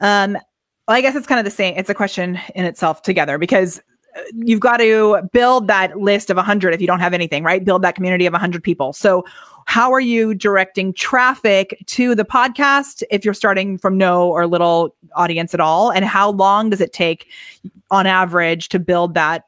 um, 0.00 0.32
well, 0.32 0.96
I 0.96 1.02
guess 1.02 1.14
it's 1.14 1.26
kind 1.26 1.38
of 1.38 1.44
the 1.44 1.50
same. 1.50 1.76
It's 1.76 1.90
a 1.90 1.94
question 1.94 2.40
in 2.54 2.64
itself 2.64 3.02
together 3.02 3.36
because 3.36 3.78
uh, 4.16 4.20
you've 4.34 4.60
got 4.60 4.78
to 4.78 5.28
build 5.32 5.68
that 5.68 5.98
list 5.98 6.30
of 6.30 6.38
100 6.38 6.72
if 6.72 6.80
you 6.80 6.86
don't 6.86 7.00
have 7.00 7.12
anything, 7.12 7.44
right? 7.44 7.62
Build 7.62 7.82
that 7.82 7.94
community 7.94 8.24
of 8.24 8.32
100 8.32 8.62
people. 8.62 8.94
So, 8.94 9.24
how 9.66 9.92
are 9.92 10.00
you 10.00 10.34
directing 10.34 10.92
traffic 10.92 11.82
to 11.86 12.14
the 12.14 12.24
podcast 12.24 13.02
if 13.10 13.24
you're 13.24 13.34
starting 13.34 13.78
from 13.78 13.98
no 13.98 14.28
or 14.28 14.46
little 14.46 14.94
audience 15.16 15.54
at 15.54 15.60
all? 15.60 15.90
And 15.90 16.04
how 16.04 16.30
long 16.30 16.70
does 16.70 16.80
it 16.80 16.92
take 16.92 17.28
on 17.90 18.06
average 18.06 18.68
to 18.70 18.78
build 18.78 19.14
that 19.14 19.44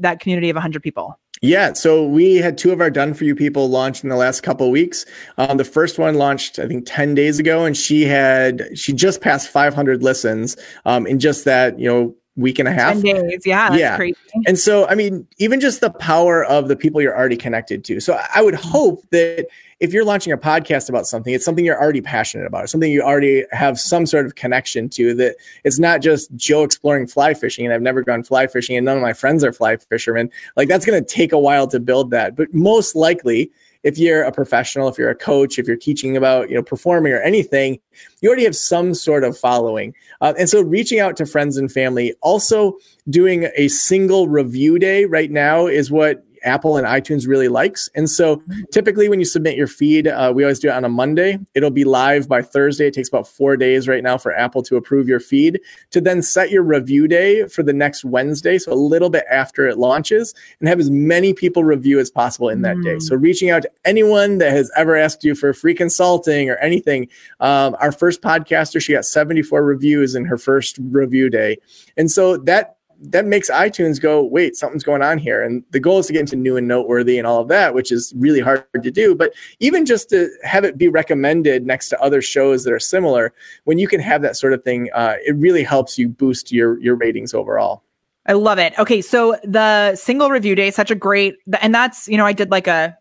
that 0.00 0.20
community 0.20 0.48
of 0.48 0.54
100 0.54 0.82
people? 0.82 1.18
Yeah, 1.42 1.74
so 1.74 2.06
we 2.06 2.36
had 2.36 2.56
two 2.56 2.72
of 2.72 2.80
our 2.80 2.90
done 2.90 3.12
for 3.12 3.24
you 3.24 3.34
people 3.34 3.68
launched 3.68 4.02
in 4.02 4.08
the 4.08 4.16
last 4.16 4.42
couple 4.42 4.70
weeks. 4.70 5.04
Um, 5.36 5.58
the 5.58 5.64
first 5.64 5.98
one 5.98 6.14
launched, 6.14 6.58
I 6.58 6.66
think, 6.66 6.84
ten 6.86 7.14
days 7.14 7.38
ago, 7.38 7.64
and 7.64 7.76
she 7.76 8.04
had 8.04 8.66
she 8.74 8.94
just 8.94 9.20
passed 9.20 9.48
500 9.48 10.02
listens 10.02 10.56
um, 10.86 11.06
in 11.06 11.18
just 11.18 11.44
that 11.44 11.78
you 11.78 11.88
know 11.88 12.14
week 12.36 12.58
and 12.58 12.68
a 12.68 12.72
half. 12.72 13.00
10 13.00 13.02
days. 13.02 13.46
Yeah. 13.46 13.74
yeah. 13.74 13.96
Crazy. 13.96 14.16
And 14.46 14.58
so, 14.58 14.86
I 14.88 14.94
mean, 14.94 15.26
even 15.38 15.60
just 15.60 15.80
the 15.80 15.90
power 15.90 16.44
of 16.44 16.68
the 16.68 16.76
people 16.76 17.00
you're 17.00 17.16
already 17.16 17.36
connected 17.36 17.84
to. 17.84 18.00
So 18.00 18.20
I 18.34 18.42
would 18.42 18.54
mm-hmm. 18.54 18.68
hope 18.68 19.04
that 19.10 19.46
if 19.80 19.92
you're 19.92 20.04
launching 20.04 20.32
a 20.32 20.38
podcast 20.38 20.88
about 20.88 21.06
something, 21.06 21.34
it's 21.34 21.44
something 21.44 21.64
you're 21.64 21.80
already 21.80 22.00
passionate 22.00 22.46
about, 22.46 22.70
something 22.70 22.90
you 22.90 23.02
already 23.02 23.44
have 23.52 23.78
some 23.78 24.06
sort 24.06 24.24
of 24.24 24.34
connection 24.34 24.88
to, 24.90 25.14
that 25.14 25.36
it's 25.64 25.78
not 25.78 26.00
just 26.00 26.34
Joe 26.34 26.62
exploring 26.62 27.06
fly 27.06 27.34
fishing 27.34 27.66
and 27.66 27.74
I've 27.74 27.82
never 27.82 28.02
gone 28.02 28.22
fly 28.22 28.46
fishing 28.46 28.76
and 28.76 28.84
none 28.84 28.96
of 28.96 29.02
my 29.02 29.12
friends 29.12 29.44
are 29.44 29.52
fly 29.52 29.76
fishermen. 29.76 30.30
Like 30.56 30.68
that's 30.68 30.86
going 30.86 31.02
to 31.02 31.06
take 31.06 31.32
a 31.32 31.38
while 31.38 31.66
to 31.68 31.80
build 31.80 32.10
that. 32.12 32.36
But 32.36 32.54
most 32.54 32.94
likely, 32.94 33.50
if 33.86 33.98
you're 33.98 34.24
a 34.24 34.32
professional, 34.32 34.88
if 34.88 34.98
you're 34.98 35.10
a 35.10 35.14
coach, 35.14 35.60
if 35.60 35.68
you're 35.68 35.76
teaching 35.76 36.16
about, 36.16 36.50
you 36.50 36.56
know, 36.56 36.62
performing 36.62 37.12
or 37.12 37.20
anything, 37.20 37.78
you 38.20 38.28
already 38.28 38.42
have 38.42 38.56
some 38.56 38.94
sort 38.94 39.22
of 39.22 39.38
following. 39.38 39.94
Uh, 40.20 40.34
and 40.36 40.50
so 40.50 40.60
reaching 40.60 40.98
out 40.98 41.16
to 41.16 41.24
friends 41.24 41.56
and 41.56 41.70
family, 41.70 42.12
also 42.20 42.76
doing 43.08 43.48
a 43.54 43.68
single 43.68 44.26
review 44.26 44.80
day 44.80 45.04
right 45.04 45.30
now 45.30 45.68
is 45.68 45.88
what 45.88 46.25
Apple 46.46 46.76
and 46.76 46.86
iTunes 46.86 47.26
really 47.26 47.48
likes. 47.48 47.88
And 47.94 48.08
so 48.08 48.42
typically 48.72 49.08
when 49.08 49.18
you 49.18 49.24
submit 49.26 49.56
your 49.56 49.66
feed, 49.66 50.06
uh, 50.06 50.32
we 50.34 50.44
always 50.44 50.58
do 50.58 50.68
it 50.68 50.72
on 50.72 50.84
a 50.84 50.88
Monday. 50.88 51.38
It'll 51.54 51.70
be 51.70 51.84
live 51.84 52.28
by 52.28 52.42
Thursday. 52.42 52.86
It 52.86 52.94
takes 52.94 53.08
about 53.08 53.28
four 53.28 53.56
days 53.56 53.88
right 53.88 54.02
now 54.02 54.16
for 54.16 54.34
Apple 54.34 54.62
to 54.64 54.76
approve 54.76 55.08
your 55.08 55.20
feed 55.20 55.60
to 55.90 56.00
then 56.00 56.22
set 56.22 56.50
your 56.50 56.62
review 56.62 57.08
day 57.08 57.46
for 57.48 57.62
the 57.62 57.72
next 57.72 58.04
Wednesday. 58.04 58.58
So 58.58 58.72
a 58.72 58.74
little 58.74 59.10
bit 59.10 59.24
after 59.30 59.66
it 59.66 59.76
launches 59.76 60.34
and 60.60 60.68
have 60.68 60.80
as 60.80 60.90
many 60.90 61.34
people 61.34 61.64
review 61.64 61.98
as 61.98 62.10
possible 62.10 62.48
in 62.48 62.62
that 62.62 62.76
mm. 62.76 62.84
day. 62.84 62.98
So 63.00 63.16
reaching 63.16 63.50
out 63.50 63.62
to 63.62 63.70
anyone 63.84 64.38
that 64.38 64.52
has 64.52 64.70
ever 64.76 64.96
asked 64.96 65.24
you 65.24 65.34
for 65.34 65.52
free 65.52 65.74
consulting 65.74 66.48
or 66.48 66.56
anything. 66.56 67.08
Um, 67.40 67.76
our 67.80 67.92
first 67.92 68.22
podcaster, 68.22 68.80
she 68.80 68.92
got 68.92 69.04
74 69.04 69.64
reviews 69.64 70.14
in 70.14 70.24
her 70.24 70.38
first 70.38 70.78
review 70.78 71.28
day. 71.28 71.58
And 71.96 72.10
so 72.10 72.36
that 72.38 72.75
that 73.00 73.26
makes 73.26 73.50
iTunes 73.50 74.00
go, 74.00 74.22
wait, 74.22 74.56
something's 74.56 74.84
going 74.84 75.02
on 75.02 75.18
here. 75.18 75.42
And 75.42 75.62
the 75.70 75.80
goal 75.80 75.98
is 75.98 76.06
to 76.06 76.12
get 76.12 76.20
into 76.20 76.36
new 76.36 76.56
and 76.56 76.66
noteworthy 76.66 77.18
and 77.18 77.26
all 77.26 77.40
of 77.40 77.48
that, 77.48 77.74
which 77.74 77.92
is 77.92 78.12
really 78.16 78.40
hard 78.40 78.64
to 78.82 78.90
do. 78.90 79.14
But 79.14 79.32
even 79.60 79.84
just 79.84 80.08
to 80.10 80.28
have 80.42 80.64
it 80.64 80.78
be 80.78 80.88
recommended 80.88 81.66
next 81.66 81.88
to 81.90 82.00
other 82.00 82.22
shows 82.22 82.64
that 82.64 82.72
are 82.72 82.80
similar, 82.80 83.32
when 83.64 83.78
you 83.78 83.88
can 83.88 84.00
have 84.00 84.22
that 84.22 84.36
sort 84.36 84.52
of 84.52 84.64
thing, 84.64 84.88
uh, 84.94 85.16
it 85.24 85.36
really 85.36 85.62
helps 85.62 85.98
you 85.98 86.08
boost 86.08 86.52
your 86.52 86.80
your 86.80 86.96
ratings 86.96 87.34
overall. 87.34 87.82
I 88.26 88.32
love 88.32 88.58
it. 88.58 88.76
Okay, 88.78 89.00
so 89.00 89.36
the 89.44 89.94
single 89.94 90.30
review 90.30 90.54
day 90.56 90.70
such 90.70 90.90
a 90.90 90.96
great, 90.96 91.36
and 91.60 91.74
that's 91.74 92.08
you 92.08 92.16
know 92.16 92.26
I 92.26 92.32
did 92.32 92.50
like 92.50 92.66
a 92.66 92.96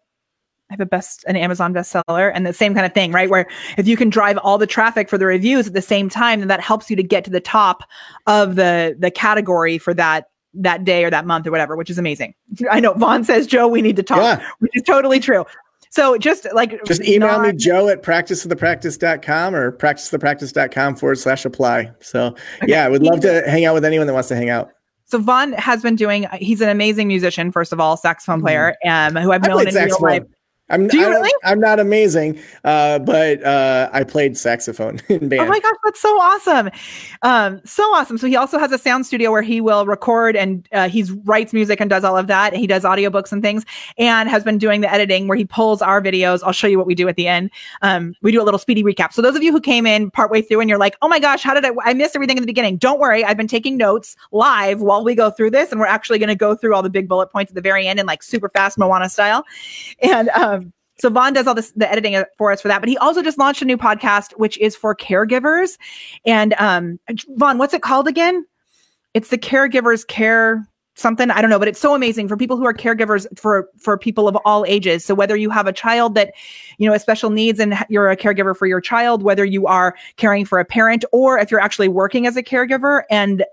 I 0.70 0.74
have 0.74 0.82
a 0.82 0.86
best 0.86 1.24
an 1.28 1.36
Amazon 1.36 1.74
bestseller 1.74 2.32
and 2.34 2.46
the 2.46 2.54
same 2.54 2.74
kind 2.74 2.86
of 2.86 2.94
thing, 2.94 3.12
right? 3.12 3.30
Where 3.30 3.48
if 3.78 3.88
you 3.88 3.96
can 3.96 4.10
drive 4.10 4.38
all 4.40 4.58
the 4.58 4.68
traffic 4.68 5.10
for 5.10 5.18
the 5.18 5.26
reviews 5.26 5.68
at 5.68 5.74
the 5.74 5.82
same 5.82 6.10
time, 6.10 6.40
then 6.40 6.48
that 6.48 6.60
helps 6.60 6.90
you 6.90 6.96
to 6.96 7.04
get 7.04 7.24
to 7.26 7.32
the 7.32 7.40
top 7.40 7.84
of 8.26 8.56
the 8.56 8.96
the 8.98 9.12
category 9.12 9.78
for 9.78 9.94
that 9.94 10.30
that 10.56 10.84
day 10.84 11.04
or 11.04 11.10
that 11.10 11.26
month 11.26 11.46
or 11.46 11.52
whatever, 11.52 11.76
which 11.76 11.90
is 11.90 11.98
amazing. 11.98 12.34
I 12.72 12.80
know 12.80 12.94
Vaughn 12.94 13.24
says, 13.24 13.46
Joe, 13.46 13.68
we 13.68 13.82
need 13.82 13.96
to 13.98 14.04
talk, 14.04 14.20
yeah. 14.20 14.48
which 14.60 14.72
is 14.74 14.84
totally 14.84 15.20
true. 15.20 15.46
So 15.92 16.18
just 16.18 16.46
like 16.54 16.84
just 16.84 17.02
email 17.04 17.30
not, 17.30 17.42
me 17.42 17.54
Joe 17.54 17.88
at 17.88 18.04
practiceofthepractice.com 18.04 19.56
or 19.56 19.72
practiceofthepractice.com 19.72 20.96
forward 20.98 21.20
slash 21.20 21.46
apply. 21.46 21.92
So 22.02 22.28
okay. 22.28 22.66
yeah, 22.68 22.86
I 22.86 22.90
would 22.90 23.04
love 23.04 23.22
to 23.22 23.44
hang 23.48 23.64
out 23.64 23.76
with 23.76 23.86
anyone 23.86 24.06
that 24.08 24.14
wants 24.14 24.28
to 24.30 24.36
hang 24.36 24.50
out. 24.50 24.72
So 25.06 25.20
Vaughn 25.20 25.54
has 25.54 25.84
been 25.84 25.96
doing. 25.96 26.26
He's 26.34 26.60
an 26.60 26.68
amazing 26.68 27.08
musician, 27.08 27.52
first 27.52 27.72
of 27.72 27.80
all, 27.80 27.96
saxophone 27.96 28.42
player, 28.42 28.76
um, 28.86 29.16
who 29.16 29.32
I've 29.32 29.44
known 29.44 29.68
in 29.68 29.74
real 29.74 29.98
life. 30.02 30.24
I'm, 30.70 30.88
Do 30.88 30.98
you 30.98 31.08
really? 31.08 31.32
I'm 31.44 31.60
not 31.60 31.80
amazing, 31.80 32.40
uh, 32.64 32.98
but 32.98 33.44
uh, 33.44 33.88
I 33.94 34.04
played 34.04 34.36
saxophone 34.36 35.00
in 35.10 35.30
band. 35.30 35.42
Oh 35.42 35.46
my 35.46 35.60
gosh, 35.60 35.76
that's 35.84 36.02
so 36.02 36.20
awesome! 36.20 36.72
Um, 37.22 37.62
so 37.66 37.84
awesome. 37.94 38.18
So 38.18 38.26
he 38.26 38.36
also 38.36 38.58
has 38.58 38.72
a 38.72 38.80
sound 38.80 39.06
studio 39.06 39.32
where 39.32 39.44
he 39.44 39.62
will 39.62 39.86
record 39.86 40.36
and 40.36 40.68
uh, 40.72 40.90
he 40.90 41.04
writes 41.24 41.54
music 41.54 41.80
and 41.80 41.88
does 41.88 42.04
all 42.04 42.18
of 42.18 42.26
that. 42.28 42.56
He 42.56 42.66
does 42.66 42.84
audiobooks 42.84 43.32
and 43.32 43.44
things, 43.44 43.64
and 44.00 44.28
has 44.28 44.44
been 44.44 44.58
doing 44.58 44.82
the 44.82 44.92
editing 44.92 45.28
where 45.28 45.38
he 45.38 45.46
pulls 45.46 45.84
our 45.84 46.02
videos. 46.02 46.42
I'll 46.44 46.52
show 46.52 46.66
you 46.66 46.80
what 46.80 46.88
we 46.88 46.96
do 46.96 47.08
at 47.08 47.16
the 47.16 47.28
end. 47.28 47.52
Um, 47.84 48.16
we 48.24 48.32
do 48.32 48.42
a 48.42 48.46
little 48.46 48.60
speedy 48.60 48.84
recap. 48.84 49.14
So 49.14 49.22
those 49.22 49.36
of 49.36 49.44
you 49.44 49.52
who 49.52 49.62
came 49.62 49.86
in 49.86 50.10
partway 50.10 50.42
through 50.42 50.62
and 50.62 50.70
you're 50.70 50.80
like, 50.80 50.98
"Oh 51.04 51.08
my 51.08 51.20
gosh, 51.20 51.44
how 51.44 51.54
did 51.54 51.64
I? 51.64 51.74
I 51.84 51.94
missed 51.94 52.16
everything 52.16 52.38
in 52.38 52.42
the 52.42 52.48
beginning." 52.48 52.78
Don't 52.78 53.00
worry, 53.00 53.24
I've 53.24 53.38
been 53.38 53.48
taking 53.48 53.78
notes 53.78 54.16
live 54.32 54.82
while 54.82 55.04
we 55.04 55.14
go 55.14 55.30
through 55.30 55.52
this, 55.52 55.70
and 55.70 55.80
we're 55.80 55.86
actually 55.86 56.18
going 56.18 56.30
to 56.30 56.36
go 56.36 56.56
through 56.56 56.74
all 56.74 56.82
the 56.82 56.90
big 56.90 57.08
bullet 57.08 57.28
points 57.28 57.52
at 57.52 57.56
the 57.56 57.62
very 57.62 57.88
end 57.88 58.00
in 58.00 58.08
like 58.08 58.24
super 58.24 58.50
fast 58.50 58.80
Moana 58.80 59.10
style, 59.10 59.44
and. 60.02 60.30
Um, 60.30 60.55
so 60.98 61.10
Vaughn 61.10 61.34
does 61.34 61.48
all 61.48 61.56
this 61.56 61.72
the 61.72 61.92
editing 61.92 62.22
for 62.38 62.52
us 62.52 62.62
for 62.62 62.68
that, 62.68 62.80
but 62.80 62.90
he 62.90 62.98
also 62.98 63.22
just 63.22 63.38
launched 63.38 63.62
a 63.62 63.66
new 63.66 63.78
podcast 63.78 64.32
which 64.38 64.58
is 64.60 64.76
for 64.76 64.96
caregivers. 64.96 65.78
And 66.26 66.54
um 66.60 67.00
Vaughn, 67.36 67.58
what's 67.58 67.74
it 67.74 67.82
called 67.82 68.08
again? 68.08 68.46
It's 69.14 69.30
the 69.30 69.38
caregivers 69.38 70.06
care 70.08 70.68
something 70.96 71.30
i 71.30 71.42
don't 71.42 71.50
know 71.50 71.60
but 71.60 71.68
it's 71.68 71.80
so 71.80 71.94
amazing 71.94 72.28
for 72.28 72.38
people 72.38 72.56
who 72.56 72.66
are 72.66 72.74
caregivers 72.74 73.28
for 73.38 73.70
for 73.78 73.98
people 73.98 74.28
of 74.28 74.38
all 74.46 74.66
ages 74.66 75.04
so 75.04 75.14
whether 75.14 75.36
you 75.36 75.50
have 75.50 75.68
a 75.68 75.74
child 75.74 76.16
that 76.16 76.34
you 76.78 76.88
know 76.88 76.94
has 76.94 77.02
special 77.02 77.30
needs 77.30 77.60
and 77.60 77.76
you're 77.90 78.10
a 78.10 78.16
caregiver 78.16 78.56
for 78.56 78.66
your 78.66 78.80
child 78.80 79.22
whether 79.22 79.44
you 79.44 79.68
are 79.68 79.94
caring 80.16 80.46
for 80.46 80.58
a 80.58 80.66
parent 80.66 81.04
or 81.12 81.38
if 81.38 81.52
you're 81.52 81.60
actually 81.60 81.90
working 81.90 82.26
as 82.26 82.38
a 82.38 82.44
caregiver 82.44 83.04
and 83.10 83.44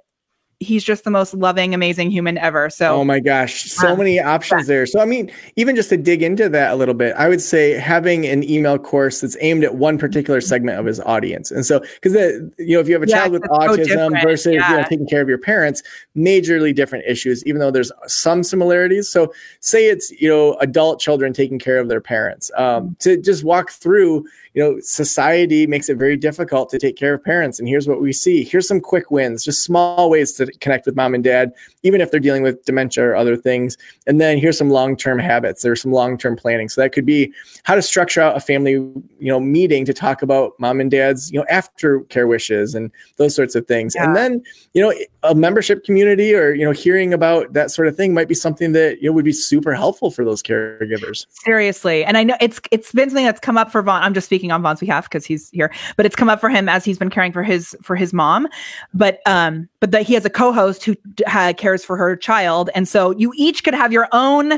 he's 0.63 0.85
just 0.85 1.05
the 1.05 1.11
most 1.11 1.35
loving, 1.35 1.75
amazing 1.75 2.11
human 2.11 2.39
ever. 2.39 2.71
So, 2.71 2.97
oh 2.97 3.05
my 3.05 3.21
gosh, 3.21 3.65
so 3.65 3.89
um, 3.89 3.99
many 3.99 4.21
options 4.21 4.63
yeah. 4.63 4.75
there. 4.75 4.87
So, 4.87 5.01
I 5.01 5.05
mean, 5.05 5.31
even 5.57 5.77
just 5.77 5.91
to 5.91 5.97
dig 5.97 6.23
into 6.23 6.49
that 6.49 6.73
a 6.73 6.77
little 6.77 6.95
bit, 6.95 7.15
I 7.17 7.29
would 7.29 7.41
say 7.41 7.73
having 7.73 8.27
an 8.27 8.49
email 8.49 8.79
course 8.79 9.21
that's 9.21 9.37
aimed 9.41 9.65
at 9.65 9.75
one 9.75 9.99
particular 9.99 10.41
segment 10.41 10.79
of 10.79 10.87
his 10.87 11.01
audience. 11.01 11.51
And 11.51 11.67
so, 11.67 11.81
because 11.81 12.15
you 12.59 12.75
know, 12.75 12.81
if 12.81 12.89
you 12.89 12.95
have 12.95 13.03
a 13.03 13.09
yeah, 13.09 13.21
child 13.21 13.33
with 13.33 13.43
autism 13.43 14.21
so 14.21 14.27
versus 14.27 14.55
yeah. 14.55 14.71
you 14.71 14.77
know 14.79 14.85
taking 14.89 15.07
care 15.07 15.21
of 15.21 15.29
your 15.29 15.39
parents, 15.39 15.83
majorly 16.17 16.75
different 16.75 17.05
issues. 17.07 17.45
Even 17.45 17.61
though 17.61 17.71
there's 17.71 17.93
some 18.07 18.43
similarities. 18.43 19.11
So, 19.11 19.33
say 19.61 19.87
it's 19.87 20.11
you 20.13 20.29
know 20.29 20.55
adult 20.55 21.01
children 21.01 21.33
taking 21.33 21.59
care 21.59 21.79
of 21.79 21.89
their 21.89 22.01
parents. 22.01 22.51
Um, 22.57 22.97
to 23.01 23.17
just 23.17 23.45
walk 23.45 23.71
through 23.71 24.25
you 24.55 24.63
know, 24.63 24.79
society 24.81 25.67
makes 25.67 25.89
it 25.89 25.97
very 25.97 26.17
difficult 26.17 26.69
to 26.71 26.79
take 26.79 26.97
care 26.97 27.15
of 27.15 27.25
parents. 27.25 27.59
And 27.59 27.69
here's 27.69 27.89
what 27.89 28.01
we 28.01 28.13
see. 28.13 28.45
Here's 28.45 28.69
some 28.69 28.81
quick 28.81 29.11
wins, 29.11 29.45
just 29.45 29.63
small 29.63 30.11
ways 30.11 30.33
to 30.35 30.47
connect 30.61 30.87
with 30.87 30.97
mom 30.97 31.15
and 31.15 31.25
dad, 31.25 31.53
even 31.83 32.01
if 32.01 32.11
they're 32.11 32.21
dealing 32.21 32.43
with 32.43 32.65
dementia 32.65 33.05
or 33.05 33.17
other 33.17 33.37
things. 33.37 33.79
And 34.07 34.21
then 34.21 34.39
here's 34.39 34.59
some 34.59 34.71
long-term 34.71 35.19
habits. 35.19 35.63
There's 35.63 35.81
some 35.81 35.93
long-term 35.93 36.37
planning. 36.37 36.69
So 36.69 36.81
that 36.81 36.93
could 36.93 37.07
be 37.07 37.33
how 37.63 37.75
to 37.75 37.83
structure 37.83 38.21
out 38.21 38.37
a 38.37 38.41
family, 38.41 38.73
you 38.73 39.05
know, 39.21 39.41
meeting 39.41 39.85
to 39.87 39.95
talk 39.95 40.23
about 40.23 40.53
mom 40.59 40.81
and 40.81 40.91
dad's, 40.91 41.31
you 41.31 41.39
know, 41.39 41.47
aftercare 41.51 42.29
wishes 42.29 42.75
and 42.75 42.91
those 43.17 43.35
sorts 43.35 43.55
of 43.55 43.67
things. 43.67 43.95
Yeah. 43.95 44.05
And 44.05 44.17
then, 44.17 44.43
you 44.75 44.83
know, 44.83 44.93
a 45.23 45.35
membership 45.35 45.85
community 45.85 46.35
or, 46.35 46.55
you 46.55 46.65
know, 46.65 46.73
hearing 46.73 47.15
about 47.15 47.53
that 47.53 47.71
sort 47.71 47.89
of 47.89 47.97
thing 47.97 48.13
might 48.13 48.29
be 48.29 48.35
something 48.35 48.73
that, 48.73 49.01
you 49.01 49.09
know, 49.09 49.13
would 49.13 49.25
be 49.25 49.33
super 49.33 49.73
helpful 49.75 50.11
for 50.11 50.25
those 50.25 50.43
caregivers. 50.43 51.27
Seriously. 51.31 52.05
And 52.05 52.17
I 52.17 52.25
know 52.25 52.37
it's 52.41 52.61
it's 52.71 52.93
been 52.93 53.09
something 53.09 53.25
that's 53.25 53.41
come 53.41 53.57
up 53.57 53.71
for 53.71 53.83
Vaughn. 53.83 54.03
I'm 54.03 54.15
just 54.15 54.27
speaking 54.27 54.42
speaking 54.43 54.51
on 54.51 54.61
Vaughn's 54.61 54.81
behalf 54.81 55.09
because 55.09 55.25
he's 55.25 55.51
here, 55.51 55.73
but 55.97 56.05
it's 56.05 56.17
come 56.17 56.29
up 56.29 56.41
for 56.41 56.49
him 56.49 56.69
as 56.69 56.85
he's 56.85 56.99
been 56.99 57.11
caring 57.11 57.31
for 57.33 57.45
his 57.45 57.77
for 57.81 57.95
his 57.95 58.13
mom. 58.13 58.49
But 58.93 59.21
um, 59.25 59.69
but 59.79 59.93
that 59.93 60.03
he 60.03 60.15
has 60.15 60.25
a 60.25 60.31
co-host 60.31 60.85
who 60.85 60.97
uh, 61.29 61.53
cares 61.57 61.85
for 61.85 61.97
her 61.97 62.17
child, 62.17 62.71
and 62.75 62.89
so 62.89 63.13
you 63.13 63.33
each 63.37 63.63
could 63.63 63.75
have 63.75 63.93
your 63.93 64.09
own 64.11 64.55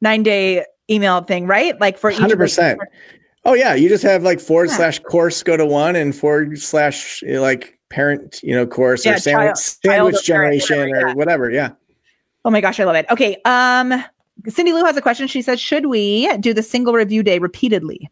nine 0.00 0.22
day 0.22 0.64
email 0.88 1.22
thing, 1.22 1.48
right? 1.48 1.78
Like 1.80 1.98
for 1.98 2.12
hundred 2.12 2.38
percent. 2.38 2.78
Oh 3.44 3.54
yeah, 3.54 3.74
you 3.74 3.88
just 3.88 4.04
have 4.04 4.22
like 4.22 4.38
forward 4.38 4.68
yeah. 4.70 4.76
slash 4.76 4.98
course 5.00 5.42
go 5.42 5.56
to 5.56 5.66
one 5.66 5.96
and 5.96 6.14
forward 6.14 6.60
slash 6.60 7.24
like 7.26 7.76
parent, 7.88 8.40
you 8.42 8.54
know, 8.54 8.66
course 8.66 9.04
yeah, 9.04 9.14
or 9.14 9.18
sandwich, 9.18 9.46
child, 9.46 9.58
sandwich 9.58 10.14
child 10.14 10.24
generation 10.24 10.78
or 10.78 10.88
whatever, 10.88 11.08
or 11.08 11.14
whatever. 11.14 11.50
Yeah. 11.50 11.70
Oh 12.44 12.50
my 12.50 12.60
gosh, 12.60 12.78
I 12.78 12.84
love 12.84 12.94
it. 12.94 13.06
Okay. 13.10 13.40
Um, 13.44 14.04
Cindy 14.46 14.72
Lou 14.72 14.84
has 14.84 14.96
a 14.96 15.02
question. 15.02 15.26
She 15.26 15.42
says, 15.42 15.60
should 15.60 15.86
we 15.86 16.32
do 16.38 16.54
the 16.54 16.62
single 16.62 16.92
review 16.92 17.24
day 17.24 17.40
repeatedly? 17.40 18.08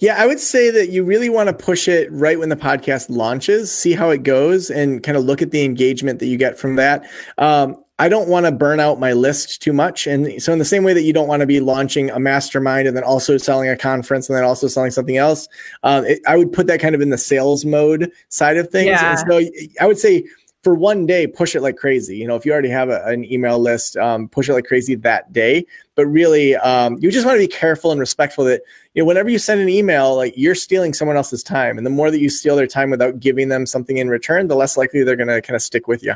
Yeah, 0.00 0.16
I 0.16 0.26
would 0.26 0.40
say 0.40 0.70
that 0.70 0.90
you 0.90 1.04
really 1.04 1.28
want 1.28 1.48
to 1.48 1.52
push 1.52 1.86
it 1.88 2.10
right 2.10 2.38
when 2.38 2.48
the 2.48 2.56
podcast 2.56 3.10
launches, 3.10 3.70
see 3.70 3.92
how 3.92 4.10
it 4.10 4.22
goes, 4.22 4.70
and 4.70 5.02
kind 5.02 5.18
of 5.18 5.24
look 5.24 5.42
at 5.42 5.50
the 5.50 5.64
engagement 5.64 6.18
that 6.20 6.26
you 6.26 6.38
get 6.38 6.58
from 6.58 6.76
that. 6.76 7.08
Um, 7.38 7.76
I 7.98 8.08
don't 8.08 8.28
want 8.28 8.46
to 8.46 8.52
burn 8.52 8.80
out 8.80 8.98
my 8.98 9.12
list 9.12 9.60
too 9.60 9.74
much. 9.74 10.06
And 10.06 10.42
so, 10.42 10.54
in 10.54 10.58
the 10.58 10.64
same 10.64 10.84
way 10.84 10.94
that 10.94 11.02
you 11.02 11.12
don't 11.12 11.28
want 11.28 11.40
to 11.40 11.46
be 11.46 11.60
launching 11.60 12.08
a 12.10 12.18
mastermind 12.18 12.88
and 12.88 12.96
then 12.96 13.04
also 13.04 13.36
selling 13.36 13.68
a 13.68 13.76
conference 13.76 14.28
and 14.28 14.38
then 14.38 14.44
also 14.44 14.68
selling 14.68 14.90
something 14.90 15.18
else, 15.18 15.46
um, 15.82 16.06
it, 16.06 16.20
I 16.26 16.38
would 16.38 16.50
put 16.50 16.66
that 16.68 16.80
kind 16.80 16.94
of 16.94 17.02
in 17.02 17.10
the 17.10 17.18
sales 17.18 17.66
mode 17.66 18.10
side 18.30 18.56
of 18.56 18.70
things. 18.70 18.86
Yeah. 18.86 19.16
So, 19.16 19.42
I 19.80 19.86
would 19.86 19.98
say 19.98 20.24
for 20.62 20.74
one 20.74 21.06
day, 21.06 21.26
push 21.26 21.54
it 21.54 21.60
like 21.60 21.76
crazy. 21.76 22.16
You 22.16 22.26
know, 22.26 22.36
if 22.36 22.44
you 22.44 22.52
already 22.52 22.68
have 22.68 22.90
a, 22.90 23.02
an 23.04 23.30
email 23.30 23.58
list, 23.58 23.96
um, 23.96 24.28
push 24.28 24.48
it 24.48 24.52
like 24.52 24.64
crazy 24.64 24.94
that 24.94 25.32
day. 25.32 25.66
But 25.94 26.06
really, 26.06 26.56
um, 26.56 26.96
you 27.00 27.10
just 27.10 27.26
want 27.26 27.36
to 27.36 27.46
be 27.46 27.52
careful 27.52 27.92
and 27.92 28.00
respectful 28.00 28.44
that 28.44 28.62
you 28.94 29.02
know 29.02 29.06
whenever 29.06 29.28
you 29.28 29.38
send 29.38 29.60
an 29.60 29.68
email, 29.68 30.16
like 30.16 30.34
you're 30.36 30.54
stealing 30.54 30.94
someone 30.94 31.16
else's 31.16 31.42
time, 31.42 31.76
and 31.76 31.86
the 31.86 31.90
more 31.90 32.10
that 32.10 32.20
you 32.20 32.28
steal 32.28 32.56
their 32.56 32.66
time 32.66 32.90
without 32.90 33.20
giving 33.20 33.48
them 33.48 33.66
something 33.66 33.98
in 33.98 34.08
return, 34.08 34.48
the 34.48 34.56
less 34.56 34.76
likely 34.76 35.04
they're 35.04 35.16
going 35.16 35.28
to 35.28 35.40
kind 35.40 35.54
of 35.54 35.62
stick 35.62 35.86
with 35.86 36.02
you. 36.02 36.14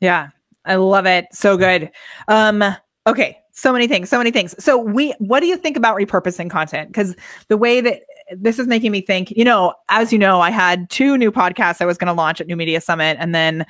Yeah, 0.00 0.28
I 0.64 0.76
love 0.76 1.06
it. 1.06 1.26
So 1.32 1.56
good. 1.56 1.90
Um, 2.28 2.64
okay, 3.06 3.38
so 3.52 3.72
many 3.72 3.88
things, 3.88 4.08
so 4.08 4.18
many 4.18 4.30
things. 4.30 4.54
So 4.62 4.78
we, 4.78 5.12
what 5.18 5.40
do 5.40 5.46
you 5.46 5.56
think 5.56 5.76
about 5.76 5.96
repurposing 5.96 6.50
content? 6.50 6.88
Because 6.88 7.16
the 7.48 7.56
way 7.56 7.80
that 7.80 8.02
this 8.30 8.58
is 8.58 8.66
making 8.66 8.92
me 8.92 9.00
think, 9.00 9.30
you 9.32 9.44
know, 9.44 9.74
as 9.88 10.12
you 10.12 10.18
know, 10.18 10.40
I 10.40 10.50
had 10.50 10.88
two 10.90 11.16
new 11.16 11.32
podcasts 11.32 11.80
I 11.80 11.86
was 11.86 11.98
going 11.98 12.06
to 12.06 12.12
launch 12.12 12.40
at 12.40 12.46
New 12.46 12.56
Media 12.56 12.80
Summit 12.80 13.16
and 13.18 13.34
then 13.34 13.66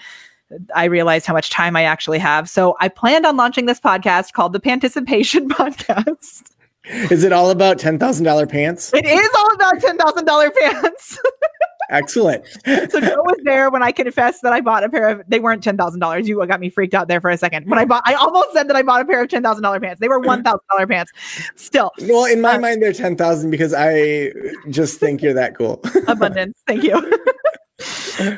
I 0.74 0.84
realized 0.84 1.26
how 1.26 1.34
much 1.34 1.50
time 1.50 1.76
I 1.76 1.82
actually 1.82 2.18
have. 2.18 2.48
So 2.48 2.76
I 2.80 2.88
planned 2.88 3.26
on 3.26 3.36
launching 3.36 3.66
this 3.66 3.80
podcast 3.80 4.32
called 4.32 4.52
the 4.52 4.60
Panticipation 4.60 5.48
Podcast. 5.48 6.50
Is 7.10 7.24
it 7.24 7.32
all 7.32 7.50
about 7.50 7.78
$10,000 7.78 8.48
pants? 8.48 8.92
It 8.94 9.04
is 9.04 9.30
all 9.36 9.54
about 9.54 9.76
$10,000 9.76 10.54
pants. 10.54 11.18
Excellent. 11.90 12.44
so 12.66 13.00
Joe 13.00 13.22
was 13.22 13.38
there 13.44 13.70
when 13.70 13.82
I 13.82 13.92
confessed 13.92 14.42
that 14.42 14.52
I 14.52 14.60
bought 14.60 14.84
a 14.84 14.88
pair 14.90 15.08
of. 15.08 15.22
They 15.26 15.40
weren't 15.40 15.64
ten 15.64 15.78
thousand 15.78 16.00
dollars. 16.00 16.28
You 16.28 16.44
got 16.46 16.60
me 16.60 16.68
freaked 16.68 16.92
out 16.92 17.08
there 17.08 17.18
for 17.18 17.30
a 17.30 17.38
second. 17.38 17.66
When 17.66 17.78
I 17.78 17.86
bought, 17.86 18.02
I 18.04 18.12
almost 18.12 18.52
said 18.52 18.68
that 18.68 18.76
I 18.76 18.82
bought 18.82 19.00
a 19.00 19.04
pair 19.06 19.22
of 19.22 19.30
ten 19.30 19.42
thousand 19.42 19.62
dollar 19.62 19.80
pants. 19.80 19.98
They 19.98 20.08
were 20.08 20.18
one 20.18 20.42
thousand 20.42 20.60
dollar 20.70 20.86
pants. 20.86 21.12
Still. 21.56 21.90
Well, 22.02 22.26
in 22.26 22.42
my 22.42 22.56
uh, 22.56 22.60
mind, 22.60 22.82
they're 22.82 22.92
ten 22.92 23.16
thousand 23.16 23.50
because 23.50 23.72
I 23.72 24.32
just 24.68 25.00
think 25.00 25.22
you're 25.22 25.32
that 25.32 25.56
cool. 25.56 25.80
abundance. 26.08 26.58
Thank 26.66 26.82
you. 26.82 27.00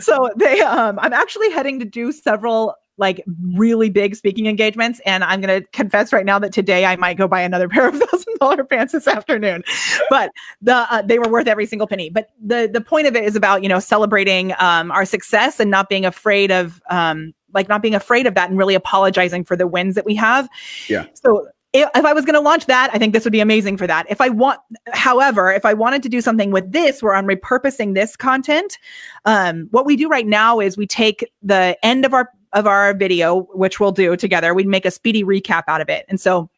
so 0.01 0.31
they, 0.37 0.61
um, 0.61 0.99
I'm 1.01 1.13
actually 1.13 1.51
heading 1.51 1.81
to 1.81 1.85
do 1.85 2.13
several 2.13 2.75
like 3.01 3.25
really 3.55 3.91
big 3.91 4.15
speaking 4.15 4.47
engagements. 4.47 5.01
And 5.07 5.25
I'm 5.25 5.41
going 5.41 5.63
to 5.63 5.67
confess 5.71 6.13
right 6.13 6.25
now 6.25 6.39
that 6.39 6.53
today 6.53 6.85
I 6.85 6.95
might 6.97 7.17
go 7.17 7.27
buy 7.27 7.41
another 7.41 7.69
pair 7.71 7.89
of 7.89 7.99
thousand 7.99 8.35
dollar 8.39 8.63
pants 8.63 8.93
this 8.93 9.09
afternoon. 9.09 9.65
But 10.11 10.31
the 10.61 10.87
uh, 10.91 11.03
they 11.03 11.19
were 11.19 11.29
worth 11.29 11.49
every 11.49 11.67
single 11.67 11.89
penny. 11.89 12.11
But 12.11 12.31
the 12.41 12.71
the 12.73 12.81
point 12.81 13.07
of 13.07 13.17
it 13.17 13.25
is 13.25 13.35
about 13.35 13.63
you 13.63 13.69
know 13.69 13.81
celebrating 13.81 14.53
um, 14.59 14.93
our 14.93 15.05
success 15.05 15.59
and 15.59 15.71
not 15.71 15.89
being 15.89 16.05
afraid 16.05 16.53
of 16.53 16.81
um, 16.91 17.35
like 17.53 17.69
not 17.69 17.83
being 17.83 17.95
afraid 17.95 18.27
of 18.27 18.35
that 18.35 18.51
and 18.51 18.59
really 18.59 18.75
apologizing 18.75 19.45
for 19.45 19.57
the 19.57 19.67
wins 19.67 19.95
that 19.95 20.05
we 20.05 20.15
have. 20.15 20.49
Yeah. 20.89 21.07
So 21.15 21.49
if, 21.73 21.89
if, 21.95 22.05
I 22.05 22.13
was 22.13 22.25
going 22.25 22.35
to 22.35 22.41
launch 22.41 22.67
that, 22.67 22.91
I 22.93 22.99
think 22.99 23.13
this 23.13 23.25
would 23.25 23.33
be 23.33 23.41
amazing 23.41 23.77
for 23.77 23.87
that. 23.87 24.07
If 24.11 24.21
I 24.21 24.29
want, 24.29 24.59
however, 24.93 25.53
if 25.53 25.65
I 25.65 25.73
wanted 25.73 26.03
to 26.03 26.09
do 26.09 26.21
something 26.21 26.51
with 26.51 26.73
this 26.73 27.03
where 27.03 27.15
I'm 27.15 27.27
repurposing 27.27 27.95
this 27.95 28.17
content, 28.17 28.77
um, 29.25 29.69
what 29.71 29.87
we 29.87 29.97
do 29.97 30.09
right 30.09 30.27
now 30.27 30.59
is 30.59 30.77
we 30.77 30.87
take 30.87 31.31
the 31.43 31.77
end 31.83 32.05
of 32.05 32.13
our 32.13 32.29
of 32.53 32.67
our 32.67 32.95
video, 32.95 33.43
which 33.53 33.81
we'll 33.81 33.93
do 33.93 34.17
together, 34.17 34.55
we'd 34.55 34.67
make 34.67 34.85
a 34.85 34.91
speedy 34.91 35.25
recap 35.25 35.65
out 35.69 35.81
of 35.81 35.89
it. 35.89 36.05
And 36.09 36.21
so 36.21 36.51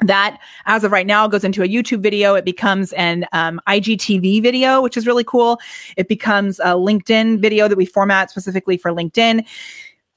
that 0.00 0.38
as 0.66 0.84
of 0.84 0.92
right 0.92 1.06
now 1.06 1.26
goes 1.26 1.44
into 1.44 1.62
a 1.62 1.68
YouTube 1.68 2.02
video. 2.02 2.34
It 2.34 2.44
becomes 2.44 2.92
an 2.92 3.26
um, 3.32 3.60
IGTV 3.66 4.42
video, 4.42 4.80
which 4.80 4.96
is 4.96 5.06
really 5.06 5.24
cool. 5.24 5.58
It 5.96 6.08
becomes 6.08 6.60
a 6.60 6.74
LinkedIn 6.74 7.40
video 7.40 7.66
that 7.68 7.76
we 7.76 7.84
format 7.84 8.30
specifically 8.30 8.76
for 8.76 8.92
LinkedIn. 8.92 9.44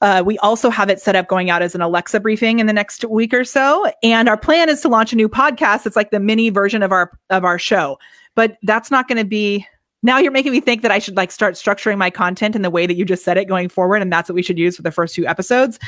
Uh, 0.00 0.22
we 0.24 0.36
also 0.38 0.68
have 0.68 0.90
it 0.90 1.00
set 1.00 1.14
up 1.14 1.28
going 1.28 1.48
out 1.48 1.62
as 1.62 1.74
an 1.74 1.80
Alexa 1.80 2.18
briefing 2.20 2.58
in 2.58 2.66
the 2.66 2.72
next 2.72 3.04
week 3.04 3.32
or 3.32 3.44
so. 3.44 3.90
And 4.02 4.28
our 4.28 4.36
plan 4.36 4.68
is 4.68 4.80
to 4.82 4.88
launch 4.88 5.12
a 5.12 5.16
new 5.16 5.28
podcast. 5.28 5.86
It's 5.86 5.96
like 5.96 6.10
the 6.10 6.20
mini 6.20 6.50
version 6.50 6.82
of 6.82 6.90
our 6.90 7.16
of 7.30 7.44
our 7.44 7.58
show, 7.58 7.98
but 8.34 8.58
that's 8.62 8.90
not 8.90 9.06
going 9.06 9.18
to 9.18 9.24
be 9.24 9.66
now 10.02 10.18
you're 10.18 10.32
making 10.32 10.52
me 10.52 10.60
think 10.60 10.82
that 10.82 10.90
I 10.90 10.98
should 10.98 11.16
like 11.16 11.30
start 11.30 11.54
structuring 11.54 11.96
my 11.96 12.10
content 12.10 12.56
in 12.56 12.62
the 12.62 12.70
way 12.70 12.86
that 12.86 12.94
you 12.94 13.04
just 13.04 13.24
said 13.24 13.36
it 13.36 13.46
going 13.46 13.68
forward. 13.68 14.02
And 14.02 14.12
that's 14.12 14.28
what 14.28 14.34
we 14.34 14.42
should 14.42 14.58
use 14.58 14.76
for 14.76 14.82
the 14.82 14.90
first 14.90 15.14
two 15.14 15.26
episodes. 15.26 15.78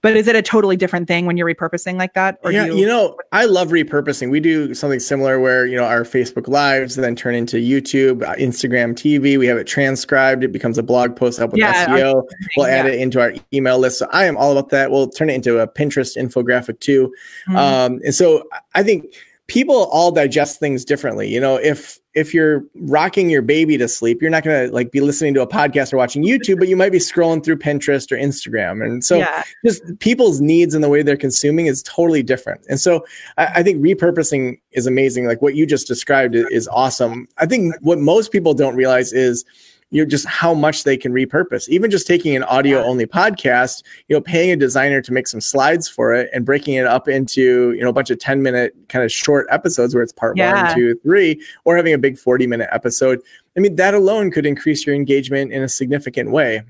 But 0.00 0.16
is 0.16 0.26
it 0.26 0.34
a 0.34 0.42
totally 0.42 0.76
different 0.76 1.06
thing 1.06 1.26
when 1.26 1.36
you're 1.36 1.46
repurposing 1.46 1.96
like 1.96 2.14
that? 2.14 2.40
Or 2.42 2.50
yeah, 2.50 2.66
you-, 2.66 2.78
you 2.78 2.86
know, 2.86 3.16
I 3.30 3.44
love 3.44 3.68
repurposing. 3.68 4.30
We 4.30 4.40
do 4.40 4.74
something 4.74 4.98
similar 4.98 5.38
where, 5.38 5.64
you 5.64 5.76
know, 5.76 5.84
our 5.84 6.02
Facebook 6.02 6.48
lives 6.48 6.96
then 6.96 7.14
turn 7.14 7.36
into 7.36 7.58
YouTube, 7.58 8.24
uh, 8.24 8.34
Instagram 8.34 8.94
TV. 8.94 9.38
We 9.38 9.46
have 9.46 9.58
it 9.58 9.68
transcribed. 9.68 10.42
It 10.42 10.50
becomes 10.50 10.76
a 10.76 10.82
blog 10.82 11.14
post 11.14 11.38
up 11.38 11.52
with 11.52 11.60
yeah, 11.60 11.86
SEO. 11.86 12.24
We'll 12.56 12.66
yeah. 12.66 12.74
add 12.74 12.86
it 12.86 13.00
into 13.00 13.20
our 13.20 13.32
email 13.52 13.78
list. 13.78 14.00
So 14.00 14.08
I 14.12 14.24
am 14.24 14.36
all 14.36 14.50
about 14.50 14.70
that. 14.70 14.90
We'll 14.90 15.08
turn 15.08 15.30
it 15.30 15.34
into 15.34 15.60
a 15.60 15.68
Pinterest 15.68 16.16
infographic 16.16 16.80
too. 16.80 17.14
Mm-hmm. 17.46 17.56
Um, 17.56 18.00
and 18.04 18.14
so 18.14 18.42
I 18.74 18.82
think 18.82 19.14
people 19.46 19.84
all 19.92 20.10
digest 20.10 20.58
things 20.58 20.84
differently. 20.84 21.28
You 21.28 21.38
know, 21.38 21.54
if 21.54 22.00
if 22.14 22.34
you're 22.34 22.64
rocking 22.74 23.30
your 23.30 23.42
baby 23.42 23.78
to 23.78 23.88
sleep, 23.88 24.20
you're 24.20 24.30
not 24.30 24.44
going 24.44 24.68
to 24.68 24.74
like 24.74 24.92
be 24.92 25.00
listening 25.00 25.32
to 25.34 25.42
a 25.42 25.46
podcast 25.46 25.92
or 25.92 25.96
watching 25.96 26.22
YouTube, 26.22 26.58
but 26.58 26.68
you 26.68 26.76
might 26.76 26.92
be 26.92 26.98
scrolling 26.98 27.42
through 27.42 27.56
Pinterest 27.56 28.12
or 28.12 28.16
Instagram. 28.16 28.84
And 28.84 29.04
so 29.04 29.18
yeah. 29.18 29.42
just 29.64 29.82
people's 29.98 30.40
needs 30.40 30.74
and 30.74 30.84
the 30.84 30.88
way 30.88 31.02
they're 31.02 31.16
consuming 31.16 31.66
is 31.66 31.82
totally 31.82 32.22
different. 32.22 32.64
And 32.68 32.80
so 32.80 33.04
I, 33.38 33.46
I, 33.46 33.62
think 33.62 33.82
repurposing 33.82 34.60
is 34.72 34.86
amazing. 34.86 35.26
Like 35.26 35.40
what 35.40 35.54
you 35.54 35.66
just 35.66 35.86
described 35.86 36.34
is 36.34 36.68
awesome. 36.68 37.28
I 37.38 37.46
think 37.46 37.74
what 37.80 37.98
most 37.98 38.30
people 38.30 38.52
don't 38.52 38.76
realize 38.76 39.12
is 39.12 39.44
you 39.92 40.02
know 40.02 40.08
just 40.08 40.26
how 40.26 40.52
much 40.52 40.84
they 40.84 40.96
can 40.96 41.12
repurpose. 41.12 41.68
Even 41.68 41.90
just 41.90 42.06
taking 42.06 42.34
an 42.34 42.42
audio 42.44 42.82
only 42.82 43.06
podcast 43.06 43.84
you 44.08 44.16
know 44.16 44.20
paying 44.20 44.50
a 44.50 44.56
designer 44.56 45.00
to 45.00 45.12
make 45.12 45.28
some 45.28 45.40
slides 45.40 45.88
for 45.88 46.12
it 46.12 46.28
and 46.32 46.44
breaking 46.44 46.74
it 46.74 46.86
up 46.86 47.06
into 47.06 47.72
you 47.72 47.82
know 47.82 47.90
a 47.90 47.92
bunch 47.92 48.10
of 48.10 48.18
10 48.18 48.42
minute 48.42 48.74
kind 48.88 49.04
of 49.04 49.12
short 49.12 49.46
episodes 49.50 49.94
where 49.94 50.02
it's 50.02 50.12
part 50.12 50.36
yeah. 50.36 50.64
one 50.64 50.74
two 50.74 50.98
three 51.02 51.40
or 51.64 51.76
having 51.76 51.92
a 51.92 51.98
big 51.98 52.18
40 52.18 52.46
minute 52.46 52.68
episode 52.72 53.20
i 53.56 53.60
mean 53.60 53.76
that 53.76 53.94
alone 53.94 54.30
could 54.30 54.46
increase 54.46 54.86
your 54.86 54.94
engagement 54.94 55.52
in 55.52 55.62
a 55.62 55.68
significant 55.68 56.30
way. 56.30 56.62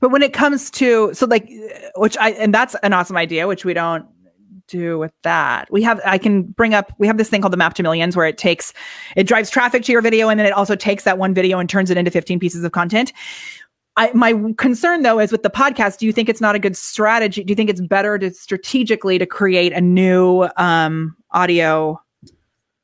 But 0.00 0.10
when 0.10 0.22
it 0.22 0.32
comes 0.32 0.70
to 0.72 1.14
so 1.14 1.26
like 1.26 1.48
which 1.94 2.16
I 2.18 2.30
and 2.32 2.52
that's 2.52 2.74
an 2.82 2.92
awesome 2.92 3.16
idea, 3.16 3.46
which 3.46 3.64
we 3.64 3.72
don't 3.72 4.04
do 4.68 4.98
with 4.98 5.12
that. 5.22 5.70
We 5.70 5.82
have 5.82 6.00
I 6.04 6.18
can 6.18 6.42
bring 6.42 6.74
up 6.74 6.92
we 6.98 7.06
have 7.06 7.18
this 7.18 7.28
thing 7.28 7.40
called 7.40 7.52
the 7.52 7.58
map 7.58 7.74
to 7.74 7.82
millions 7.82 8.16
where 8.16 8.26
it 8.26 8.38
takes 8.38 8.72
it 9.16 9.24
drives 9.24 9.50
traffic 9.50 9.82
to 9.84 9.92
your 9.92 10.02
video 10.02 10.28
and 10.28 10.38
then 10.38 10.46
it 10.46 10.52
also 10.52 10.76
takes 10.76 11.04
that 11.04 11.18
one 11.18 11.34
video 11.34 11.58
and 11.58 11.68
turns 11.68 11.90
it 11.90 11.96
into 11.96 12.10
15 12.10 12.38
pieces 12.38 12.64
of 12.64 12.72
content. 12.72 13.12
I, 13.96 14.10
my 14.12 14.34
concern 14.58 15.02
though 15.02 15.18
is 15.18 15.32
with 15.32 15.42
the 15.42 15.50
podcast. 15.50 15.98
Do 15.98 16.06
you 16.06 16.12
think 16.12 16.28
it's 16.28 16.40
not 16.40 16.54
a 16.54 16.58
good 16.58 16.76
strategy? 16.76 17.42
Do 17.42 17.50
you 17.50 17.56
think 17.56 17.70
it's 17.70 17.80
better 17.80 18.18
to 18.18 18.32
strategically 18.32 19.18
to 19.18 19.26
create 19.26 19.72
a 19.72 19.80
new 19.80 20.48
um, 20.56 21.16
audio? 21.30 22.00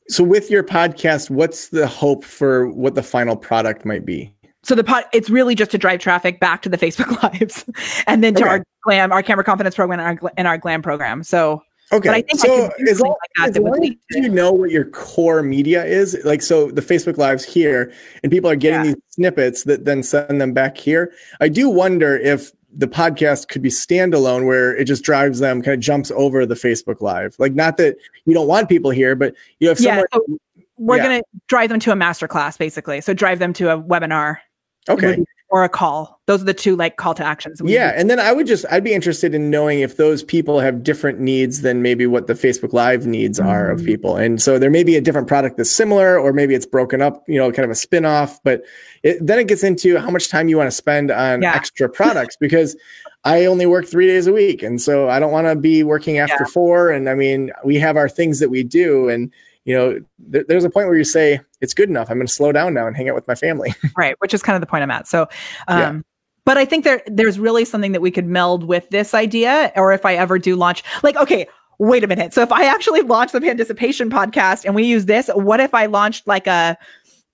So, 0.08 0.24
with 0.24 0.50
your 0.50 0.64
podcast, 0.64 1.30
what's 1.30 1.68
the 1.68 1.86
hope 1.86 2.24
for 2.24 2.68
what 2.68 2.94
the 2.94 3.02
final 3.02 3.36
product 3.36 3.84
might 3.84 4.04
be? 4.04 4.32
So 4.64 4.74
the 4.74 4.84
pod, 4.84 5.04
it's 5.12 5.28
really 5.28 5.54
just 5.54 5.72
to 5.72 5.78
drive 5.78 6.00
traffic 6.00 6.38
back 6.38 6.62
to 6.62 6.68
the 6.68 6.78
Facebook 6.78 7.20
lives, 7.40 7.64
and 8.06 8.22
then 8.22 8.34
to 8.34 8.42
okay. 8.42 8.50
our 8.50 8.64
glam, 8.84 9.12
our 9.12 9.22
camera 9.22 9.44
confidence 9.44 9.74
program, 9.74 10.00
and 10.00 10.20
our 10.20 10.32
and 10.36 10.48
our 10.48 10.56
glam 10.56 10.82
program. 10.82 11.22
So 11.24 11.62
Okay. 11.92 12.08
But 12.08 12.14
I 12.14 12.22
think 12.22 12.40
so 12.40 12.64
I 12.64 12.90
as 12.90 13.00
long, 13.00 13.14
like 13.38 13.48
as, 13.50 13.58
long 13.58 13.84
as 13.84 13.92
you 14.10 14.28
know 14.28 14.50
what 14.50 14.70
your 14.70 14.86
core 14.86 15.42
media 15.42 15.84
is, 15.84 16.18
like 16.24 16.40
so 16.40 16.70
the 16.70 16.80
Facebook 16.80 17.18
Lives 17.18 17.44
here, 17.44 17.92
and 18.22 18.32
people 18.32 18.50
are 18.50 18.56
getting 18.56 18.86
yeah. 18.86 18.94
these 18.94 19.02
snippets 19.10 19.64
that 19.64 19.84
then 19.84 20.02
send 20.02 20.40
them 20.40 20.54
back 20.54 20.78
here. 20.78 21.12
I 21.40 21.48
do 21.48 21.68
wonder 21.68 22.16
if 22.16 22.50
the 22.74 22.88
podcast 22.88 23.48
could 23.48 23.60
be 23.60 23.68
standalone 23.68 24.46
where 24.46 24.74
it 24.74 24.86
just 24.86 25.04
drives 25.04 25.38
them 25.38 25.60
kind 25.60 25.74
of 25.74 25.80
jumps 25.80 26.10
over 26.12 26.46
the 26.46 26.54
Facebook 26.54 27.02
Live. 27.02 27.36
Like 27.38 27.52
not 27.52 27.76
that 27.76 27.96
you 28.24 28.32
don't 28.32 28.48
want 28.48 28.70
people 28.70 28.90
here, 28.90 29.14
but 29.14 29.34
you 29.60 29.68
have 29.68 29.78
yeah, 29.78 30.02
so 30.12 30.24
we're 30.78 30.96
yeah. 30.96 31.02
gonna 31.02 31.22
drive 31.48 31.68
them 31.68 31.80
to 31.80 31.92
a 31.92 31.94
masterclass 31.94 32.56
basically. 32.56 33.02
So 33.02 33.12
drive 33.12 33.38
them 33.38 33.52
to 33.54 33.70
a 33.70 33.82
webinar. 33.82 34.38
Okay 34.88 35.22
or 35.52 35.64
a 35.64 35.68
call. 35.68 36.18
Those 36.26 36.40
are 36.40 36.46
the 36.46 36.54
two 36.54 36.76
like 36.76 36.96
call 36.96 37.12
to 37.14 37.24
actions. 37.24 37.60
Yeah, 37.62 37.92
and 37.94 38.08
then 38.08 38.18
I 38.18 38.32
would 38.32 38.46
just 38.46 38.64
I'd 38.70 38.82
be 38.82 38.94
interested 38.94 39.34
in 39.34 39.50
knowing 39.50 39.80
if 39.80 39.98
those 39.98 40.22
people 40.22 40.60
have 40.60 40.82
different 40.82 41.20
needs 41.20 41.60
than 41.60 41.82
maybe 41.82 42.06
what 42.06 42.26
the 42.26 42.32
Facebook 42.32 42.72
Live 42.72 43.06
needs 43.06 43.38
mm-hmm. 43.38 43.50
are 43.50 43.70
of 43.70 43.80
mm. 43.80 43.84
people. 43.84 44.16
And 44.16 44.40
so 44.40 44.58
there 44.58 44.70
may 44.70 44.82
be 44.82 44.96
a 44.96 45.00
different 45.02 45.28
product 45.28 45.58
that's 45.58 45.70
similar, 45.70 46.18
or 46.18 46.32
maybe 46.32 46.54
it's 46.54 46.64
broken 46.64 47.02
up, 47.02 47.22
you 47.28 47.36
know, 47.36 47.52
kind 47.52 47.64
of 47.64 47.70
a 47.70 47.74
spin 47.74 48.06
off. 48.06 48.42
But 48.42 48.62
it, 49.02 49.24
then 49.24 49.38
it 49.38 49.46
gets 49.46 49.62
into 49.62 49.98
how 49.98 50.10
much 50.10 50.30
time 50.30 50.48
you 50.48 50.56
want 50.56 50.68
to 50.68 50.76
spend 50.76 51.10
on 51.10 51.42
yeah. 51.42 51.54
extra 51.54 51.88
products 52.00 52.36
because. 52.40 52.74
I 53.24 53.44
only 53.44 53.66
work 53.66 53.86
three 53.86 54.08
days 54.08 54.26
a 54.26 54.32
week. 54.32 54.64
And 54.64 54.80
so 54.80 55.08
I 55.08 55.20
don't 55.20 55.30
want 55.30 55.46
to 55.46 55.54
be 55.54 55.84
working 55.84 56.18
after 56.18 56.38
yeah. 56.40 56.46
four. 56.52 56.90
And 56.90 57.08
I 57.08 57.14
mean, 57.14 57.52
we 57.64 57.76
have 57.76 57.96
our 57.96 58.08
things 58.08 58.40
that 58.40 58.50
we 58.50 58.64
do. 58.64 59.08
And 59.08 59.32
you 59.64 59.76
know, 59.76 60.00
th- 60.32 60.46
there's 60.48 60.64
a 60.64 60.70
point 60.70 60.88
where 60.88 60.96
you 60.96 61.04
say 61.04 61.40
it's 61.60 61.74
good 61.74 61.88
enough. 61.88 62.10
I'm 62.10 62.16
going 62.16 62.26
to 62.26 62.32
slow 62.32 62.52
down 62.52 62.74
now 62.74 62.86
and 62.86 62.96
hang 62.96 63.08
out 63.08 63.14
with 63.14 63.28
my 63.28 63.34
family. 63.34 63.74
right, 63.96 64.16
which 64.18 64.34
is 64.34 64.42
kind 64.42 64.56
of 64.56 64.60
the 64.60 64.66
point 64.66 64.82
I'm 64.82 64.90
at. 64.90 65.06
So, 65.06 65.28
um, 65.68 65.78
yeah. 65.78 66.00
but 66.44 66.58
I 66.58 66.64
think 66.64 66.84
there 66.84 67.02
there's 67.06 67.38
really 67.38 67.64
something 67.64 67.92
that 67.92 68.02
we 68.02 68.10
could 68.10 68.26
meld 68.26 68.64
with 68.64 68.88
this 68.90 69.14
idea, 69.14 69.72
or 69.76 69.92
if 69.92 70.04
I 70.04 70.14
ever 70.14 70.38
do 70.38 70.56
launch, 70.56 70.82
like, 71.02 71.16
okay, 71.16 71.46
wait 71.78 72.04
a 72.04 72.06
minute. 72.06 72.34
So 72.34 72.42
if 72.42 72.52
I 72.52 72.64
actually 72.64 73.00
launch 73.02 73.32
the 73.32 73.40
Panticipation 73.40 74.10
podcast 74.10 74.64
and 74.64 74.74
we 74.74 74.84
use 74.84 75.06
this, 75.06 75.28
what 75.34 75.60
if 75.60 75.74
I 75.74 75.86
launched 75.86 76.26
like 76.26 76.46
a 76.46 76.76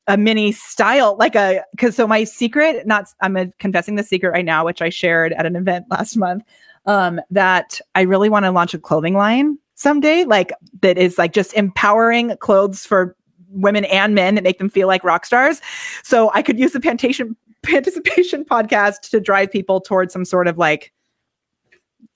a 0.06 0.16
mini 0.16 0.52
style, 0.52 1.16
like 1.18 1.34
a 1.34 1.62
because 1.72 1.96
so 1.96 2.06
my 2.06 2.24
secret, 2.24 2.86
not 2.86 3.06
I'm 3.20 3.36
a, 3.36 3.46
confessing 3.58 3.96
the 3.96 4.02
secret 4.02 4.30
right 4.30 4.44
now, 4.44 4.64
which 4.64 4.82
I 4.82 4.88
shared 4.90 5.32
at 5.32 5.46
an 5.46 5.56
event 5.56 5.86
last 5.90 6.16
month, 6.16 6.44
um, 6.86 7.20
that 7.30 7.80
I 7.94 8.02
really 8.02 8.28
want 8.28 8.44
to 8.44 8.50
launch 8.50 8.74
a 8.74 8.78
clothing 8.78 9.14
line 9.14 9.58
someday, 9.78 10.24
like 10.24 10.52
that 10.82 10.98
is 10.98 11.16
like 11.16 11.32
just 11.32 11.54
empowering 11.54 12.36
clothes 12.38 12.84
for 12.84 13.16
women 13.48 13.84
and 13.86 14.14
men 14.14 14.34
that 14.34 14.44
make 14.44 14.58
them 14.58 14.68
feel 14.68 14.88
like 14.88 15.02
rock 15.04 15.24
stars. 15.24 15.62
So 16.02 16.30
I 16.34 16.42
could 16.42 16.58
use 16.58 16.72
the 16.72 16.80
Pantation 16.80 17.34
Panticipation 17.62 18.44
podcast 18.44 19.08
to 19.10 19.20
drive 19.20 19.50
people 19.50 19.80
towards 19.80 20.12
some 20.12 20.24
sort 20.24 20.46
of 20.46 20.58
like 20.58 20.92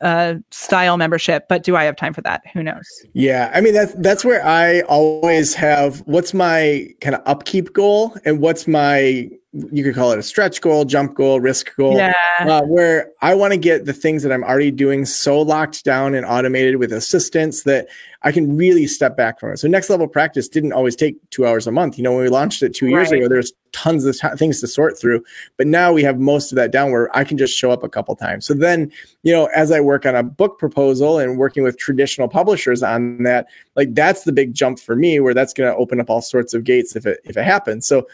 uh, 0.03 0.35
style 0.51 0.97
membership, 0.97 1.47
but 1.49 1.63
do 1.63 1.77
I 1.77 1.85
have 1.85 1.97
time 1.97 2.13
for 2.13 2.23
that? 2.23 2.43
Who 2.53 2.63
knows? 2.63 2.87
Yeah, 3.13 3.51
I 3.55 3.61
mean 3.61 3.73
that's 3.73 3.95
that's 3.95 4.25
where 4.25 4.45
I 4.45 4.81
always 4.83 5.55
have 5.55 6.01
what's 6.01 6.35
my 6.35 6.89
kind 7.01 7.17
of 7.17 7.23
upkeep 7.25 7.73
goal 7.73 8.17
and 8.25 8.41
what's 8.41 8.67
my 8.67 9.31
you 9.71 9.85
could 9.85 9.95
call 9.95 10.13
it 10.13 10.19
a 10.19 10.23
stretch 10.23 10.63
goal, 10.63 10.87
jump 10.87 11.15
goal, 11.15 11.39
risk 11.39 11.77
goal, 11.77 11.97
yeah. 11.97 12.15
uh, 12.41 12.63
where 12.63 13.11
I 13.21 13.35
want 13.35 13.53
to 13.53 13.59
get 13.59 13.85
the 13.85 13.93
things 13.93 14.23
that 14.23 14.33
I'm 14.33 14.43
already 14.43 14.71
doing 14.71 15.05
so 15.05 15.43
locked 15.43 15.85
down 15.85 16.15
and 16.15 16.25
automated 16.25 16.77
with 16.77 16.91
assistance 16.91 17.65
that 17.65 17.87
I 18.23 18.33
can 18.33 18.57
really 18.57 18.87
step 18.87 19.15
back 19.15 19.39
from 19.39 19.53
it. 19.53 19.59
So 19.59 19.69
next 19.69 19.91
level 19.91 20.09
practice 20.09 20.49
didn't 20.49 20.73
always 20.73 20.97
take 20.97 21.17
two 21.31 21.47
hours 21.47 21.67
a 21.67 21.73
month. 21.73 21.99
You 21.99 22.05
know, 22.05 22.13
when 22.13 22.23
we 22.23 22.31
launched 22.31 22.63
it 22.63 22.73
two 22.73 22.87
years 22.87 23.11
right. 23.11 23.21
ago, 23.21 23.29
there's 23.29 23.53
tons 23.73 24.05
of 24.05 24.19
t- 24.19 24.29
things 24.37 24.61
to 24.61 24.67
sort 24.67 24.99
through, 24.99 25.25
but 25.57 25.67
now 25.67 25.93
we 25.93 26.03
have 26.03 26.19
most 26.19 26.53
of 26.53 26.57
that 26.57 26.71
down 26.71 26.93
where 26.93 27.15
I 27.17 27.25
can 27.25 27.39
just 27.39 27.57
show 27.57 27.71
up 27.71 27.83
a 27.83 27.89
couple 27.89 28.15
times. 28.15 28.47
So 28.47 28.55
then, 28.55 28.93
you 29.23 29.33
know, 29.33 29.47
as 29.55 29.73
I 29.73 29.81
work 29.81 30.07
on 30.07 30.15
a 30.15 30.23
book 30.23 30.59
proposal 30.59 31.19
and 31.19 31.39
working 31.39 31.63
with 31.63 31.79
traditional 31.79 32.29
publishers 32.29 32.83
on 32.83 33.23
that, 33.25 33.47
like 33.77 33.95
that's 33.95 34.25
the 34.25 34.33
big 34.33 34.55
jump 34.55 34.79
for 34.79 34.95
me, 34.95 35.21
where 35.21 35.35
that's 35.35 35.53
going 35.53 35.71
to 35.71 35.77
open 35.77 36.01
up 36.01 36.11
all 36.11 36.23
sorts 36.23 36.55
of 36.55 36.65
gates 36.65 36.95
if 36.97 37.07
it 37.07 37.21
if 37.25 37.37
it 37.37 37.45
happens. 37.45 37.87
So 37.87 38.07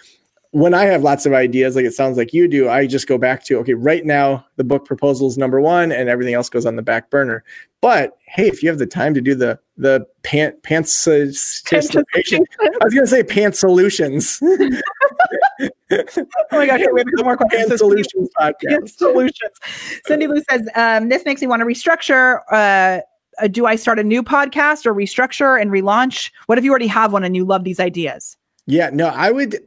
when 0.53 0.73
I 0.73 0.85
have 0.85 1.03
lots 1.03 1.27
of 1.27 1.35
ideas, 1.35 1.77
like 1.77 1.85
it 1.85 1.93
sounds 1.93 2.17
like 2.17 2.33
you 2.33 2.49
do, 2.49 2.71
I 2.71 2.87
just 2.87 3.07
go 3.07 3.19
back 3.19 3.45
to 3.45 3.59
okay, 3.59 3.75
right 3.75 4.05
now 4.05 4.47
the 4.57 4.65
book 4.65 4.87
proposal 4.87 5.29
is 5.29 5.37
number 5.37 5.61
one, 5.61 5.93
and 5.93 6.09
everything 6.09 6.35
else 6.35 6.49
goes 6.49 6.65
on 6.65 6.77
the 6.77 6.83
back 6.83 7.11
burner. 7.11 7.45
But 7.83 8.17
hey, 8.27 8.49
if 8.49 8.63
you 8.63 8.69
have 8.71 8.79
the 8.79 8.87
time 8.87 9.13
to 9.15 9.21
do 9.21 9.35
the 9.35 9.59
the 9.77 10.07
pant 10.23 10.63
pants, 10.63 11.07
uh, 11.07 11.13
I 11.13 11.25
was 11.27 11.63
going 11.71 13.05
to 13.05 13.07
say 13.07 13.23
pants 13.23 13.61
solutions. 13.61 14.39
oh 14.43 14.53
my 16.53 16.67
gosh, 16.67 16.81
we 16.93 17.01
have 17.01 17.07
some 17.17 17.27
more 17.27 17.37
questions. 17.37 17.67
Pants 17.67 17.79
solutions 17.79 18.29
podcast. 18.41 18.89
solutions. 18.97 19.53
Cindy 20.07 20.27
Lou 20.27 20.43
says 20.51 20.67
um, 20.75 21.11
this 21.11 21.25
makes 21.27 21.43
me 21.43 21.47
want 21.47 21.61
to 21.61 21.67
restructure. 21.67 22.41
Uh, 22.51 23.01
do 23.49 23.67
I 23.67 23.77
start 23.77 23.99
a 23.99 24.05
new 24.05 24.23
podcast 24.23 24.87
or 24.87 24.95
restructure 24.95 25.61
and 25.61 25.71
relaunch? 25.71 26.33
What 26.47 26.59
if 26.59 26.65
you 26.65 26.71
already 26.71 26.89
have 26.89 27.13
one 27.13 27.23
and 27.23 27.37
you 27.37 27.45
love 27.45 27.65
these 27.65 27.79
ideas? 27.79 28.37
Yeah, 28.67 28.91
no, 28.93 29.09
I 29.09 29.31
would 29.31 29.59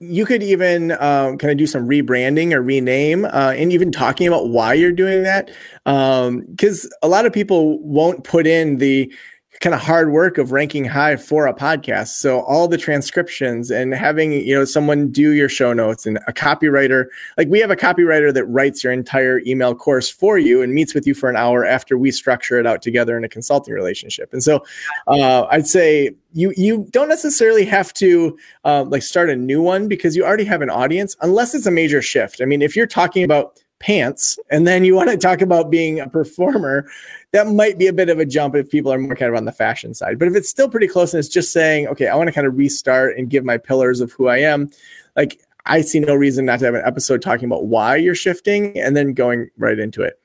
you 0.00 0.26
could 0.26 0.42
even 0.42 0.92
um, 0.92 1.38
kind 1.38 1.50
of 1.50 1.56
do 1.56 1.66
some 1.66 1.88
rebranding 1.88 2.52
or 2.52 2.62
rename 2.62 3.24
uh, 3.26 3.54
and 3.56 3.72
even 3.72 3.92
talking 3.92 4.26
about 4.26 4.48
why 4.48 4.74
you're 4.74 4.92
doing 4.92 5.22
that 5.22 5.50
because 5.84 6.84
um, 6.84 6.90
a 7.02 7.08
lot 7.08 7.26
of 7.26 7.32
people 7.32 7.78
won't 7.80 8.24
put 8.24 8.46
in 8.46 8.78
the 8.78 9.12
kind 9.60 9.74
of 9.74 9.80
hard 9.80 10.12
work 10.12 10.38
of 10.38 10.52
ranking 10.52 10.84
high 10.84 11.16
for 11.16 11.46
a 11.46 11.54
podcast. 11.54 12.08
So 12.08 12.42
all 12.42 12.68
the 12.68 12.78
transcriptions 12.78 13.70
and 13.70 13.92
having, 13.92 14.32
you 14.32 14.54
know, 14.54 14.64
someone 14.64 15.08
do 15.10 15.32
your 15.32 15.48
show 15.48 15.72
notes 15.72 16.06
and 16.06 16.18
a 16.28 16.32
copywriter, 16.32 17.06
like 17.36 17.48
we 17.48 17.58
have 17.58 17.70
a 17.70 17.76
copywriter 17.76 18.32
that 18.32 18.44
writes 18.44 18.84
your 18.84 18.92
entire 18.92 19.40
email 19.46 19.74
course 19.74 20.08
for 20.08 20.38
you 20.38 20.62
and 20.62 20.74
meets 20.74 20.94
with 20.94 21.06
you 21.06 21.14
for 21.14 21.28
an 21.28 21.36
hour 21.36 21.64
after 21.64 21.98
we 21.98 22.10
structure 22.10 22.58
it 22.58 22.66
out 22.66 22.82
together 22.82 23.16
in 23.16 23.24
a 23.24 23.28
consulting 23.28 23.74
relationship. 23.74 24.32
And 24.32 24.42
so 24.42 24.64
uh, 25.08 25.46
I'd 25.50 25.66
say 25.66 26.14
you 26.32 26.52
you 26.56 26.86
don't 26.90 27.08
necessarily 27.08 27.64
have 27.64 27.92
to 27.94 28.38
uh, 28.64 28.84
like 28.84 29.02
start 29.02 29.30
a 29.30 29.36
new 29.36 29.62
one 29.62 29.88
because 29.88 30.14
you 30.14 30.24
already 30.24 30.44
have 30.44 30.62
an 30.62 30.70
audience 30.70 31.16
unless 31.20 31.54
it's 31.54 31.66
a 31.66 31.70
major 31.70 32.02
shift. 32.02 32.40
I 32.40 32.44
mean, 32.44 32.62
if 32.62 32.76
you're 32.76 32.86
talking 32.86 33.24
about 33.24 33.58
pants 33.80 34.38
and 34.50 34.66
then 34.66 34.84
you 34.84 34.94
want 34.94 35.08
to 35.08 35.16
talk 35.16 35.40
about 35.40 35.70
being 35.70 36.00
a 36.00 36.08
performer 36.08 36.88
that 37.32 37.46
might 37.46 37.78
be 37.78 37.86
a 37.86 37.92
bit 37.92 38.08
of 38.08 38.18
a 38.18 38.24
jump 38.24 38.54
if 38.54 38.70
people 38.70 38.92
are 38.92 38.98
more 38.98 39.14
kind 39.14 39.30
of 39.30 39.36
on 39.36 39.44
the 39.44 39.52
fashion 39.52 39.94
side. 39.94 40.18
But 40.18 40.28
if 40.28 40.34
it's 40.34 40.48
still 40.48 40.68
pretty 40.68 40.88
close 40.88 41.12
and 41.12 41.18
it's 41.18 41.28
just 41.28 41.52
saying 41.52 41.86
okay 41.88 42.08
i 42.08 42.16
want 42.16 42.28
to 42.28 42.32
kind 42.32 42.46
of 42.46 42.56
restart 42.56 43.16
and 43.16 43.30
give 43.30 43.44
my 43.44 43.56
pillars 43.56 44.00
of 44.00 44.12
who 44.12 44.28
i 44.28 44.38
am 44.38 44.70
like 45.16 45.40
i 45.66 45.80
see 45.80 46.00
no 46.00 46.14
reason 46.14 46.44
not 46.44 46.58
to 46.60 46.64
have 46.64 46.74
an 46.74 46.82
episode 46.84 47.22
talking 47.22 47.46
about 47.46 47.66
why 47.66 47.96
you're 47.96 48.14
shifting 48.14 48.78
and 48.78 48.96
then 48.96 49.12
going 49.12 49.48
right 49.58 49.78
into 49.78 50.02
it. 50.02 50.20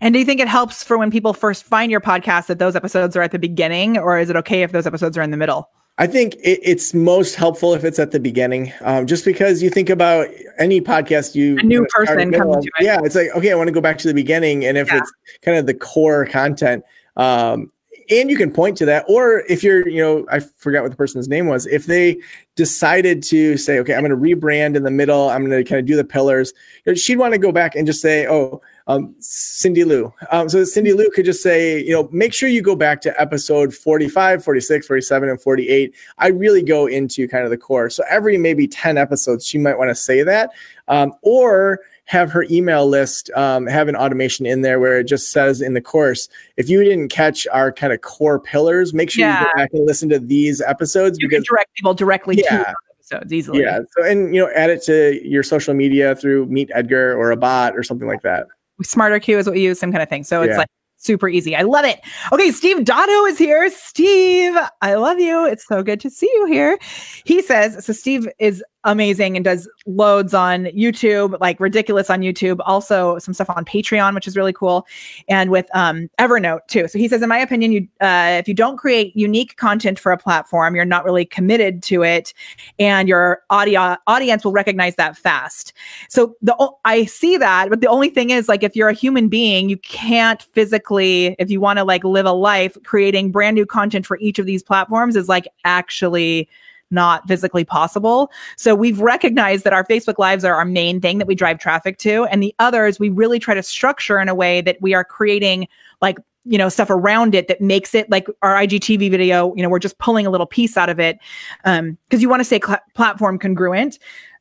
And 0.00 0.12
do 0.12 0.18
you 0.18 0.24
think 0.24 0.40
it 0.40 0.48
helps 0.48 0.82
for 0.82 0.98
when 0.98 1.10
people 1.10 1.32
first 1.32 1.64
find 1.64 1.90
your 1.90 2.00
podcast 2.00 2.46
that 2.46 2.58
those 2.58 2.76
episodes 2.76 3.16
are 3.16 3.22
at 3.22 3.30
the 3.30 3.38
beginning 3.38 3.96
or 3.96 4.18
is 4.18 4.28
it 4.28 4.36
okay 4.36 4.62
if 4.62 4.72
those 4.72 4.86
episodes 4.86 5.16
are 5.16 5.22
in 5.22 5.30
the 5.30 5.36
middle 5.36 5.70
I 5.96 6.08
think 6.08 6.34
it, 6.36 6.60
it's 6.62 6.92
most 6.92 7.36
helpful 7.36 7.72
if 7.74 7.84
it's 7.84 7.98
at 7.98 8.10
the 8.10 8.18
beginning, 8.18 8.72
um, 8.80 9.06
just 9.06 9.24
because 9.24 9.62
you 9.62 9.70
think 9.70 9.90
about 9.90 10.28
any 10.58 10.80
podcast 10.80 11.34
you 11.34 11.56
a 11.58 11.62
new 11.62 11.86
person 11.90 12.32
coming 12.32 12.62
to 12.62 12.68
it. 12.78 12.84
Yeah, 12.84 13.00
it's 13.04 13.14
like 13.14 13.30
okay, 13.34 13.52
I 13.52 13.54
want 13.54 13.68
to 13.68 13.72
go 13.72 13.80
back 13.80 13.98
to 13.98 14.08
the 14.08 14.14
beginning, 14.14 14.64
and 14.64 14.76
if 14.76 14.88
yeah. 14.88 14.98
it's 14.98 15.12
kind 15.42 15.56
of 15.56 15.66
the 15.66 15.74
core 15.74 16.26
content, 16.26 16.84
um, 17.16 17.70
and 18.10 18.30
you 18.30 18.36
can 18.36 18.50
point 18.50 18.76
to 18.78 18.84
that, 18.86 19.04
or 19.08 19.44
if 19.48 19.62
you're, 19.62 19.88
you 19.88 20.02
know, 20.02 20.26
I 20.30 20.40
forgot 20.40 20.82
what 20.82 20.90
the 20.90 20.96
person's 20.96 21.28
name 21.28 21.46
was, 21.46 21.66
if 21.66 21.86
they 21.86 22.18
decided 22.56 23.22
to 23.24 23.56
say, 23.56 23.78
okay, 23.78 23.94
I'm 23.94 24.04
going 24.04 24.10
to 24.10 24.16
rebrand 24.16 24.76
in 24.76 24.82
the 24.82 24.90
middle, 24.90 25.30
I'm 25.30 25.48
going 25.48 25.64
to 25.64 25.68
kind 25.68 25.78
of 25.78 25.86
do 25.86 25.96
the 25.96 26.04
pillars, 26.04 26.52
she'd 26.96 27.16
want 27.16 27.32
to 27.32 27.38
go 27.38 27.52
back 27.52 27.74
and 27.74 27.86
just 27.86 28.00
say, 28.00 28.26
oh 28.26 28.60
um, 28.86 29.14
Cindy 29.18 29.84
Lou. 29.84 30.12
Um, 30.30 30.48
so 30.48 30.62
Cindy 30.64 30.92
Lou 30.92 31.10
could 31.10 31.24
just 31.24 31.42
say, 31.42 31.82
you 31.82 31.92
know, 31.92 32.08
make 32.12 32.34
sure 32.34 32.48
you 32.48 32.62
go 32.62 32.76
back 32.76 33.00
to 33.02 33.20
episode 33.20 33.74
45, 33.74 34.44
46, 34.44 34.86
47, 34.86 35.28
and 35.28 35.40
48. 35.40 35.94
I 36.18 36.28
really 36.28 36.62
go 36.62 36.86
into 36.86 37.26
kind 37.26 37.44
of 37.44 37.50
the 37.50 37.56
core. 37.56 37.88
So 37.90 38.04
every 38.10 38.36
maybe 38.36 38.66
10 38.66 38.98
episodes, 38.98 39.46
she 39.46 39.58
might 39.58 39.78
want 39.78 39.90
to 39.90 39.94
say 39.94 40.22
that. 40.22 40.50
Um, 40.88 41.14
or 41.22 41.80
have 42.06 42.30
her 42.30 42.44
email 42.50 42.86
list 42.86 43.30
um, 43.34 43.66
have 43.66 43.88
an 43.88 43.96
automation 43.96 44.44
in 44.44 44.60
there 44.60 44.78
where 44.78 44.98
it 44.98 45.04
just 45.04 45.32
says 45.32 45.62
in 45.62 45.72
the 45.72 45.80
course 45.80 46.28
if 46.58 46.68
you 46.68 46.84
didn't 46.84 47.08
catch 47.08 47.46
our 47.46 47.72
kind 47.72 47.94
of 47.94 48.02
core 48.02 48.38
pillars 48.38 48.92
make 48.92 49.10
sure 49.10 49.24
yeah. 49.24 49.40
you 49.40 49.46
go 49.46 49.52
back 49.56 49.70
and 49.72 49.86
listen 49.86 50.10
to 50.10 50.18
these 50.18 50.60
episodes 50.60 51.16
you 51.18 51.26
because 51.26 51.46
direct 51.46 51.72
people 51.72 51.94
directly 51.94 52.36
yeah, 52.36 52.64
to 52.64 52.74
episodes 53.04 53.32
easily. 53.32 53.62
Yeah. 53.62 53.80
So 53.96 54.04
and 54.04 54.34
you 54.34 54.42
know, 54.42 54.50
add 54.54 54.70
it 54.70 54.82
to 54.84 55.20
your 55.26 55.42
social 55.42 55.74
media 55.74 56.14
through 56.14 56.46
Meet 56.46 56.70
Edgar 56.74 57.16
or 57.16 57.30
a 57.30 57.36
bot 57.36 57.76
or 57.76 57.82
something 57.82 58.08
like 58.08 58.22
that. 58.22 58.46
SmarterQueue 58.82 59.38
is 59.38 59.46
what 59.46 59.54
we 59.54 59.62
use, 59.62 59.78
some 59.78 59.92
kind 59.92 60.02
of 60.02 60.08
thing. 60.08 60.24
So 60.24 60.42
it's 60.42 60.52
Yeah. 60.52 60.58
like 60.58 60.68
super 60.96 61.28
easy. 61.28 61.54
I 61.54 61.62
love 61.62 61.84
it. 61.84 62.00
Okay, 62.32 62.50
Steve 62.50 62.78
Dotto 62.78 63.28
is 63.28 63.38
here. 63.38 63.70
Steve, 63.70 64.56
I 64.80 64.94
love 64.94 65.20
you. 65.20 65.46
It's 65.46 65.66
so 65.66 65.82
good 65.82 66.00
to 66.00 66.10
see 66.10 66.30
you 66.34 66.46
here. 66.46 66.78
He 67.24 67.42
says, 67.42 67.84
so 67.84 67.92
Steve 67.92 68.28
is 68.38 68.64
amazing 68.84 69.36
and 69.36 69.44
does 69.44 69.68
loads 69.86 70.34
on 70.34 70.64
YouTube, 70.66 71.38
like 71.40 71.58
ridiculous 71.60 72.10
on 72.10 72.20
YouTube, 72.20 72.60
also 72.64 73.18
some 73.18 73.34
stuff 73.34 73.50
on 73.50 73.64
Patreon, 73.64 74.14
which 74.14 74.28
is 74.28 74.36
really 74.36 74.52
cool, 74.52 74.86
and 75.28 75.50
with 75.50 75.66
um, 75.74 76.08
Evernote 76.18 76.66
too. 76.68 76.88
So 76.88 76.98
he 76.98 77.08
says, 77.08 77.22
in 77.22 77.28
my 77.28 77.38
opinion, 77.38 77.72
you 77.72 77.88
uh, 78.00 78.36
if 78.38 78.48
you 78.48 78.54
don't 78.54 78.76
create 78.76 79.16
unique 79.16 79.56
content 79.56 79.98
for 79.98 80.12
a 80.12 80.18
platform, 80.18 80.74
you're 80.74 80.84
not 80.84 81.04
really 81.04 81.24
committed 81.24 81.82
to 81.84 82.02
it, 82.02 82.32
and 82.78 83.08
your 83.08 83.42
audio 83.50 83.96
audience 84.06 84.44
will 84.44 84.52
recognize 84.52 84.96
that 84.96 85.16
fast. 85.16 85.72
So 86.08 86.36
the 86.42 86.54
I 86.84 87.04
see 87.04 87.36
that, 87.36 87.70
but 87.70 87.80
the 87.80 87.88
only 87.88 88.10
thing 88.10 88.30
is 88.30 88.48
like 88.48 88.62
if 88.62 88.76
you're 88.76 88.88
a 88.88 88.94
human 88.94 89.28
being, 89.28 89.68
you 89.68 89.76
can't 89.78 90.42
physically, 90.42 91.36
if 91.38 91.50
you 91.50 91.60
want 91.60 91.78
to 91.78 91.84
like 91.84 92.04
live 92.04 92.26
a 92.26 92.32
life, 92.32 92.76
creating 92.84 93.32
brand 93.32 93.54
new 93.54 93.66
content 93.66 94.06
for 94.06 94.18
each 94.18 94.38
of 94.38 94.46
these 94.46 94.62
platforms 94.62 95.16
is 95.16 95.28
like 95.28 95.48
actually 95.64 96.48
not 96.94 97.26
physically 97.28 97.64
possible. 97.64 98.30
So 98.56 98.74
we've 98.74 99.00
recognized 99.00 99.64
that 99.64 99.72
our 99.72 99.84
Facebook 99.84 100.18
lives 100.18 100.44
are 100.44 100.54
our 100.54 100.64
main 100.64 101.00
thing 101.00 101.18
that 101.18 101.26
we 101.26 101.34
drive 101.34 101.58
traffic 101.58 101.98
to. 101.98 102.24
And 102.26 102.42
the 102.42 102.54
others 102.58 102.98
we 102.98 103.10
really 103.10 103.38
try 103.38 103.54
to 103.54 103.62
structure 103.62 104.18
in 104.18 104.28
a 104.28 104.34
way 104.34 104.60
that 104.62 104.78
we 104.80 104.94
are 104.94 105.04
creating 105.04 105.68
like 106.00 106.18
you 106.46 106.58
know 106.58 106.68
stuff 106.68 106.90
around 106.90 107.34
it 107.34 107.48
that 107.48 107.60
makes 107.60 107.94
it 107.94 108.10
like 108.10 108.26
our 108.42 108.54
IGTV 108.54 109.10
video 109.10 109.54
you 109.56 109.62
know 109.62 109.68
we're 109.70 109.78
just 109.78 109.96
pulling 109.98 110.26
a 110.26 110.30
little 110.30 110.46
piece 110.46 110.76
out 110.76 110.90
of 110.90 111.00
it 111.00 111.18
um 111.64 111.96
because 112.06 112.20
you 112.20 112.28
want 112.28 112.40
to 112.40 112.44
stay 112.44 112.60
cl- 112.62 112.82
platform 112.94 113.38
congruent 113.38 113.98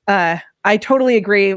uh 0.09 0.37
I 0.65 0.77
totally 0.77 1.15
agree 1.15 1.55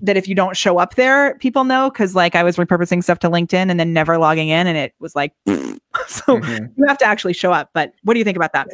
that 0.00 0.16
if 0.16 0.28
you 0.28 0.34
don't 0.34 0.56
show 0.56 0.78
up 0.78 0.94
there, 0.94 1.36
people 1.38 1.64
know 1.64 1.90
because 1.90 2.14
like 2.14 2.34
I 2.34 2.42
was 2.42 2.56
repurposing 2.56 3.02
stuff 3.02 3.18
to 3.20 3.30
LinkedIn 3.30 3.70
and 3.70 3.80
then 3.80 3.92
never 3.92 4.18
logging 4.18 4.48
in, 4.48 4.66
and 4.66 4.78
it 4.78 4.94
was 5.00 5.16
like, 5.16 5.32
so 6.26 6.38
Mhm. 6.38 6.72
you 6.76 6.84
have 6.86 6.98
to 6.98 7.04
actually 7.04 7.34
show 7.34 7.52
up. 7.52 7.70
But 7.72 7.92
what 8.02 8.14
do 8.14 8.18
you 8.18 8.24
think 8.24 8.36
about 8.36 8.52
that? 8.52 8.68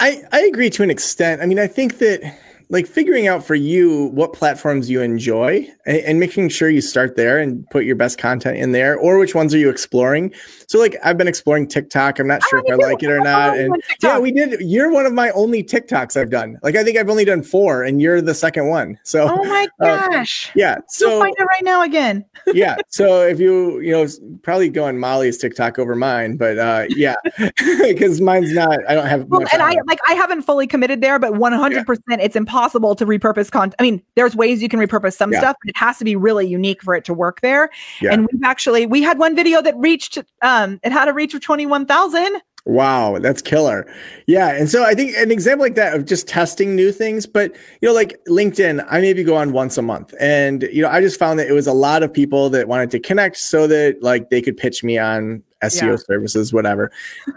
I, 0.00 0.22
I 0.32 0.40
agree 0.42 0.70
to 0.70 0.82
an 0.82 0.90
extent. 0.90 1.40
I 1.40 1.46
mean, 1.46 1.58
I 1.58 1.66
think 1.66 1.98
that 1.98 2.20
like 2.68 2.86
figuring 2.86 3.26
out 3.26 3.44
for 3.44 3.56
you 3.56 4.06
what 4.14 4.32
platforms 4.32 4.88
you 4.88 5.00
enjoy 5.00 5.66
and, 5.86 5.98
and 5.98 6.20
making 6.20 6.48
sure 6.50 6.68
you 6.68 6.80
start 6.80 7.16
there 7.16 7.38
and 7.38 7.68
put 7.70 7.84
your 7.84 7.96
best 7.96 8.16
content 8.18 8.58
in 8.58 8.72
there, 8.72 8.96
or 8.96 9.18
which 9.18 9.34
ones 9.34 9.52
are 9.54 9.58
you 9.58 9.68
exploring? 9.68 10.32
So, 10.70 10.78
like, 10.78 10.96
I've 11.02 11.18
been 11.18 11.26
exploring 11.26 11.66
TikTok. 11.66 12.20
I'm 12.20 12.28
not 12.28 12.44
sure 12.44 12.62
if 12.64 12.72
I 12.72 12.76
like 12.76 13.02
it 13.02 13.10
or 13.10 13.18
not. 13.18 13.58
And 13.58 13.74
yeah, 14.04 14.20
we 14.20 14.30
did. 14.30 14.60
You're 14.60 14.88
one 14.92 15.04
of 15.04 15.12
my 15.12 15.30
only 15.30 15.64
TikToks 15.64 16.16
I've 16.16 16.30
done. 16.30 16.60
Like, 16.62 16.76
I 16.76 16.84
think 16.84 16.96
I've 16.96 17.10
only 17.10 17.24
done 17.24 17.42
four, 17.42 17.82
and 17.82 18.00
you're 18.00 18.22
the 18.22 18.34
second 18.34 18.68
one. 18.68 18.96
So, 19.02 19.28
Oh 19.28 19.42
my 19.42 19.66
uh, 19.80 20.08
gosh! 20.10 20.52
yeah. 20.54 20.78
So 20.86 21.18
find 21.18 21.34
it 21.36 21.42
right 21.42 21.64
now 21.64 21.82
again. 21.82 22.24
yeah. 22.54 22.76
So 22.86 23.22
if 23.26 23.40
you, 23.40 23.80
you 23.80 23.90
know, 23.90 24.06
probably 24.44 24.68
go 24.68 24.84
on 24.84 24.96
Molly's 25.00 25.38
TikTok 25.38 25.80
over 25.80 25.96
mine, 25.96 26.36
but 26.36 26.56
uh, 26.56 26.84
yeah, 26.90 27.16
because 27.58 28.20
mine's 28.20 28.52
not. 28.52 28.78
I 28.88 28.94
don't 28.94 29.06
have. 29.06 29.24
Well, 29.24 29.40
and 29.52 29.62
I 29.62 29.72
it. 29.72 29.86
like 29.88 29.98
I 30.08 30.12
haven't 30.14 30.42
fully 30.42 30.68
committed 30.68 31.00
there, 31.00 31.18
but 31.18 31.34
100 31.34 31.84
percent 31.84 32.22
it's 32.22 32.36
impossible 32.36 32.94
to 32.94 33.04
repurpose 33.04 33.50
content. 33.50 33.74
I 33.80 33.82
mean, 33.82 34.00
there's 34.14 34.36
ways 34.36 34.62
you 34.62 34.68
can 34.68 34.78
repurpose 34.78 35.16
some 35.16 35.32
Yeah. 35.32 35.40
stuff, 35.40 35.56
but 35.64 35.70
it 35.70 35.76
has 35.76 35.98
to 35.98 36.04
be 36.04 36.14
really 36.14 36.46
unique 36.46 36.80
for 36.80 36.94
it 36.94 37.04
to 37.06 37.12
work 37.12 37.40
there. 37.40 37.70
Yeah. 38.00 38.12
And 38.12 38.28
we've 38.30 38.44
actually 38.44 38.86
we 38.86 39.02
had 39.02 39.18
one 39.18 39.34
video 39.34 39.60
that 39.62 39.76
reached 39.76 40.16
um 40.60 40.80
it 40.82 40.92
had 40.92 41.08
a 41.08 41.12
reach 41.12 41.34
of 41.34 41.40
21,000. 41.40 42.40
Wow, 42.66 43.18
that's 43.18 43.40
killer. 43.40 43.90
Yeah. 44.26 44.54
And 44.54 44.68
so 44.68 44.84
I 44.84 44.94
think 44.94 45.16
an 45.16 45.30
example 45.30 45.64
like 45.64 45.76
that 45.76 45.94
of 45.94 46.04
just 46.04 46.28
testing 46.28 46.76
new 46.76 46.92
things, 46.92 47.26
but 47.26 47.56
you 47.80 47.88
know, 47.88 47.94
like 47.94 48.22
LinkedIn, 48.28 48.86
I 48.90 49.00
maybe 49.00 49.24
go 49.24 49.36
on 49.36 49.52
once 49.52 49.78
a 49.78 49.82
month. 49.82 50.12
And 50.20 50.64
you 50.64 50.82
know, 50.82 50.90
I 50.90 51.00
just 51.00 51.18
found 51.18 51.38
that 51.38 51.48
it 51.48 51.52
was 51.52 51.66
a 51.66 51.72
lot 51.72 52.02
of 52.02 52.12
people 52.12 52.50
that 52.50 52.68
wanted 52.68 52.90
to 52.90 53.00
connect 53.00 53.38
so 53.38 53.66
that 53.66 54.02
like 54.02 54.28
they 54.28 54.42
could 54.42 54.58
pitch 54.58 54.84
me 54.84 54.98
on 54.98 55.42
SEO 55.62 55.82
Yeah. 55.90 55.96
services, 55.96 56.52
whatever. 56.52 56.90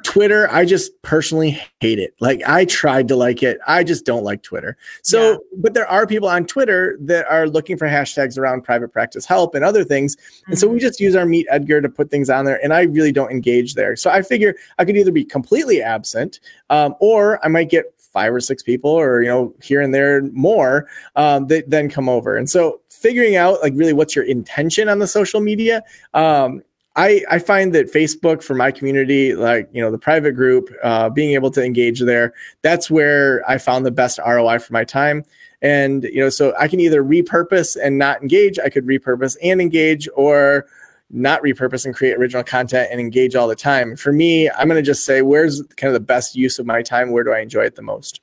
Twitter, 0.03 0.49
I 0.51 0.65
just 0.65 0.99
personally 1.01 1.59
hate 1.79 1.99
it. 1.99 2.13
Like 2.19 2.41
I 2.47 2.65
tried 2.65 3.07
to 3.09 3.15
like 3.15 3.43
it. 3.43 3.59
I 3.67 3.83
just 3.83 4.05
don't 4.05 4.23
like 4.23 4.43
Twitter. 4.43 4.77
So, 5.01 5.31
Yeah. 5.31 5.37
but 5.57 5.73
there 5.73 5.87
are 5.87 6.07
people 6.07 6.29
on 6.29 6.45
Twitter 6.45 6.97
that 7.01 7.25
are 7.29 7.47
looking 7.47 7.77
for 7.77 7.87
hashtags 7.87 8.37
around 8.37 8.63
private 8.63 8.91
practice 8.93 9.25
help 9.25 9.55
and 9.55 9.63
other 9.65 9.83
things. 9.83 10.15
And 10.47 10.55
Mm. 10.55 10.59
so 10.59 10.67
we 10.67 10.79
just 10.79 10.99
use 10.99 11.15
our 11.15 11.25
Meet 11.25 11.47
Edgar 11.49 11.81
to 11.81 11.89
put 11.89 12.09
things 12.11 12.29
on 12.29 12.45
there, 12.45 12.59
and 12.63 12.73
I 12.73 12.83
really 12.83 13.11
don't 13.11 13.31
engage 13.31 13.75
there. 13.75 13.95
So 13.95 14.09
I 14.09 14.21
figure 14.21 14.55
I 14.79 14.85
could 14.85 14.97
either 14.97 15.11
be 15.11 15.25
completely 15.25 15.81
absent, 15.81 16.39
um, 16.69 16.95
or 16.99 17.43
I 17.45 17.49
might 17.49 17.69
get 17.69 17.85
five 17.97 18.33
or 18.33 18.39
six 18.39 18.61
people, 18.61 18.91
or 18.91 19.21
you 19.23 19.27
know, 19.27 19.53
here 19.61 19.81
and 19.81 19.93
there 19.93 20.21
more 20.33 20.87
um, 21.15 21.47
that 21.47 21.69
then 21.69 21.89
come 21.89 22.07
over. 22.07 22.37
And 22.37 22.47
so 22.49 22.79
figuring 22.89 23.35
out 23.35 23.61
like 23.63 23.73
really 23.75 23.91
what's 23.93 24.15
your 24.15 24.25
intention 24.25 24.87
on 24.87 24.99
the 24.99 25.07
social 25.07 25.41
media. 25.41 25.81
Um, 26.13 26.61
I, 26.95 27.23
I 27.29 27.39
find 27.39 27.73
that 27.73 27.91
Facebook 27.91 28.43
for 28.43 28.53
my 28.53 28.71
community, 28.71 29.35
like 29.35 29.67
you 29.73 29.81
know 29.81 29.89
the 29.89 29.97
private 29.97 30.33
group, 30.33 30.69
uh, 30.83 31.09
being 31.09 31.33
able 31.33 31.49
to 31.51 31.63
engage 31.63 32.01
there, 32.01 32.33
that's 32.61 32.91
where 32.91 33.47
I 33.49 33.57
found 33.57 33.85
the 33.85 33.91
best 33.91 34.19
ROI 34.19 34.59
for 34.59 34.73
my 34.73 34.83
time. 34.83 35.23
And 35.61 36.03
you 36.03 36.19
know, 36.19 36.29
so 36.29 36.53
I 36.59 36.67
can 36.67 36.79
either 36.79 37.03
repurpose 37.03 37.77
and 37.81 37.97
not 37.97 38.21
engage. 38.21 38.59
I 38.59 38.69
could 38.69 38.85
repurpose 38.85 39.37
and 39.41 39.59
engage, 39.59 40.07
or 40.15 40.67
not 41.09 41.41
repurpose 41.41 41.85
and 41.85 41.95
create 41.95 42.17
original 42.17 42.43
content 42.43 42.89
and 42.91 42.99
engage 42.99 43.35
all 43.35 43.47
the 43.47 43.55
time. 43.55 43.95
For 43.95 44.11
me, 44.11 44.49
I'm 44.49 44.67
going 44.67 44.81
to 44.81 44.85
just 44.85 45.05
say, 45.05 45.21
where's 45.21 45.61
kind 45.77 45.89
of 45.89 45.93
the 45.93 46.05
best 46.05 46.35
use 46.35 46.59
of 46.59 46.65
my 46.65 46.81
time? 46.81 47.11
Where 47.11 47.23
do 47.23 47.31
I 47.31 47.39
enjoy 47.39 47.63
it 47.63 47.75
the 47.75 47.81
most? 47.81 48.19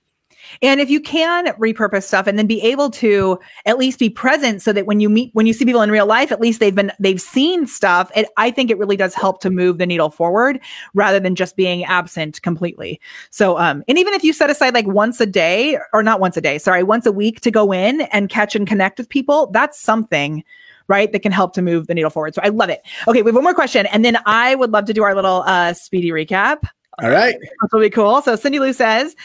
And 0.63 0.81
if 0.81 0.91
you 0.91 1.01
can 1.01 1.47
repurpose 1.55 2.05
stuff 2.05 2.27
and 2.27 2.39
then 2.39 2.47
be 2.47 2.61
able 2.63 2.91
to 2.91 3.39
at 3.67 3.79
least 3.79 3.99
be 3.99 4.11
present 4.11 4.63
so 4.63 4.73
that 4.73 4.87
when 4.87 5.01
you 5.01 5.09
meet 5.09 5.31
when 5.35 5.47
you 5.47 5.53
see 5.53 5.65
people 5.65 5.83
in 5.83 5.91
real 5.91 6.07
life, 6.07 6.33
at 6.33 6.41
least 6.41 6.61
they've 6.61 6.75
been 6.75 6.93
they've 6.99 7.21
seen 7.21 7.67
stuff, 7.67 8.11
it, 8.15 8.29
I 8.37 8.51
think 8.51 8.71
it 8.71 8.79
really 8.79 8.97
does 8.97 9.15
help 9.15 9.41
to 9.43 9.51
move 9.51 9.79
the 9.79 9.87
needle 9.87 10.11
forward 10.11 10.61
rather 10.95 11.21
than 11.21 11.35
just 11.35 11.57
being 11.57 11.85
absent 11.85 12.43
completely. 12.43 13.01
So 13.31 13.59
um 13.59 13.83
and 13.89 13.99
even 13.99 14.15
if 14.15 14.25
you 14.25 14.33
set 14.33 14.51
aside 14.51 14.75
like 14.75 14.87
once 14.87 15.21
a 15.21 15.27
day 15.27 15.79
or 15.93 16.03
not 16.03 16.21
once 16.21 16.37
a 16.37 16.41
day, 16.41 16.59
sorry, 16.59 16.83
once 16.83 17.07
a 17.07 17.13
week 17.13 17.41
to 17.43 17.51
go 17.51 17.73
in 17.73 18.03
and 18.13 18.29
catch 18.29 18.55
and 18.55 18.67
connect 18.67 18.99
with 18.99 19.09
people, 19.09 19.51
that's 19.53 19.81
something 19.81 20.45
right 20.89 21.13
that 21.13 21.21
can 21.21 21.33
help 21.33 21.55
to 21.55 21.63
move 21.63 21.87
the 21.87 21.95
needle 21.95 22.11
forward. 22.11 22.35
So 22.35 22.41
I 22.43 22.49
love 22.49 22.69
it. 22.69 22.83
Okay, 23.07 23.23
we 23.23 23.29
have 23.29 23.35
one 23.37 23.45
more 23.45 23.55
question 23.55 23.87
and 23.87 24.05
then 24.05 24.19
I 24.27 24.55
would 24.57 24.73
love 24.73 24.87
to 24.87 24.93
do 24.93 25.03
our 25.03 25.15
little 25.15 25.43
uh 25.47 25.73
speedy 25.73 26.11
recap. 26.11 26.65
All 27.03 27.11
right. 27.11 27.37
Will 27.73 27.81
be 27.81 27.89
cool. 27.91 28.21
So 28.21 28.37
Cindy 28.37 28.59
Lou 28.59 28.73
says, 28.73 29.17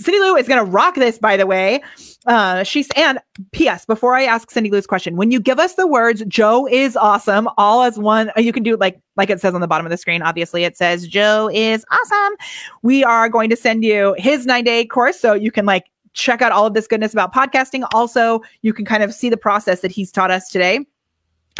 Cindy 0.00 0.18
Lou 0.18 0.34
is 0.36 0.48
going 0.48 0.64
to 0.64 0.70
rock 0.70 0.94
this, 0.94 1.18
by 1.18 1.36
the 1.36 1.46
way. 1.46 1.82
Uh, 2.26 2.62
she's 2.64 2.88
and 2.96 3.18
P.S. 3.52 3.84
Before 3.84 4.14
I 4.14 4.24
ask 4.24 4.50
Cindy 4.50 4.70
Lou's 4.70 4.86
question, 4.86 5.16
when 5.16 5.30
you 5.30 5.40
give 5.40 5.58
us 5.58 5.74
the 5.74 5.86
words 5.86 6.24
"Joe 6.26 6.66
is 6.66 6.96
awesome," 6.96 7.48
all 7.58 7.82
as 7.82 7.98
one, 7.98 8.30
uh, 8.36 8.40
you 8.40 8.52
can 8.52 8.62
do 8.62 8.76
like 8.76 9.00
like 9.16 9.30
it 9.30 9.40
says 9.40 9.54
on 9.54 9.60
the 9.60 9.68
bottom 9.68 9.86
of 9.86 9.90
the 9.90 9.96
screen. 9.96 10.22
Obviously, 10.22 10.64
it 10.64 10.76
says 10.76 11.06
"Joe 11.06 11.50
is 11.52 11.84
awesome." 11.90 12.36
We 12.82 13.04
are 13.04 13.28
going 13.28 13.50
to 13.50 13.56
send 13.56 13.84
you 13.84 14.14
his 14.18 14.46
nine 14.46 14.64
day 14.64 14.86
course, 14.86 15.20
so 15.20 15.34
you 15.34 15.50
can 15.50 15.66
like 15.66 15.84
check 16.14 16.42
out 16.42 16.52
all 16.52 16.66
of 16.66 16.74
this 16.74 16.86
goodness 16.86 17.12
about 17.12 17.34
podcasting. 17.34 17.86
Also, 17.92 18.40
you 18.62 18.72
can 18.72 18.84
kind 18.84 19.02
of 19.02 19.14
see 19.14 19.28
the 19.28 19.36
process 19.36 19.80
that 19.80 19.90
he's 19.90 20.10
taught 20.10 20.30
us 20.30 20.48
today. 20.48 20.80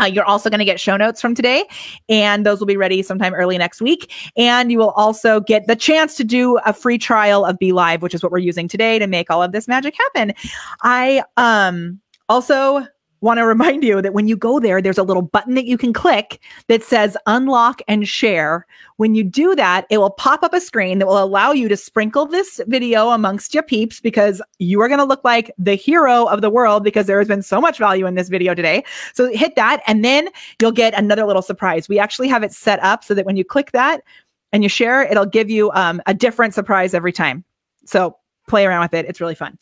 Uh, 0.00 0.04
you're 0.06 0.24
also 0.24 0.48
going 0.50 0.58
to 0.58 0.64
get 0.64 0.80
show 0.80 0.96
notes 0.96 1.20
from 1.20 1.34
today, 1.34 1.64
and 2.08 2.46
those 2.46 2.58
will 2.58 2.66
be 2.66 2.76
ready 2.76 3.02
sometime 3.02 3.34
early 3.34 3.58
next 3.58 3.82
week. 3.82 4.12
And 4.36 4.72
you 4.72 4.78
will 4.78 4.92
also 4.92 5.40
get 5.40 5.66
the 5.66 5.76
chance 5.76 6.16
to 6.16 6.24
do 6.24 6.58
a 6.64 6.72
free 6.72 6.98
trial 6.98 7.44
of 7.44 7.58
BeLive, 7.58 8.00
which 8.00 8.14
is 8.14 8.22
what 8.22 8.32
we're 8.32 8.38
using 8.38 8.68
today 8.68 8.98
to 8.98 9.06
make 9.06 9.30
all 9.30 9.42
of 9.42 9.52
this 9.52 9.68
magic 9.68 9.94
happen. 9.96 10.32
I 10.82 11.22
um 11.36 12.00
also 12.28 12.86
want 13.20 13.38
to 13.38 13.46
remind 13.46 13.84
you 13.84 14.00
that 14.00 14.14
when 14.14 14.26
you 14.26 14.36
go 14.36 14.60
there, 14.60 14.80
there's 14.80 14.98
a 14.98 15.02
little 15.02 15.22
button 15.22 15.54
that 15.54 15.66
you 15.66 15.76
can 15.76 15.92
click 15.92 16.40
that 16.68 16.82
says 16.82 17.16
unlock 17.26 17.82
and 17.88 18.08
share. 18.08 18.66
When 18.96 19.14
you 19.14 19.24
do 19.24 19.54
that, 19.54 19.86
it 19.90 19.98
will 19.98 20.10
pop 20.10 20.42
up 20.42 20.54
a 20.54 20.60
screen 20.60 20.98
that 20.98 21.06
will 21.06 21.22
allow 21.22 21.52
you 21.52 21.68
to 21.68 21.76
sprinkle 21.76 22.26
this 22.26 22.60
video 22.66 23.10
amongst 23.10 23.54
your 23.54 23.62
peeps 23.62 24.00
because 24.00 24.40
you 24.58 24.80
are 24.80 24.88
going 24.88 24.98
to 24.98 25.04
look 25.04 25.22
like 25.24 25.52
the 25.58 25.74
hero 25.74 26.24
of 26.26 26.40
the 26.40 26.50
world 26.50 26.82
because 26.84 27.06
there 27.06 27.18
has 27.18 27.28
been 27.28 27.42
so 27.42 27.60
much 27.60 27.78
value 27.78 28.06
in 28.06 28.14
this 28.14 28.28
video 28.28 28.54
today. 28.54 28.84
So 29.14 29.30
hit 29.30 29.54
that 29.56 29.82
and 29.86 30.04
then 30.04 30.28
you'll 30.60 30.72
get 30.72 30.94
another 30.94 31.24
little 31.24 31.42
surprise. 31.42 31.88
We 31.88 31.98
actually 31.98 32.28
have 32.28 32.42
it 32.42 32.52
set 32.52 32.82
up 32.82 33.04
so 33.04 33.14
that 33.14 33.26
when 33.26 33.36
you 33.36 33.44
click 33.44 33.72
that 33.72 34.02
and 34.52 34.62
you 34.62 34.68
share, 34.68 35.02
it'll 35.02 35.26
give 35.26 35.50
you 35.50 35.70
um, 35.72 36.00
a 36.06 36.14
different 36.14 36.54
surprise 36.54 36.94
every 36.94 37.12
time. 37.12 37.44
So 37.84 38.16
play 38.48 38.66
around 38.66 38.82
with 38.82 38.94
it. 38.94 39.06
It's 39.06 39.20
really 39.20 39.34
fun. 39.34 39.58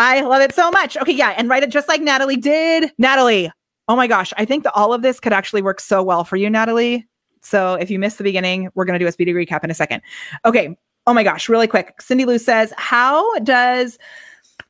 I 0.00 0.22
love 0.22 0.40
it 0.40 0.54
so 0.54 0.70
much. 0.70 0.96
Okay, 0.96 1.12
yeah, 1.12 1.34
and 1.36 1.50
write 1.50 1.62
it 1.62 1.68
just 1.68 1.86
like 1.86 2.00
Natalie 2.00 2.38
did. 2.38 2.90
Natalie, 2.96 3.52
oh 3.86 3.96
my 3.96 4.06
gosh, 4.06 4.32
I 4.38 4.46
think 4.46 4.64
that 4.64 4.72
all 4.74 4.94
of 4.94 5.02
this 5.02 5.20
could 5.20 5.34
actually 5.34 5.60
work 5.60 5.78
so 5.78 6.02
well 6.02 6.24
for 6.24 6.36
you, 6.36 6.48
Natalie. 6.48 7.06
So 7.42 7.74
if 7.74 7.90
you 7.90 7.98
missed 7.98 8.16
the 8.16 8.24
beginning, 8.24 8.70
we're 8.74 8.86
going 8.86 8.98
to 8.98 9.04
do 9.04 9.06
a 9.06 9.12
speedy 9.12 9.34
recap 9.34 9.62
in 9.62 9.70
a 9.70 9.74
second. 9.74 10.00
Okay. 10.46 10.74
Oh 11.06 11.12
my 11.12 11.22
gosh, 11.22 11.50
really 11.50 11.66
quick. 11.66 12.00
Cindy 12.00 12.24
Lou 12.24 12.38
says, 12.38 12.72
How 12.78 13.38
does 13.40 13.98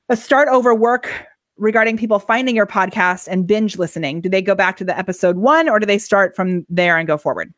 a 0.08 0.16
start 0.16 0.48
over 0.48 0.74
work 0.74 1.28
regarding 1.56 1.96
people 1.96 2.18
finding 2.18 2.56
your 2.56 2.66
podcast 2.66 3.28
and 3.28 3.46
binge 3.46 3.78
listening? 3.78 4.20
Do 4.20 4.28
they 4.28 4.42
go 4.42 4.56
back 4.56 4.76
to 4.78 4.84
the 4.84 4.98
episode 4.98 5.36
one 5.36 5.68
or 5.68 5.78
do 5.78 5.86
they 5.86 5.98
start 5.98 6.34
from 6.34 6.66
there 6.68 6.98
and 6.98 7.06
go 7.06 7.16
forward? 7.16 7.54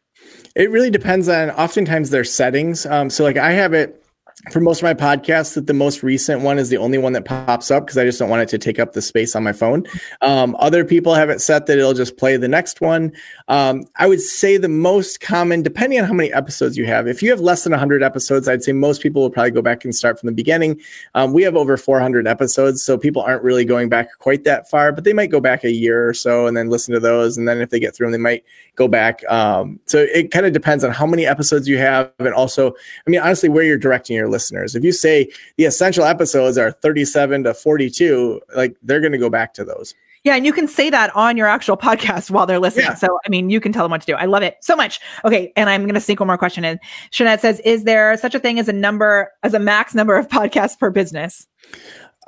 It 0.54 0.70
really 0.70 0.90
depends 0.90 1.26
on 1.26 1.50
oftentimes 1.52 2.10
their 2.10 2.24
settings. 2.24 2.84
Um, 2.84 3.08
so 3.08 3.24
like 3.24 3.38
I 3.38 3.52
have 3.52 3.72
it 3.72 4.01
for 4.50 4.60
most 4.60 4.78
of 4.78 4.82
my 4.82 4.94
podcasts 4.94 5.54
that 5.54 5.66
the 5.66 5.74
most 5.74 6.02
recent 6.02 6.40
one 6.40 6.58
is 6.58 6.68
the 6.68 6.76
only 6.76 6.98
one 6.98 7.12
that 7.12 7.24
pops 7.24 7.70
up 7.70 7.84
because 7.84 7.96
I 7.96 8.04
just 8.04 8.18
don't 8.18 8.28
want 8.28 8.42
it 8.42 8.48
to 8.48 8.58
take 8.58 8.80
up 8.80 8.92
the 8.92 9.02
space 9.02 9.36
on 9.36 9.44
my 9.44 9.52
phone. 9.52 9.84
Um, 10.20 10.56
other 10.58 10.84
people 10.84 11.14
have 11.14 11.30
it 11.30 11.40
set 11.40 11.66
that 11.66 11.78
it'll 11.78 11.94
just 11.94 12.16
play 12.16 12.36
the 12.36 12.48
next 12.48 12.80
one. 12.80 13.12
Um, 13.46 13.84
I 13.96 14.08
would 14.08 14.20
say 14.20 14.56
the 14.56 14.68
most 14.68 15.20
common, 15.20 15.62
depending 15.62 16.00
on 16.00 16.06
how 16.06 16.12
many 16.12 16.32
episodes 16.32 16.76
you 16.76 16.86
have, 16.86 17.06
if 17.06 17.22
you 17.22 17.30
have 17.30 17.40
less 17.40 17.62
than 17.62 17.70
100 17.70 18.02
episodes, 18.02 18.48
I'd 18.48 18.64
say 18.64 18.72
most 18.72 19.00
people 19.00 19.22
will 19.22 19.30
probably 19.30 19.52
go 19.52 19.62
back 19.62 19.84
and 19.84 19.94
start 19.94 20.18
from 20.18 20.26
the 20.26 20.34
beginning. 20.34 20.80
Um, 21.14 21.32
we 21.32 21.42
have 21.44 21.54
over 21.54 21.76
400 21.76 22.26
episodes, 22.26 22.82
so 22.82 22.98
people 22.98 23.22
aren't 23.22 23.44
really 23.44 23.64
going 23.64 23.88
back 23.88 24.08
quite 24.18 24.42
that 24.44 24.68
far, 24.68 24.90
but 24.90 25.04
they 25.04 25.12
might 25.12 25.30
go 25.30 25.40
back 25.40 25.62
a 25.62 25.70
year 25.70 26.08
or 26.08 26.14
so 26.14 26.46
and 26.48 26.56
then 26.56 26.68
listen 26.68 26.92
to 26.94 27.00
those. 27.00 27.38
And 27.38 27.46
then 27.46 27.60
if 27.60 27.70
they 27.70 27.78
get 27.78 27.94
through 27.94 28.06
them, 28.06 28.12
they 28.12 28.18
might 28.18 28.44
go 28.74 28.88
back. 28.88 29.22
Um, 29.30 29.78
so 29.86 29.98
it 29.98 30.32
kind 30.32 30.46
of 30.46 30.52
depends 30.52 30.82
on 30.82 30.90
how 30.90 31.06
many 31.06 31.26
episodes 31.26 31.68
you 31.68 31.78
have. 31.78 32.10
And 32.18 32.34
also, 32.34 32.72
I 33.06 33.10
mean, 33.10 33.20
honestly, 33.20 33.48
where 33.48 33.64
you're 33.64 33.78
directing 33.78 34.16
your 34.16 34.21
listeners. 34.28 34.74
If 34.74 34.84
you 34.84 34.92
say 34.92 35.30
the 35.56 35.64
essential 35.64 36.04
episodes 36.04 36.58
are 36.58 36.72
37 36.72 37.44
to 37.44 37.54
42, 37.54 38.40
like 38.56 38.76
they're 38.82 39.00
going 39.00 39.12
to 39.12 39.18
go 39.18 39.30
back 39.30 39.54
to 39.54 39.64
those. 39.64 39.94
Yeah, 40.24 40.36
and 40.36 40.46
you 40.46 40.52
can 40.52 40.68
say 40.68 40.88
that 40.88 41.14
on 41.16 41.36
your 41.36 41.48
actual 41.48 41.76
podcast 41.76 42.30
while 42.30 42.46
they're 42.46 42.60
listening. 42.60 42.86
Yeah. 42.86 42.94
So, 42.94 43.18
I 43.26 43.28
mean, 43.28 43.50
you 43.50 43.60
can 43.60 43.72
tell 43.72 43.84
them 43.84 43.90
what 43.90 44.02
to 44.02 44.06
do. 44.06 44.14
I 44.14 44.26
love 44.26 44.42
it 44.42 44.56
so 44.60 44.76
much. 44.76 45.00
Okay, 45.24 45.52
and 45.56 45.68
I'm 45.68 45.82
going 45.82 45.94
to 45.94 46.00
sneak 46.00 46.20
one 46.20 46.28
more 46.28 46.38
question 46.38 46.64
in. 46.64 46.78
Shanette 47.10 47.40
says, 47.40 47.60
"Is 47.60 47.84
there 47.84 48.16
such 48.16 48.34
a 48.34 48.38
thing 48.38 48.58
as 48.60 48.68
a 48.68 48.72
number 48.72 49.32
as 49.42 49.52
a 49.52 49.58
max 49.58 49.94
number 49.94 50.16
of 50.16 50.28
podcasts 50.28 50.78
per 50.78 50.90
business?" 50.90 51.48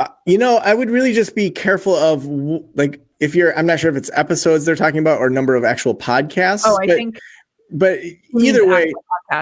Uh, 0.00 0.08
you 0.26 0.36
know, 0.36 0.56
I 0.56 0.74
would 0.74 0.90
really 0.90 1.12
just 1.12 1.36
be 1.36 1.50
careful 1.50 1.94
of 1.94 2.26
like 2.74 3.00
if 3.20 3.36
you're. 3.36 3.56
I'm 3.56 3.66
not 3.66 3.78
sure 3.78 3.90
if 3.90 3.96
it's 3.96 4.10
episodes 4.14 4.64
they're 4.64 4.74
talking 4.74 4.98
about 4.98 5.20
or 5.20 5.30
number 5.30 5.54
of 5.54 5.62
actual 5.62 5.94
podcasts. 5.94 6.62
Oh, 6.66 6.76
I 6.82 6.86
think 6.88 7.18
but 7.74 7.98
either 8.38 8.66
way 8.66 8.92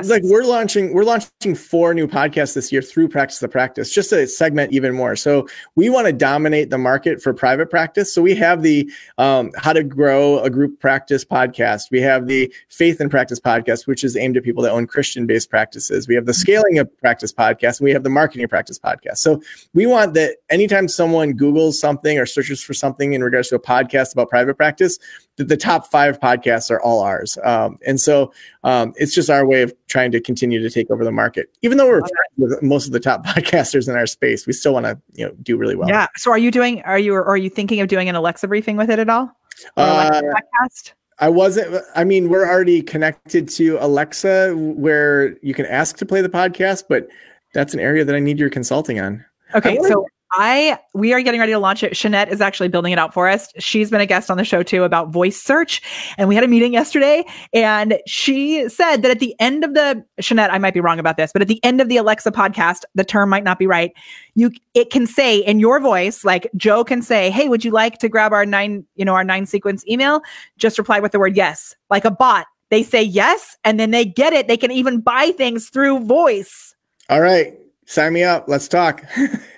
like 0.05 0.23
we're 0.25 0.45
launching 0.45 0.95
we're 0.95 1.05
launching 1.05 1.55
four 1.55 1.93
new 1.93 2.07
podcasts 2.07 2.55
this 2.55 2.73
year 2.73 2.81
through 2.81 3.09
practice 3.09 3.41
the 3.41 3.49
practice 3.49 3.93
just 3.93 4.11
to 4.11 4.27
segment 4.27 4.73
even 4.73 4.95
more. 4.95 5.17
So 5.17 5.47
we 5.75 5.91
want 5.91 6.07
to 6.07 6.13
dominate 6.13 6.71
the 6.71 6.79
market 6.79 7.21
for 7.21 7.35
private 7.35 7.69
practice. 7.69 8.13
So 8.13 8.23
we 8.23 8.35
have 8.37 8.63
the 8.63 8.91
um, 9.19 9.51
how 9.57 9.73
to 9.73 9.83
grow 9.83 10.39
a 10.41 10.49
group 10.49 10.81
practice 10.81 11.25
podcast. 11.25 11.91
We 11.91 12.01
have 12.01 12.27
the 12.27 12.53
faith 12.69 13.01
and 13.01 13.11
practice 13.11 13.39
podcast 13.39 13.87
which 13.87 14.03
is 14.03 14.17
aimed 14.17 14.37
at 14.37 14.45
people 14.45 14.63
that 14.63 14.73
own 14.73 14.87
christian 14.87 15.27
based 15.27 15.51
practices. 15.51 16.09
We 16.09 16.15
have 16.15 16.27
the 16.27 16.35
scaling 16.35 16.79
of 16.79 16.97
practice 16.99 17.33
podcast 17.33 17.81
and 17.81 17.85
we 17.85 17.93
have 17.93 18.05
the 18.05 18.11
marketing 18.11 18.49
practice 18.49 18.79
podcast. 18.79 19.19
So 19.19 19.43
we 19.75 19.87
want 19.87 20.15
that 20.15 20.37
anytime 20.49 20.89
someone 20.89 21.35
googles 21.35 21.75
something 21.75 22.19
or 22.19 22.25
searches 22.25 22.63
for 22.63 22.73
something 22.73 23.13
in 23.13 23.23
regards 23.23 23.49
to 23.49 23.57
a 23.57 23.61
podcast 23.61 24.15
about 24.15 24.31
private 24.31 24.55
practice 24.57 24.99
the, 25.37 25.45
the 25.45 25.57
top 25.57 25.87
five 25.87 26.21
podcasts 26.21 26.71
are 26.71 26.81
all 26.81 27.01
ours. 27.01 27.39
Um, 27.43 27.79
and 27.87 28.01
so 28.01 28.22
um, 28.65 28.93
it's 28.97 29.15
just 29.15 29.31
our 29.31 29.47
way 29.47 29.63
of 29.63 29.73
trying 29.89 30.13
to 30.13 30.21
continue 30.21 30.61
to 30.61 30.71
take 30.71 30.91
over 30.91 31.05
the 31.05 31.13
market. 31.13 31.49
Even 31.63 31.79
though 31.79 31.89
we're 31.89 32.03
with 32.37 32.63
most 32.63 32.87
of 32.87 32.93
the 32.93 33.01
top 33.01 33.25
podcasters 33.27 33.89
in 33.89 33.97
our 33.97 34.07
space, 34.07 34.47
we 34.47 34.53
still 34.53 34.75
want 34.75 34.87
to 34.87 35.01
you 35.15 35.27
know 35.27 35.33
do 35.43 35.57
really 35.57 35.77
well. 35.77 35.89
Yeah. 35.89 36.07
So 36.17 36.31
are 36.31 36.39
you 36.39 36.51
doing? 36.51 36.83
Are 36.83 36.99
you? 36.99 37.15
Or 37.15 37.25
are 37.25 37.37
you 37.37 37.51
thinking 37.51 37.81
of 37.81 37.89
doing 37.89 38.09
an 38.09 38.15
Alexa 38.15 38.49
briefing 38.49 38.77
with 38.77 38.91
it 38.91 38.99
at 38.99 39.09
all? 39.09 39.35
Uh, 39.77 40.21
podcast? 40.21 40.93
I 41.19 41.29
wasn't. 41.29 41.83
I 41.95 42.05
mean, 42.05 42.29
we're 42.29 42.49
already 42.49 42.83
connected 42.83 43.49
to 43.51 43.79
Alexa, 43.81 44.55
where 44.57 45.39
you 45.39 45.55
can 45.55 45.67
ask 45.67 45.97
to 45.99 46.07
play 46.07 46.21
the 46.21 46.29
podcast, 46.29 46.85
but 46.89 47.09
that's 47.55 47.75
an 47.75 47.81
area 47.81 48.05
that 48.05 48.15
I 48.15 48.19
need 48.19 48.39
your 48.39 48.51
consulting 48.51 48.99
on. 48.99 49.25
Okay, 49.55 49.79
so 49.83 50.07
I 50.35 50.79
we 50.95 51.13
are 51.13 51.21
getting 51.21 51.41
ready 51.41 51.53
to 51.53 51.59
launch 51.59 51.83
it. 51.83 51.93
Shanette 51.93 52.31
is 52.31 52.41
actually 52.41 52.69
building 52.69 52.93
it 52.93 52.99
out 52.99 53.13
for 53.13 53.29
us. 53.29 53.53
She's 53.59 53.91
been 53.91 54.01
a 54.01 54.07
guest 54.07 54.31
on 54.31 54.39
the 54.39 54.45
show 54.45 54.63
too 54.63 54.85
about 54.85 55.11
voice 55.11 55.41
search. 55.41 55.83
And 56.17 56.29
we 56.29 56.35
had 56.35 56.43
a 56.43 56.49
meeting 56.49 56.73
yesterday 56.73 57.25
and 57.53 57.99
she 58.07 58.69
said 58.69 59.03
that 59.03 59.11
at 59.11 59.21
the 59.21 59.35
end 59.39 59.63
of 59.65 59.75
the 59.75 60.05
Shanette, 60.21 60.51
I 60.51 60.59
might 60.59 60.75
be 60.75 60.81
wrong 60.81 60.99
about 60.99 61.17
this, 61.17 61.33
but 61.33 61.43
at 61.43 61.49
the 61.49 61.63
end 61.63 61.81
of 61.81 61.89
the 61.89 61.99
Alexa 61.99 62.33
podcast, 62.33 62.85
the 62.95 63.05
term 63.05 63.29
might 63.29 63.45
not 63.45 63.59
be 63.59 63.67
right. 63.67 63.93
You 64.35 64.51
it 64.75 64.91
can 64.91 65.07
say 65.07 65.39
in 65.39 65.61
your 65.61 65.81
voice, 65.81 66.25
like 66.25 66.51
Joe 66.57 66.83
can 66.83 67.03
say, 67.03 67.31
Hey, 67.31 67.49
would 67.49 67.65
you 67.65 67.71
like 67.71 67.99
to 67.99 68.09
grab 68.09 68.33
our 68.33 68.47
nine, 68.47 68.87
you 68.95 69.05
know, 69.05 69.15
our 69.15 69.25
nine 69.25 69.45
sequence 69.45 69.87
email? 69.87 70.23
Just 70.57 70.79
reply 70.79 71.01
with 71.01 71.13
the 71.13 71.19
word 71.19 71.37
yes, 71.37 71.75
like 71.91 72.05
a 72.05 72.11
bot. 72.11 72.47
They 72.71 72.83
say 72.83 73.03
yes, 73.03 73.59
and 73.65 73.79
then 73.79 73.91
they 73.91 74.07
get 74.07 74.33
it. 74.33 74.49
They 74.49 74.57
can 74.57 74.71
even 74.71 75.01
buy 75.01 75.33
things 75.37 75.69
through 75.69 76.07
voice. 76.07 76.75
All 77.11 77.21
right. 77.21 77.59
Sign 77.85 78.15
me 78.15 78.23
up. 78.25 78.45
Let's 78.49 78.67
talk. 78.67 79.05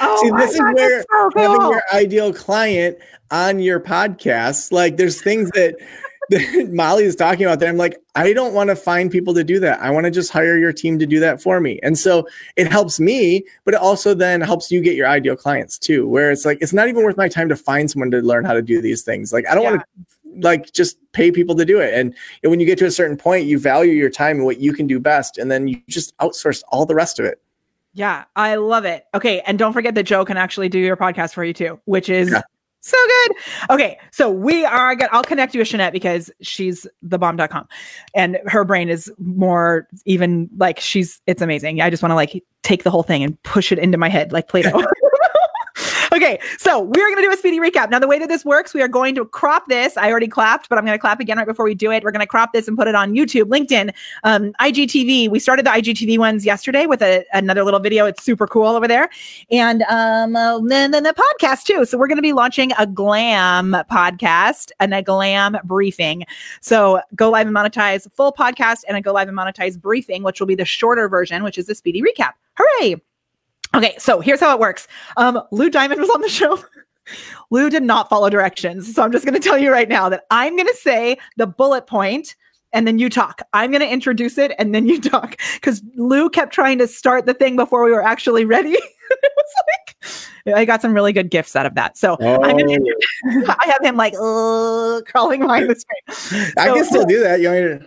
Oh 0.00 0.22
See, 0.22 0.30
this 0.30 0.52
is 0.52 0.60
God, 0.60 0.74
where 0.74 1.00
so 1.02 1.30
cool. 1.30 1.42
having 1.42 1.60
your 1.70 1.82
ideal 1.92 2.32
client 2.32 2.98
on 3.30 3.58
your 3.58 3.80
podcast, 3.80 4.72
like 4.72 4.96
there's 4.96 5.20
things 5.20 5.50
that, 5.52 5.76
that 6.30 6.70
Molly 6.72 7.04
is 7.04 7.16
talking 7.16 7.46
about 7.46 7.58
there. 7.58 7.68
I'm 7.68 7.76
like, 7.76 7.98
I 8.14 8.32
don't 8.32 8.54
want 8.54 8.68
to 8.68 8.76
find 8.76 9.10
people 9.10 9.34
to 9.34 9.44
do 9.44 9.58
that. 9.60 9.80
I 9.80 9.90
want 9.90 10.04
to 10.04 10.10
just 10.10 10.30
hire 10.30 10.58
your 10.58 10.72
team 10.72 10.98
to 10.98 11.06
do 11.06 11.20
that 11.20 11.42
for 11.42 11.60
me. 11.60 11.80
And 11.82 11.98
so 11.98 12.26
it 12.56 12.70
helps 12.70 13.00
me, 13.00 13.44
but 13.64 13.74
it 13.74 13.80
also 13.80 14.14
then 14.14 14.40
helps 14.40 14.70
you 14.70 14.80
get 14.80 14.94
your 14.94 15.08
ideal 15.08 15.36
clients 15.36 15.78
too, 15.78 16.06
where 16.06 16.30
it's 16.30 16.44
like, 16.44 16.58
it's 16.60 16.72
not 16.72 16.88
even 16.88 17.02
worth 17.02 17.16
my 17.16 17.28
time 17.28 17.48
to 17.48 17.56
find 17.56 17.90
someone 17.90 18.10
to 18.10 18.20
learn 18.20 18.44
how 18.44 18.52
to 18.52 18.62
do 18.62 18.82
these 18.82 19.02
things. 19.02 19.32
Like, 19.32 19.46
I 19.48 19.54
don't 19.54 19.64
yeah. 19.64 19.70
want 19.70 19.82
to 19.82 20.40
like 20.40 20.72
just 20.72 20.98
pay 21.12 21.32
people 21.32 21.54
to 21.56 21.64
do 21.64 21.80
it. 21.80 21.94
And, 21.94 22.14
and 22.42 22.50
when 22.50 22.60
you 22.60 22.66
get 22.66 22.78
to 22.78 22.86
a 22.86 22.90
certain 22.90 23.16
point, 23.16 23.46
you 23.46 23.58
value 23.58 23.92
your 23.92 24.10
time 24.10 24.36
and 24.36 24.44
what 24.44 24.60
you 24.60 24.72
can 24.72 24.86
do 24.86 25.00
best. 25.00 25.38
And 25.38 25.50
then 25.50 25.66
you 25.66 25.80
just 25.88 26.16
outsource 26.18 26.62
all 26.68 26.86
the 26.86 26.94
rest 26.94 27.18
of 27.18 27.24
it. 27.24 27.40
Yeah, 27.94 28.24
I 28.36 28.56
love 28.56 28.84
it. 28.84 29.04
Okay, 29.14 29.40
and 29.40 29.58
don't 29.58 29.72
forget 29.72 29.94
that 29.94 30.04
Joe 30.04 30.24
can 30.24 30.36
actually 30.36 30.68
do 30.68 30.78
your 30.78 30.96
podcast 30.96 31.34
for 31.34 31.44
you 31.44 31.52
too, 31.52 31.80
which 31.86 32.08
is 32.08 32.30
yeah. 32.30 32.42
so 32.80 32.96
good. 33.06 33.36
Okay, 33.70 33.98
so 34.12 34.30
we 34.30 34.64
are 34.64 34.94
good. 34.94 35.08
I'll 35.10 35.24
connect 35.24 35.54
you 35.54 35.60
with 35.60 35.68
Shanette 35.68 35.92
because 35.92 36.30
she's 36.40 36.86
thebomb.com 37.06 37.66
and 38.14 38.38
her 38.46 38.64
brain 38.64 38.88
is 38.88 39.12
more 39.18 39.88
even 40.04 40.48
like 40.56 40.78
she's 40.80 41.20
it's 41.26 41.42
amazing. 41.42 41.80
I 41.80 41.90
just 41.90 42.02
want 42.02 42.12
to 42.12 42.16
like 42.16 42.44
take 42.62 42.84
the 42.84 42.90
whole 42.90 43.02
thing 43.02 43.22
and 43.24 43.42
push 43.42 43.72
it 43.72 43.78
into 43.78 43.98
my 43.98 44.08
head 44.08 44.32
like 44.32 44.48
Play-Doh. 44.48 44.84
Okay, 46.18 46.40
so 46.58 46.80
we're 46.80 47.06
going 47.06 47.14
to 47.14 47.22
do 47.22 47.30
a 47.30 47.36
speedy 47.36 47.60
recap. 47.60 47.90
Now, 47.90 48.00
the 48.00 48.08
way 48.08 48.18
that 48.18 48.28
this 48.28 48.44
works, 48.44 48.74
we 48.74 48.82
are 48.82 48.88
going 48.88 49.14
to 49.14 49.24
crop 49.24 49.68
this. 49.68 49.96
I 49.96 50.10
already 50.10 50.26
clapped, 50.26 50.68
but 50.68 50.76
I'm 50.76 50.84
going 50.84 50.98
to 50.98 51.00
clap 51.00 51.20
again 51.20 51.38
right 51.38 51.46
before 51.46 51.64
we 51.64 51.76
do 51.76 51.92
it. 51.92 52.02
We're 52.02 52.10
going 52.10 52.18
to 52.18 52.26
crop 52.26 52.52
this 52.52 52.66
and 52.66 52.76
put 52.76 52.88
it 52.88 52.96
on 52.96 53.14
YouTube, 53.14 53.44
LinkedIn, 53.44 53.94
um, 54.24 54.52
IGTV. 54.54 55.28
We 55.28 55.38
started 55.38 55.64
the 55.64 55.70
IGTV 55.70 56.18
ones 56.18 56.44
yesterday 56.44 56.86
with 56.86 57.02
a, 57.02 57.24
another 57.34 57.62
little 57.62 57.78
video. 57.78 58.04
It's 58.04 58.20
super 58.24 58.48
cool 58.48 58.66
over 58.66 58.88
there. 58.88 59.08
And 59.52 59.82
um, 59.82 60.32
then, 60.66 60.90
then 60.90 61.04
the 61.04 61.14
podcast 61.14 61.62
too. 61.66 61.84
So 61.84 61.96
we're 61.96 62.08
going 62.08 62.16
to 62.16 62.22
be 62.22 62.32
launching 62.32 62.72
a 62.80 62.84
glam 62.84 63.76
podcast 63.88 64.72
and 64.80 64.92
a 64.92 65.02
glam 65.02 65.56
briefing. 65.62 66.24
So 66.60 67.00
go 67.14 67.30
live 67.30 67.46
and 67.46 67.54
monetize 67.54 68.12
full 68.16 68.32
podcast 68.32 68.82
and 68.88 68.96
a 68.96 69.00
go 69.00 69.12
live 69.12 69.28
and 69.28 69.38
monetize 69.38 69.80
briefing, 69.80 70.24
which 70.24 70.40
will 70.40 70.48
be 70.48 70.56
the 70.56 70.64
shorter 70.64 71.08
version, 71.08 71.44
which 71.44 71.58
is 71.58 71.66
the 71.66 71.76
speedy 71.76 72.02
recap. 72.02 72.32
Hooray! 72.56 72.96
Okay, 73.74 73.94
so 73.98 74.20
here's 74.20 74.40
how 74.40 74.54
it 74.54 74.60
works. 74.60 74.88
Um, 75.16 75.42
Lou 75.50 75.70
Diamond 75.70 76.00
was 76.00 76.10
on 76.10 76.20
the 76.20 76.28
show. 76.28 76.62
Lou 77.50 77.70
did 77.70 77.82
not 77.82 78.08
follow 78.08 78.28
directions. 78.28 78.94
So 78.94 79.02
I'm 79.02 79.12
just 79.12 79.24
going 79.24 79.40
to 79.40 79.46
tell 79.46 79.58
you 79.58 79.70
right 79.70 79.88
now 79.88 80.08
that 80.08 80.24
I'm 80.30 80.56
going 80.56 80.68
to 80.68 80.76
say 80.76 81.18
the 81.36 81.46
bullet 81.46 81.86
point 81.86 82.36
and 82.72 82.86
then 82.86 82.98
you 82.98 83.08
talk. 83.08 83.40
I'm 83.54 83.70
going 83.70 83.80
to 83.80 83.88
introduce 83.88 84.36
it 84.36 84.52
and 84.58 84.74
then 84.74 84.86
you 84.86 85.00
talk 85.00 85.36
because 85.54 85.82
Lou 85.96 86.28
kept 86.28 86.52
trying 86.52 86.78
to 86.78 86.86
start 86.86 87.26
the 87.26 87.34
thing 87.34 87.56
before 87.56 87.84
we 87.84 87.90
were 87.92 88.02
actually 88.02 88.44
ready. 88.44 88.72
it 89.10 89.32
was 89.36 90.26
like, 90.46 90.56
I 90.56 90.64
got 90.64 90.82
some 90.82 90.92
really 90.92 91.12
good 91.12 91.30
GIFs 91.30 91.56
out 91.56 91.66
of 91.66 91.74
that. 91.76 91.96
So 91.96 92.16
oh. 92.20 92.42
I'm 92.42 92.56
gonna, 92.56 92.78
I 93.48 93.66
have 93.66 93.82
him 93.82 93.96
like 93.96 94.14
uh, 94.14 95.00
crawling 95.06 95.40
behind 95.40 95.70
the 95.70 95.76
screen. 95.76 96.52
So, 96.54 96.62
I 96.62 96.68
can 96.74 96.84
still 96.84 97.06
do 97.06 97.20
that. 97.20 97.40
You 97.40 97.48
want 97.48 97.62
me 97.62 97.78
to? 97.78 97.86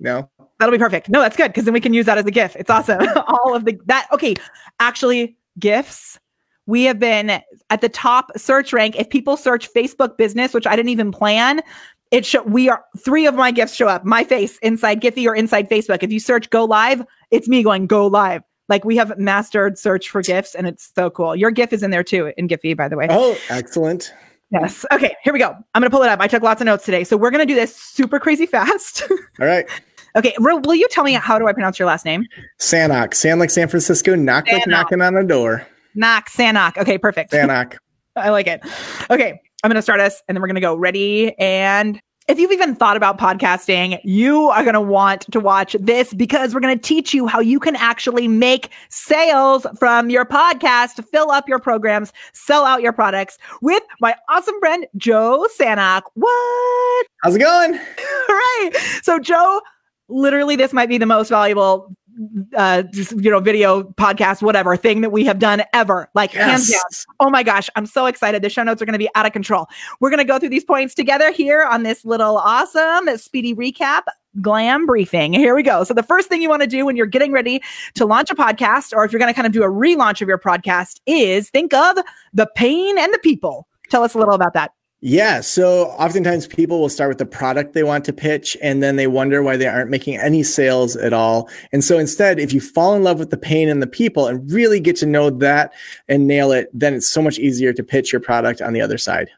No. 0.00 0.30
That'll 0.58 0.72
be 0.72 0.78
perfect. 0.78 1.08
No, 1.08 1.20
that's 1.20 1.36
good 1.36 1.48
because 1.48 1.64
then 1.64 1.74
we 1.74 1.80
can 1.80 1.92
use 1.92 2.06
that 2.06 2.18
as 2.18 2.24
a 2.26 2.30
GIF. 2.30 2.56
It's 2.56 2.70
awesome. 2.70 3.06
All 3.28 3.54
of 3.54 3.64
the 3.64 3.78
that 3.86 4.08
okay. 4.12 4.34
Actually, 4.80 5.36
GIFs. 5.58 6.18
We 6.66 6.84
have 6.84 6.98
been 6.98 7.42
at 7.68 7.80
the 7.82 7.90
top 7.90 8.30
search 8.38 8.72
rank. 8.72 8.96
If 8.96 9.10
people 9.10 9.36
search 9.36 9.70
Facebook 9.74 10.16
business, 10.16 10.54
which 10.54 10.66
I 10.66 10.74
didn't 10.76 10.88
even 10.88 11.12
plan, 11.12 11.60
it 12.10 12.24
show 12.24 12.42
we 12.42 12.70
are 12.70 12.84
three 12.98 13.26
of 13.26 13.34
my 13.34 13.50
GIFs 13.50 13.74
show 13.74 13.88
up. 13.88 14.04
My 14.04 14.24
face 14.24 14.58
inside 14.58 15.02
Giphy 15.02 15.26
or 15.26 15.34
inside 15.34 15.68
Facebook. 15.68 16.02
If 16.02 16.12
you 16.12 16.20
search 16.20 16.48
go 16.48 16.64
live, 16.64 17.04
it's 17.30 17.48
me 17.48 17.62
going 17.62 17.86
go 17.86 18.06
live. 18.06 18.42
Like 18.68 18.84
we 18.84 18.96
have 18.96 19.18
mastered 19.18 19.78
search 19.78 20.08
for 20.08 20.22
GIFs 20.22 20.54
and 20.54 20.66
it's 20.66 20.90
so 20.94 21.10
cool. 21.10 21.36
Your 21.36 21.50
GIF 21.50 21.72
is 21.72 21.82
in 21.82 21.90
there 21.90 22.04
too 22.04 22.32
in 22.38 22.48
Giphy, 22.48 22.74
by 22.74 22.88
the 22.88 22.96
way. 22.96 23.08
Oh, 23.10 23.36
excellent. 23.50 24.14
Yes. 24.50 24.86
Okay, 24.92 25.14
here 25.24 25.32
we 25.32 25.38
go. 25.38 25.50
I'm 25.74 25.80
going 25.80 25.90
to 25.90 25.90
pull 25.90 26.02
it 26.02 26.08
up. 26.08 26.20
I 26.20 26.28
took 26.28 26.42
lots 26.42 26.60
of 26.60 26.66
notes 26.66 26.84
today. 26.84 27.02
So 27.02 27.16
we're 27.16 27.30
going 27.30 27.46
to 27.46 27.52
do 27.52 27.56
this 27.56 27.74
super 27.74 28.20
crazy 28.20 28.46
fast. 28.46 29.02
All 29.40 29.46
right. 29.46 29.68
Okay, 30.16 30.34
will 30.38 30.74
you 30.74 30.88
tell 30.90 31.02
me 31.02 31.12
how 31.14 31.38
do 31.38 31.48
I 31.48 31.52
pronounce 31.52 31.78
your 31.78 31.86
last 31.86 32.04
name? 32.04 32.26
Sanok. 32.60 33.14
San 33.14 33.38
like 33.38 33.50
San 33.50 33.68
Francisco, 33.68 34.14
knock 34.14 34.46
Sanok. 34.46 34.52
like 34.52 34.66
knocking 34.68 35.00
on 35.00 35.16
a 35.16 35.24
door. 35.24 35.66
Knock, 35.94 36.28
Sanok. 36.28 36.76
Okay, 36.76 36.98
perfect. 36.98 37.32
Sanok. 37.32 37.76
I 38.16 38.30
like 38.30 38.46
it. 38.46 38.60
Okay, 39.10 39.40
I'm 39.62 39.68
going 39.68 39.76
to 39.76 39.82
start 39.82 40.00
us 40.00 40.22
and 40.28 40.36
then 40.36 40.40
we're 40.40 40.48
going 40.48 40.54
to 40.54 40.60
go 40.60 40.76
ready. 40.76 41.36
And 41.38 42.00
if 42.26 42.38
you've 42.38 42.52
even 42.52 42.74
thought 42.74 42.96
about 42.96 43.18
podcasting, 43.18 43.98
you 44.02 44.48
are 44.48 44.62
going 44.62 44.74
to 44.74 44.80
want 44.80 45.30
to 45.32 45.40
watch 45.40 45.76
this 45.78 46.14
because 46.14 46.54
we're 46.54 46.60
going 46.60 46.78
to 46.78 46.82
teach 46.82 47.12
you 47.12 47.26
how 47.26 47.40
you 47.40 47.60
can 47.60 47.76
actually 47.76 48.28
make 48.28 48.70
sales 48.88 49.66
from 49.78 50.08
your 50.10 50.24
podcast, 50.24 51.04
fill 51.10 51.30
up 51.30 51.48
your 51.48 51.58
programs, 51.58 52.12
sell 52.32 52.64
out 52.64 52.80
your 52.80 52.92
products 52.92 53.36
with 53.60 53.82
my 54.00 54.14
awesome 54.30 54.58
friend, 54.60 54.86
Joe 54.96 55.46
Sanok. 55.58 56.02
What? 56.14 57.06
How's 57.22 57.34
it 57.34 57.40
going? 57.40 57.74
All 58.28 58.34
right. 58.34 58.70
So, 59.02 59.18
Joe 59.18 59.60
literally 60.14 60.56
this 60.56 60.72
might 60.72 60.88
be 60.88 60.98
the 60.98 61.06
most 61.06 61.28
valuable 61.28 61.94
uh, 62.56 62.82
just, 62.82 63.12
you 63.12 63.30
know, 63.30 63.40
video 63.40 63.82
podcast, 63.82 64.40
whatever 64.40 64.76
thing 64.76 65.00
that 65.00 65.10
we 65.10 65.24
have 65.24 65.38
done 65.38 65.62
ever. 65.72 66.08
Like 66.14 66.32
yes. 66.32 66.48
hands 66.48 66.70
down. 66.70 67.16
Oh 67.20 67.30
my 67.30 67.42
gosh, 67.42 67.68
I'm 67.76 67.86
so 67.86 68.06
excited. 68.06 68.42
The 68.42 68.48
show 68.48 68.62
notes 68.62 68.80
are 68.80 68.84
going 68.84 68.92
to 68.94 68.98
be 68.98 69.08
out 69.14 69.26
of 69.26 69.32
control. 69.32 69.66
We're 70.00 70.10
going 70.10 70.18
to 70.18 70.24
go 70.24 70.38
through 70.38 70.50
these 70.50 70.64
points 70.64 70.94
together 70.94 71.32
here 71.32 71.64
on 71.64 71.82
this 71.82 72.04
little 72.04 72.36
awesome 72.38 73.16
speedy 73.18 73.54
recap 73.54 74.02
glam 74.40 74.86
briefing. 74.86 75.32
Here 75.32 75.54
we 75.54 75.62
go. 75.62 75.84
So 75.84 75.94
the 75.94 76.02
first 76.02 76.28
thing 76.28 76.42
you 76.42 76.48
want 76.48 76.62
to 76.62 76.68
do 76.68 76.84
when 76.86 76.96
you're 76.96 77.06
getting 77.06 77.32
ready 77.32 77.62
to 77.94 78.04
launch 78.04 78.30
a 78.30 78.34
podcast, 78.34 78.92
or 78.92 79.04
if 79.04 79.12
you're 79.12 79.20
going 79.20 79.32
to 79.32 79.34
kind 79.34 79.46
of 79.46 79.52
do 79.52 79.62
a 79.62 79.68
relaunch 79.68 80.22
of 80.22 80.28
your 80.28 80.38
podcast, 80.38 81.00
is 81.06 81.50
think 81.50 81.72
of 81.72 81.98
the 82.32 82.48
pain 82.54 82.98
and 82.98 83.12
the 83.12 83.18
people. 83.18 83.66
Tell 83.90 84.02
us 84.02 84.14
a 84.14 84.18
little 84.18 84.34
about 84.34 84.54
that. 84.54 84.72
Yeah. 85.06 85.42
So 85.42 85.88
oftentimes 85.98 86.46
people 86.46 86.80
will 86.80 86.88
start 86.88 87.10
with 87.10 87.18
the 87.18 87.26
product 87.26 87.74
they 87.74 87.82
want 87.82 88.06
to 88.06 88.12
pitch 88.14 88.56
and 88.62 88.82
then 88.82 88.96
they 88.96 89.06
wonder 89.06 89.42
why 89.42 89.58
they 89.58 89.66
aren't 89.66 89.90
making 89.90 90.16
any 90.16 90.42
sales 90.42 90.96
at 90.96 91.12
all. 91.12 91.50
And 91.72 91.84
so 91.84 91.98
instead, 91.98 92.40
if 92.40 92.54
you 92.54 92.60
fall 92.62 92.94
in 92.94 93.02
love 93.02 93.18
with 93.18 93.28
the 93.28 93.36
pain 93.36 93.68
and 93.68 93.82
the 93.82 93.86
people 93.86 94.26
and 94.26 94.50
really 94.50 94.80
get 94.80 94.96
to 94.96 95.06
know 95.06 95.28
that 95.28 95.74
and 96.08 96.26
nail 96.26 96.52
it, 96.52 96.70
then 96.72 96.94
it's 96.94 97.06
so 97.06 97.20
much 97.20 97.38
easier 97.38 97.74
to 97.74 97.84
pitch 97.84 98.14
your 98.14 98.20
product 98.20 98.62
on 98.62 98.72
the 98.72 98.80
other 98.80 98.96
side. 98.96 99.28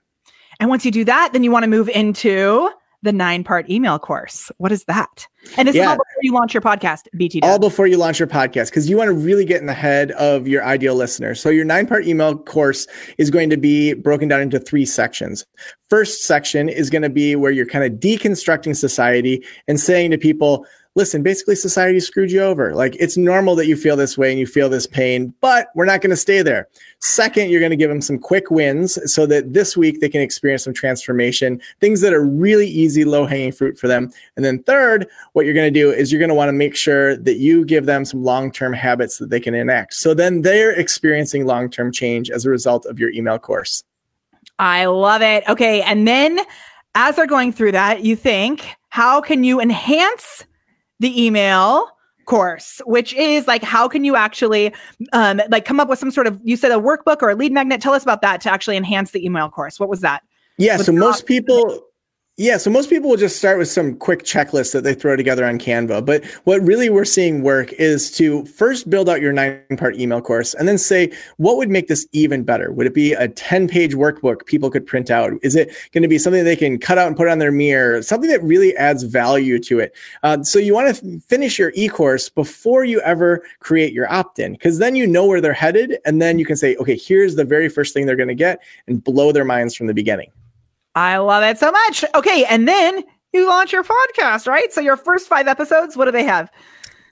And 0.60 0.70
once 0.70 0.84
you 0.84 0.92
do 0.92 1.04
that, 1.04 1.32
then 1.32 1.42
you 1.42 1.50
want 1.50 1.64
to 1.64 1.68
move 1.68 1.88
into 1.88 2.70
the 3.06 3.12
nine 3.12 3.44
part 3.44 3.70
email 3.70 3.98
course. 3.98 4.50
What 4.58 4.72
is 4.72 4.84
that? 4.84 5.26
And 5.56 5.68
this 5.68 5.76
yeah. 5.76 5.82
is 5.82 5.88
all 5.90 5.96
before 5.96 6.22
you 6.22 6.32
launch 6.32 6.52
your 6.52 6.60
podcast, 6.60 7.02
BT. 7.16 7.40
All 7.42 7.58
before 7.58 7.86
you 7.86 7.96
launch 7.96 8.18
your 8.18 8.26
podcast, 8.26 8.66
because 8.66 8.90
you 8.90 8.96
want 8.96 9.08
to 9.08 9.14
really 9.14 9.44
get 9.44 9.60
in 9.60 9.66
the 9.66 9.74
head 9.74 10.10
of 10.12 10.46
your 10.48 10.64
ideal 10.64 10.96
listener. 10.96 11.34
So 11.34 11.48
your 11.48 11.64
nine 11.64 11.86
part 11.86 12.06
email 12.06 12.36
course 12.36 12.86
is 13.16 13.30
going 13.30 13.48
to 13.50 13.56
be 13.56 13.94
broken 13.94 14.28
down 14.28 14.40
into 14.40 14.58
three 14.58 14.84
sections. 14.84 15.46
First 15.88 16.24
section 16.24 16.68
is 16.68 16.90
going 16.90 17.02
to 17.02 17.10
be 17.10 17.36
where 17.36 17.52
you're 17.52 17.64
kind 17.64 17.84
of 17.84 18.00
deconstructing 18.00 18.76
society 18.76 19.42
and 19.68 19.80
saying 19.80 20.10
to 20.10 20.18
people, 20.18 20.66
listen, 20.96 21.22
basically 21.22 21.54
society 21.54 22.00
screwed 22.00 22.32
you 22.32 22.40
over. 22.40 22.74
Like 22.74 22.96
it's 22.98 23.16
normal 23.16 23.54
that 23.56 23.66
you 23.66 23.76
feel 23.76 23.96
this 23.96 24.18
way 24.18 24.30
and 24.30 24.40
you 24.40 24.46
feel 24.46 24.68
this 24.68 24.86
pain, 24.86 25.32
but 25.40 25.68
we're 25.74 25.84
not 25.84 26.00
going 26.00 26.10
to 26.10 26.16
stay 26.16 26.42
there. 26.42 26.68
Second, 27.00 27.50
you're 27.50 27.60
going 27.60 27.70
to 27.70 27.76
give 27.76 27.90
them 27.90 28.00
some 28.00 28.18
quick 28.18 28.50
wins 28.50 28.98
so 29.12 29.26
that 29.26 29.52
this 29.52 29.76
week 29.76 30.00
they 30.00 30.08
can 30.08 30.22
experience 30.22 30.64
some 30.64 30.72
transformation, 30.72 31.60
things 31.80 32.00
that 32.00 32.14
are 32.14 32.24
really 32.24 32.66
easy, 32.66 33.04
low 33.04 33.26
hanging 33.26 33.52
fruit 33.52 33.78
for 33.78 33.86
them. 33.86 34.10
And 34.36 34.44
then 34.44 34.62
third, 34.62 35.06
what 35.34 35.44
you're 35.44 35.54
going 35.54 35.72
to 35.72 35.80
do 35.80 35.92
is 35.92 36.10
you're 36.10 36.18
going 36.18 36.30
to 36.30 36.34
want 36.34 36.48
to 36.48 36.54
make 36.54 36.74
sure 36.74 37.16
that 37.18 37.36
you 37.36 37.64
give 37.66 37.84
them 37.84 38.06
some 38.06 38.24
long 38.24 38.50
term 38.50 38.72
habits 38.72 39.18
that 39.18 39.28
they 39.28 39.38
can 39.38 39.54
enact. 39.54 39.94
So 39.94 40.14
then 40.14 40.42
they're 40.42 40.72
experiencing 40.72 41.44
long 41.44 41.70
term 41.70 41.92
change 41.92 42.30
as 42.30 42.46
a 42.46 42.50
result 42.50 42.86
of 42.86 42.98
your 42.98 43.10
email 43.10 43.38
course. 43.38 43.84
I 44.58 44.86
love 44.86 45.20
it. 45.20 45.44
Okay. 45.46 45.82
And 45.82 46.08
then 46.08 46.40
as 46.94 47.16
they're 47.16 47.26
going 47.26 47.52
through 47.52 47.72
that, 47.72 48.02
you 48.02 48.16
think, 48.16 48.74
how 48.88 49.20
can 49.20 49.44
you 49.44 49.60
enhance 49.60 50.46
the 51.00 51.24
email 51.24 51.88
course 52.26 52.82
which 52.86 53.14
is 53.14 53.46
like 53.46 53.62
how 53.62 53.86
can 53.86 54.04
you 54.04 54.16
actually 54.16 54.74
um 55.12 55.40
like 55.48 55.64
come 55.64 55.78
up 55.78 55.88
with 55.88 55.98
some 55.98 56.10
sort 56.10 56.26
of 56.26 56.40
you 56.42 56.56
said 56.56 56.72
a 56.72 56.74
workbook 56.74 57.22
or 57.22 57.30
a 57.30 57.34
lead 57.36 57.52
magnet. 57.52 57.80
Tell 57.80 57.92
us 57.92 58.02
about 58.02 58.20
that 58.22 58.40
to 58.40 58.52
actually 58.52 58.76
enhance 58.76 59.12
the 59.12 59.24
email 59.24 59.48
course. 59.48 59.78
What 59.78 59.88
was 59.88 60.00
that? 60.00 60.22
Yeah 60.58 60.76
so 60.76 60.92
most 60.92 61.26
people 61.26 61.86
yeah, 62.38 62.58
so 62.58 62.68
most 62.68 62.90
people 62.90 63.08
will 63.08 63.16
just 63.16 63.38
start 63.38 63.56
with 63.56 63.68
some 63.68 63.96
quick 63.96 64.22
checklists 64.22 64.74
that 64.74 64.84
they 64.84 64.92
throw 64.92 65.16
together 65.16 65.46
on 65.46 65.58
Canva. 65.58 66.04
But 66.04 66.22
what 66.44 66.60
really 66.60 66.90
we're 66.90 67.06
seeing 67.06 67.42
work 67.42 67.72
is 67.74 68.10
to 68.12 68.44
first 68.44 68.90
build 68.90 69.08
out 69.08 69.22
your 69.22 69.32
nine 69.32 69.62
part 69.78 69.96
email 69.96 70.20
course 70.20 70.52
and 70.52 70.68
then 70.68 70.76
say, 70.76 71.10
what 71.38 71.56
would 71.56 71.70
make 71.70 71.88
this 71.88 72.06
even 72.12 72.44
better? 72.44 72.70
Would 72.72 72.86
it 72.86 72.92
be 72.92 73.14
a 73.14 73.28
10 73.28 73.68
page 73.68 73.94
workbook 73.94 74.44
people 74.44 74.70
could 74.70 74.86
print 74.86 75.10
out? 75.10 75.32
Is 75.42 75.56
it 75.56 75.74
going 75.92 76.02
to 76.02 76.08
be 76.08 76.18
something 76.18 76.44
they 76.44 76.56
can 76.56 76.78
cut 76.78 76.98
out 76.98 77.06
and 77.06 77.16
put 77.16 77.26
on 77.26 77.38
their 77.38 77.50
mirror? 77.50 78.02
Something 78.02 78.28
that 78.28 78.42
really 78.42 78.76
adds 78.76 79.02
value 79.04 79.58
to 79.60 79.78
it. 79.78 79.96
Uh, 80.22 80.42
so 80.42 80.58
you 80.58 80.74
want 80.74 80.94
to 80.94 81.20
finish 81.20 81.58
your 81.58 81.72
e 81.74 81.88
course 81.88 82.28
before 82.28 82.84
you 82.84 83.00
ever 83.00 83.42
create 83.60 83.94
your 83.94 84.12
opt 84.12 84.38
in, 84.38 84.52
because 84.52 84.76
then 84.76 84.94
you 84.94 85.06
know 85.06 85.24
where 85.24 85.40
they're 85.40 85.54
headed. 85.54 85.96
And 86.04 86.20
then 86.20 86.38
you 86.38 86.44
can 86.44 86.56
say, 86.56 86.76
okay, 86.76 86.98
here's 86.98 87.36
the 87.36 87.44
very 87.46 87.70
first 87.70 87.94
thing 87.94 88.04
they're 88.04 88.14
going 88.14 88.28
to 88.28 88.34
get 88.34 88.62
and 88.86 89.02
blow 89.02 89.32
their 89.32 89.46
minds 89.46 89.74
from 89.74 89.86
the 89.86 89.94
beginning. 89.94 90.30
I 90.96 91.18
love 91.18 91.44
it 91.44 91.58
so 91.58 91.70
much. 91.70 92.04
Okay. 92.14 92.44
And 92.46 92.66
then 92.66 93.04
you 93.32 93.46
launch 93.46 93.72
your 93.72 93.84
podcast, 93.84 94.48
right? 94.48 94.72
So 94.72 94.80
your 94.80 94.96
first 94.96 95.28
five 95.28 95.46
episodes, 95.46 95.96
what 95.96 96.06
do 96.06 96.10
they 96.10 96.24
have? 96.24 96.50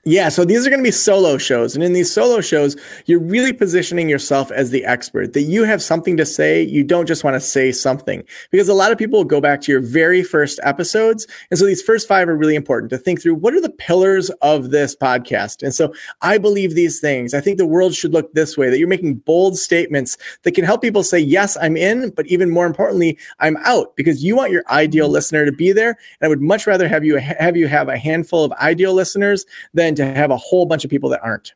Yeah, 0.06 0.28
so 0.28 0.44
these 0.44 0.66
are 0.66 0.70
going 0.70 0.80
to 0.80 0.86
be 0.86 0.90
solo 0.90 1.38
shows. 1.38 1.74
And 1.74 1.82
in 1.82 1.94
these 1.94 2.12
solo 2.12 2.42
shows, 2.42 2.76
you're 3.06 3.22
really 3.22 3.54
positioning 3.54 4.06
yourself 4.10 4.50
as 4.50 4.68
the 4.68 4.84
expert, 4.84 5.32
that 5.32 5.42
you 5.42 5.64
have 5.64 5.82
something 5.82 6.18
to 6.18 6.26
say. 6.26 6.62
You 6.62 6.84
don't 6.84 7.06
just 7.06 7.24
want 7.24 7.34
to 7.34 7.40
say 7.40 7.72
something. 7.72 8.22
Because 8.50 8.68
a 8.68 8.74
lot 8.74 8.92
of 8.92 8.98
people 8.98 9.24
go 9.24 9.40
back 9.40 9.62
to 9.62 9.72
your 9.72 9.80
very 9.80 10.22
first 10.22 10.60
episodes. 10.62 11.26
And 11.50 11.58
so 11.58 11.64
these 11.64 11.80
first 11.80 12.06
five 12.06 12.28
are 12.28 12.36
really 12.36 12.54
important 12.54 12.90
to 12.90 12.98
think 12.98 13.22
through 13.22 13.36
what 13.36 13.54
are 13.54 13.62
the 13.62 13.70
pillars 13.70 14.28
of 14.42 14.72
this 14.72 14.94
podcast? 14.94 15.62
And 15.62 15.74
so 15.74 15.94
I 16.20 16.36
believe 16.36 16.74
these 16.74 17.00
things. 17.00 17.32
I 17.32 17.40
think 17.40 17.56
the 17.56 17.64
world 17.64 17.94
should 17.94 18.12
look 18.12 18.30
this 18.34 18.58
way, 18.58 18.68
that 18.68 18.78
you're 18.78 18.88
making 18.88 19.14
bold 19.14 19.56
statements 19.56 20.18
that 20.42 20.52
can 20.52 20.66
help 20.66 20.82
people 20.82 21.02
say, 21.02 21.18
yes, 21.18 21.56
I'm 21.62 21.78
in, 21.78 22.10
but 22.10 22.26
even 22.26 22.50
more 22.50 22.66
importantly, 22.66 23.16
I'm 23.40 23.56
out 23.64 23.96
because 23.96 24.22
you 24.22 24.36
want 24.36 24.52
your 24.52 24.64
ideal 24.68 25.06
mm-hmm. 25.06 25.14
listener 25.14 25.46
to 25.46 25.52
be 25.52 25.72
there. 25.72 25.96
And 26.20 26.26
I 26.26 26.28
would 26.28 26.42
much 26.42 26.66
rather 26.66 26.88
have 26.88 27.04
you 27.04 27.16
have 27.16 27.56
you 27.56 27.68
have 27.68 27.88
a 27.88 27.96
handful 27.96 28.44
of 28.44 28.52
ideal 28.52 28.92
listeners 28.92 29.46
than 29.72 29.93
to 29.96 30.06
have 30.06 30.30
a 30.30 30.36
whole 30.36 30.66
bunch 30.66 30.84
of 30.84 30.90
people 30.90 31.10
that 31.10 31.20
aren't. 31.22 31.54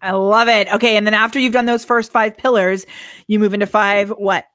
I 0.00 0.12
love 0.12 0.48
it. 0.48 0.72
Okay. 0.72 0.96
And 0.96 1.06
then 1.06 1.14
after 1.14 1.38
you've 1.38 1.52
done 1.52 1.66
those 1.66 1.84
first 1.84 2.12
five 2.12 2.36
pillars, 2.36 2.86
you 3.26 3.38
move 3.38 3.54
into 3.54 3.66
five 3.66 4.10
what? 4.10 4.46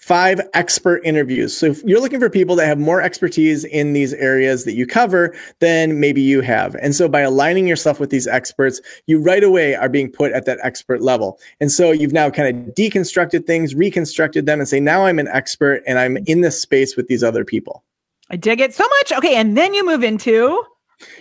Five 0.00 0.40
expert 0.54 1.00
interviews. 1.04 1.56
So 1.56 1.66
if 1.66 1.84
you're 1.84 2.00
looking 2.00 2.18
for 2.18 2.28
people 2.28 2.56
that 2.56 2.66
have 2.66 2.78
more 2.78 3.00
expertise 3.00 3.64
in 3.64 3.92
these 3.92 4.12
areas 4.14 4.64
that 4.64 4.72
you 4.72 4.86
cover 4.86 5.36
than 5.60 6.00
maybe 6.00 6.20
you 6.20 6.40
have. 6.40 6.74
And 6.76 6.96
so 6.96 7.06
by 7.06 7.20
aligning 7.20 7.68
yourself 7.68 8.00
with 8.00 8.10
these 8.10 8.26
experts, 8.26 8.80
you 9.06 9.20
right 9.20 9.44
away 9.44 9.76
are 9.76 9.88
being 9.88 10.10
put 10.10 10.32
at 10.32 10.46
that 10.46 10.58
expert 10.64 11.00
level. 11.00 11.38
And 11.60 11.70
so 11.70 11.92
you've 11.92 12.12
now 12.12 12.28
kind 12.28 12.48
of 12.48 12.74
deconstructed 12.74 13.46
things, 13.46 13.74
reconstructed 13.74 14.46
them, 14.46 14.58
and 14.58 14.68
say, 14.68 14.80
now 14.80 15.04
I'm 15.04 15.20
an 15.20 15.28
expert 15.28 15.84
and 15.86 15.98
I'm 15.98 16.16
in 16.26 16.40
this 16.40 16.60
space 16.60 16.96
with 16.96 17.06
these 17.06 17.22
other 17.22 17.44
people. 17.44 17.84
I 18.30 18.36
dig 18.36 18.60
it 18.60 18.74
so 18.74 18.84
much. 18.84 19.12
Okay. 19.12 19.36
And 19.36 19.56
then 19.56 19.74
you 19.74 19.86
move 19.86 20.02
into 20.02 20.60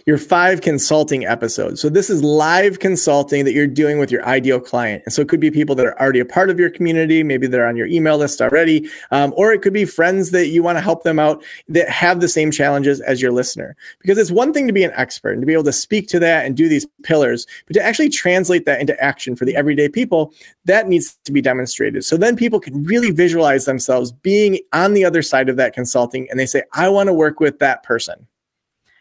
your 0.05 0.17
five 0.17 0.61
consulting 0.61 1.25
episodes. 1.25 1.81
So 1.81 1.89
this 1.89 2.09
is 2.09 2.23
live 2.23 2.79
consulting 2.79 3.45
that 3.45 3.53
you're 3.53 3.67
doing 3.67 3.99
with 3.99 4.11
your 4.11 4.25
ideal 4.25 4.59
client. 4.59 5.03
And 5.05 5.13
so 5.13 5.21
it 5.21 5.29
could 5.29 5.39
be 5.39 5.51
people 5.51 5.75
that 5.75 5.85
are 5.85 5.99
already 5.99 6.19
a 6.19 6.25
part 6.25 6.49
of 6.49 6.59
your 6.59 6.69
community, 6.69 7.23
maybe 7.23 7.47
they're 7.47 7.67
on 7.67 7.77
your 7.77 7.87
email 7.87 8.17
list 8.17 8.41
already, 8.41 8.89
um, 9.11 9.33
or 9.35 9.51
it 9.51 9.61
could 9.61 9.73
be 9.73 9.85
friends 9.85 10.31
that 10.31 10.47
you 10.47 10.63
want 10.63 10.77
to 10.77 10.81
help 10.81 11.03
them 11.03 11.19
out 11.19 11.43
that 11.67 11.89
have 11.89 12.21
the 12.21 12.27
same 12.27 12.51
challenges 12.51 13.01
as 13.01 13.21
your 13.21 13.31
listener. 13.31 13.75
Because 13.99 14.17
it's 14.17 14.31
one 14.31 14.53
thing 14.53 14.67
to 14.67 14.73
be 14.73 14.83
an 14.83 14.93
expert 14.95 15.31
and 15.31 15.41
to 15.41 15.45
be 15.45 15.53
able 15.53 15.63
to 15.65 15.73
speak 15.73 16.07
to 16.09 16.19
that 16.19 16.45
and 16.45 16.55
do 16.55 16.69
these 16.69 16.87
pillars, 17.03 17.45
but 17.65 17.73
to 17.73 17.83
actually 17.83 18.09
translate 18.09 18.65
that 18.65 18.79
into 18.79 18.99
action 19.03 19.35
for 19.35 19.45
the 19.45 19.55
everyday 19.55 19.89
people, 19.89 20.33
that 20.65 20.87
needs 20.87 21.17
to 21.25 21.31
be 21.31 21.41
demonstrated. 21.41 22.03
So 22.03 22.17
then 22.17 22.35
people 22.35 22.59
can 22.59 22.83
really 22.83 23.11
visualize 23.11 23.65
themselves 23.65 24.11
being 24.11 24.59
on 24.73 24.93
the 24.93 25.05
other 25.05 25.21
side 25.21 25.49
of 25.49 25.57
that 25.57 25.73
consulting 25.73 26.27
and 26.29 26.39
they 26.39 26.45
say, 26.45 26.63
I 26.73 26.89
want 26.89 27.07
to 27.07 27.13
work 27.13 27.39
with 27.39 27.59
that 27.59 27.83
person. 27.83 28.27